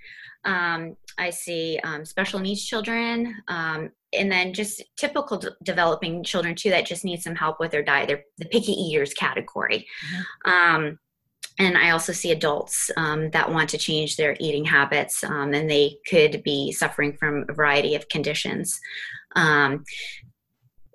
Um, 0.44 0.96
I 1.18 1.30
see 1.30 1.80
um, 1.82 2.04
special 2.04 2.38
needs 2.38 2.64
children, 2.64 3.34
um, 3.48 3.90
and 4.12 4.30
then 4.30 4.52
just 4.54 4.82
typical 4.96 5.36
d- 5.36 5.48
developing 5.62 6.22
children 6.22 6.54
too 6.54 6.70
that 6.70 6.86
just 6.86 7.04
need 7.04 7.22
some 7.22 7.34
help 7.34 7.60
with 7.60 7.72
their 7.72 7.82
diet. 7.82 8.08
They're 8.08 8.24
the 8.38 8.46
picky 8.46 8.72
eaters 8.72 9.14
category. 9.14 9.86
Mm-hmm 10.46 10.94
and 11.58 11.76
I 11.76 11.90
also 11.90 12.12
see 12.12 12.30
adults 12.30 12.90
um, 12.96 13.30
that 13.30 13.50
want 13.50 13.68
to 13.70 13.78
change 13.78 14.16
their 14.16 14.36
eating 14.38 14.64
habits, 14.64 15.24
um, 15.24 15.54
and 15.54 15.68
they 15.68 15.98
could 16.08 16.42
be 16.44 16.70
suffering 16.70 17.16
from 17.16 17.44
a 17.48 17.52
variety 17.52 17.96
of 17.96 18.08
conditions. 18.08 18.78
Um, 19.34 19.84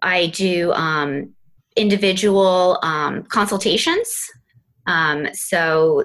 I 0.01 0.27
do 0.27 0.71
um, 0.71 1.33
individual 1.75 2.79
um, 2.81 3.23
consultations. 3.23 4.15
Um, 4.87 5.27
so 5.33 6.03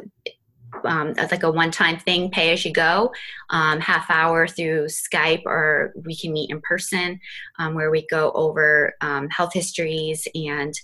um, 0.85 1.15
that's 1.15 1.33
like 1.33 1.43
a 1.43 1.51
one-time 1.51 1.99
thing, 1.99 2.31
pay 2.31 2.53
as 2.53 2.65
you 2.65 2.73
go, 2.73 3.13
um, 3.51 3.81
half 3.81 4.11
hour 4.11 4.47
through 4.47 4.87
Skype, 4.87 5.43
or 5.45 5.93
we 6.05 6.17
can 6.17 6.33
meet 6.33 6.51
in 6.51 6.61
person, 6.61 7.19
um, 7.59 7.75
where 7.75 7.91
we 7.91 8.07
go 8.09 8.31
over 8.33 8.95
health 9.31 9.53
histories 9.53 10.27
and 10.35 10.75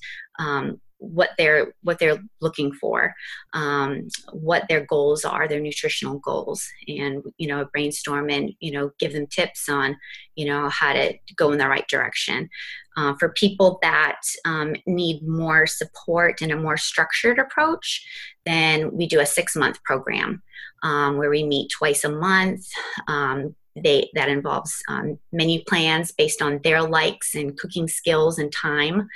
what 1.13 1.31
they're 1.37 1.75
what 1.83 1.99
they're 1.99 2.23
looking 2.41 2.73
for 2.73 3.15
um, 3.53 4.09
what 4.33 4.65
their 4.69 4.85
goals 4.87 5.25
are 5.25 5.47
their 5.47 5.61
nutritional 5.61 6.19
goals 6.19 6.67
and 6.89 7.23
you 7.37 7.47
know 7.47 7.67
brainstorm 7.73 8.31
and 8.31 8.53
you 8.61 8.73
know 8.73 8.91
give 8.99 9.13
them 9.13 9.27
tips 9.27 9.69
on 9.69 9.97
you 10.35 10.47
know 10.47 10.69
how 10.69 10.93
to 10.93 11.15
go 11.37 11.53
in 11.53 11.59
the 11.59 11.69
right 11.69 11.89
direction. 11.89 12.49
Uh, 12.97 13.13
for 13.19 13.31
people 13.31 13.81
that 13.83 14.21
um, 14.45 14.77
need 14.87 15.21
more 15.27 15.67
support 15.67 16.41
and 16.41 16.53
a 16.53 16.57
more 16.57 16.77
structured 16.77 17.41
approach 17.41 18.07
then 18.47 18.95
we 18.95 19.07
do 19.07 19.21
a 19.21 19.27
six 19.27 19.57
month 19.57 19.83
program 19.85 20.43
um, 20.83 21.17
where 21.17 21.31
we 21.31 21.45
meet 21.45 21.71
twice 21.71 22.05
a 22.05 22.11
month 22.11 22.67
um, 23.09 23.55
they 23.77 24.09
that 24.15 24.29
involves 24.29 24.83
um, 24.89 25.19
menu 25.33 25.63
plans 25.65 26.13
based 26.13 26.41
on 26.41 26.61
their 26.63 26.83
likes 26.83 27.35
and 27.35 27.59
cooking 27.59 27.89
skills 27.89 28.39
and 28.39 28.53
time 28.53 29.09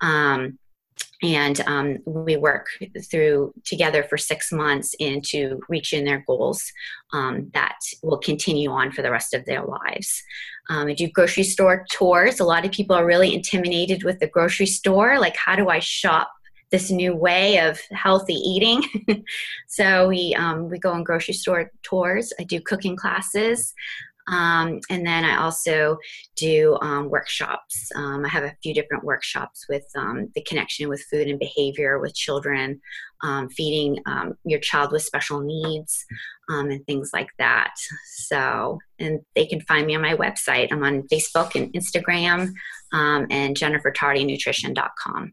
um, 0.00 0.58
and 1.22 1.60
um, 1.66 1.98
we 2.04 2.36
work 2.36 2.66
through 3.10 3.54
together 3.64 4.02
for 4.02 4.18
six 4.18 4.52
months 4.52 4.94
into 4.94 5.60
reaching 5.68 6.04
their 6.04 6.22
goals 6.26 6.62
um, 7.12 7.50
that 7.54 7.78
will 8.02 8.18
continue 8.18 8.70
on 8.70 8.92
for 8.92 9.02
the 9.02 9.10
rest 9.10 9.32
of 9.32 9.44
their 9.46 9.64
lives. 9.64 10.22
Um, 10.68 10.88
I 10.88 10.94
do 10.94 11.08
grocery 11.08 11.44
store 11.44 11.86
tours. 11.90 12.40
A 12.40 12.44
lot 12.44 12.66
of 12.66 12.72
people 12.72 12.96
are 12.96 13.06
really 13.06 13.34
intimidated 13.34 14.04
with 14.04 14.18
the 14.18 14.26
grocery 14.26 14.66
store. 14.66 15.18
Like, 15.18 15.36
how 15.36 15.56
do 15.56 15.68
I 15.68 15.78
shop 15.78 16.30
this 16.76 16.90
new 16.90 17.16
way 17.16 17.58
of 17.58 17.80
healthy 17.90 18.34
eating? 18.34 18.82
so 19.66 20.08
we 20.08 20.34
um, 20.34 20.68
we 20.68 20.78
go 20.78 20.92
on 20.92 21.04
grocery 21.04 21.32
store 21.32 21.72
tours. 21.82 22.34
I 22.38 22.44
do 22.44 22.60
cooking 22.60 22.96
classes. 22.96 23.72
Um, 24.28 24.80
and 24.90 25.06
then 25.06 25.24
I 25.24 25.38
also 25.38 25.96
do 26.36 26.76
um, 26.82 27.08
workshops. 27.08 27.90
Um, 27.94 28.26
I 28.26 28.28
have 28.28 28.42
a 28.42 28.54
few 28.62 28.74
different 28.74 29.04
workshops 29.04 29.64
with 29.68 29.86
um, 29.96 30.28
the 30.34 30.42
connection 30.42 30.88
with 30.88 31.00
food 31.10 31.28
and 31.28 31.38
behavior 31.38 31.98
with 32.00 32.12
children, 32.14 32.80
um, 33.22 33.48
feeding 33.48 34.02
um, 34.04 34.34
your 34.44 34.58
child 34.58 34.90
with 34.92 35.02
special 35.02 35.40
needs, 35.40 36.04
and 36.48 36.84
things 36.86 37.10
like 37.14 37.30
that. 37.38 37.74
So, 38.16 38.78
and 38.98 39.20
they 39.34 39.46
can 39.46 39.60
find 39.60 39.86
me 39.86 39.94
on 39.94 40.02
my 40.02 40.16
website. 40.16 40.72
I'm 40.72 40.84
on 40.84 41.04
Facebook 41.04 41.54
and 41.54 41.72
Instagram 41.72 42.52
and 42.92 43.56
jennifertardynutrition.com. 43.56 45.32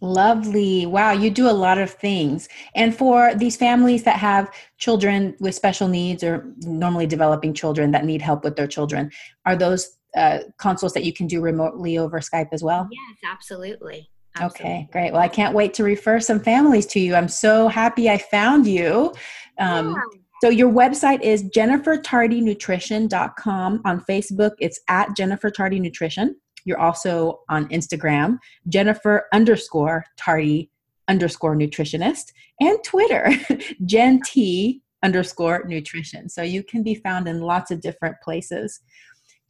Lovely. 0.00 0.84
Wow, 0.84 1.12
you 1.12 1.30
do 1.30 1.48
a 1.48 1.52
lot 1.52 1.78
of 1.78 1.90
things. 1.90 2.50
And 2.74 2.94
for 2.94 3.34
these 3.34 3.56
families 3.56 4.02
that 4.02 4.18
have 4.18 4.52
children 4.78 5.34
with 5.40 5.54
special 5.54 5.88
needs 5.88 6.22
or 6.22 6.52
normally 6.60 7.06
developing 7.06 7.54
children 7.54 7.92
that 7.92 8.04
need 8.04 8.20
help 8.20 8.44
with 8.44 8.56
their 8.56 8.66
children, 8.66 9.10
are 9.46 9.56
those 9.56 9.96
uh, 10.14 10.40
consults 10.58 10.92
that 10.94 11.04
you 11.04 11.14
can 11.14 11.26
do 11.26 11.40
remotely 11.40 11.96
over 11.96 12.20
Skype 12.20 12.48
as 12.52 12.62
well? 12.62 12.86
Yes, 12.90 13.16
absolutely. 13.24 14.10
absolutely. 14.36 14.70
Okay, 14.70 14.86
great. 14.92 15.12
Well, 15.12 15.22
I 15.22 15.28
can't 15.28 15.54
wait 15.54 15.72
to 15.74 15.84
refer 15.84 16.20
some 16.20 16.40
families 16.40 16.84
to 16.88 17.00
you. 17.00 17.14
I'm 17.14 17.28
so 17.28 17.68
happy 17.68 18.10
I 18.10 18.18
found 18.18 18.66
you. 18.66 19.14
Um, 19.58 19.92
yeah. 19.92 20.00
So 20.42 20.50
your 20.50 20.70
website 20.70 21.22
is 21.22 21.44
jennifertardynutrition.com. 21.44 23.80
On 23.86 24.00
Facebook, 24.02 24.50
it's 24.58 24.78
at 24.88 25.16
Jennifer 25.16 25.50
Tardy 25.50 25.80
Nutrition. 25.80 26.36
You're 26.66 26.80
also 26.80 27.40
on 27.48 27.68
Instagram, 27.70 28.38
Jennifer 28.68 29.24
underscore 29.32 30.04
Tardy 30.18 30.70
underscore 31.08 31.56
nutritionist, 31.56 32.32
and 32.60 32.78
Twitter, 32.84 33.30
Jen 33.86 34.20
T 34.26 34.82
underscore 35.02 35.64
nutrition. 35.66 36.28
So 36.28 36.42
you 36.42 36.62
can 36.62 36.82
be 36.82 36.96
found 36.96 37.28
in 37.28 37.40
lots 37.40 37.70
of 37.70 37.80
different 37.80 38.16
places. 38.22 38.80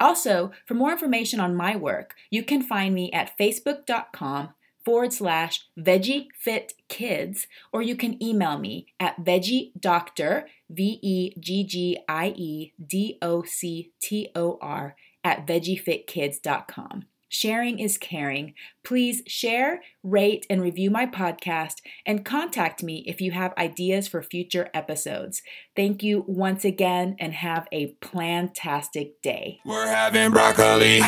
Also, 0.00 0.50
for 0.66 0.74
more 0.74 0.92
information 0.92 1.40
on 1.40 1.54
my 1.54 1.76
work, 1.76 2.14
you 2.30 2.42
can 2.42 2.62
find 2.62 2.94
me 2.94 3.10
at 3.12 3.36
facebook.com 3.38 4.50
forward 4.84 5.12
slash 5.12 5.66
veggie 5.78 6.28
fit 6.38 6.74
kids, 6.88 7.48
or 7.72 7.82
you 7.82 7.96
can 7.96 8.22
email 8.22 8.56
me 8.56 8.86
at 9.00 9.24
veggie 9.24 9.72
doctor, 9.78 10.46
V 10.70 11.00
E 11.02 11.34
G 11.40 11.64
G 11.64 11.98
I 12.08 12.28
E 12.36 12.72
D 12.84 13.18
O 13.20 13.42
C 13.42 13.92
T 14.00 14.30
O 14.36 14.58
R, 14.60 14.94
at 15.24 15.46
veggiefitkids.com. 15.46 17.06
Sharing 17.38 17.80
is 17.80 17.98
caring. 17.98 18.54
Please 18.82 19.20
share, 19.26 19.82
rate, 20.02 20.46
and 20.48 20.62
review 20.62 20.90
my 20.90 21.04
podcast 21.04 21.82
and 22.06 22.24
contact 22.24 22.82
me 22.82 23.04
if 23.06 23.20
you 23.20 23.32
have 23.32 23.52
ideas 23.58 24.08
for 24.08 24.22
future 24.22 24.70
episodes. 24.72 25.42
Thank 25.76 26.02
you 26.02 26.24
once 26.26 26.64
again 26.64 27.14
and 27.20 27.34
have 27.34 27.68
a 27.70 27.94
plantastic 28.00 29.20
day. 29.22 29.60
We're 29.66 29.86
having 29.86 30.30
broccoli. 30.30 31.00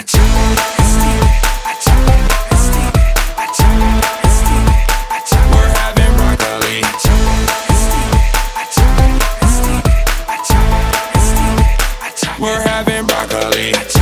We're 12.38 12.60
having 12.60 13.06
broccoli. 13.06 13.72
broccoli. 13.72 13.97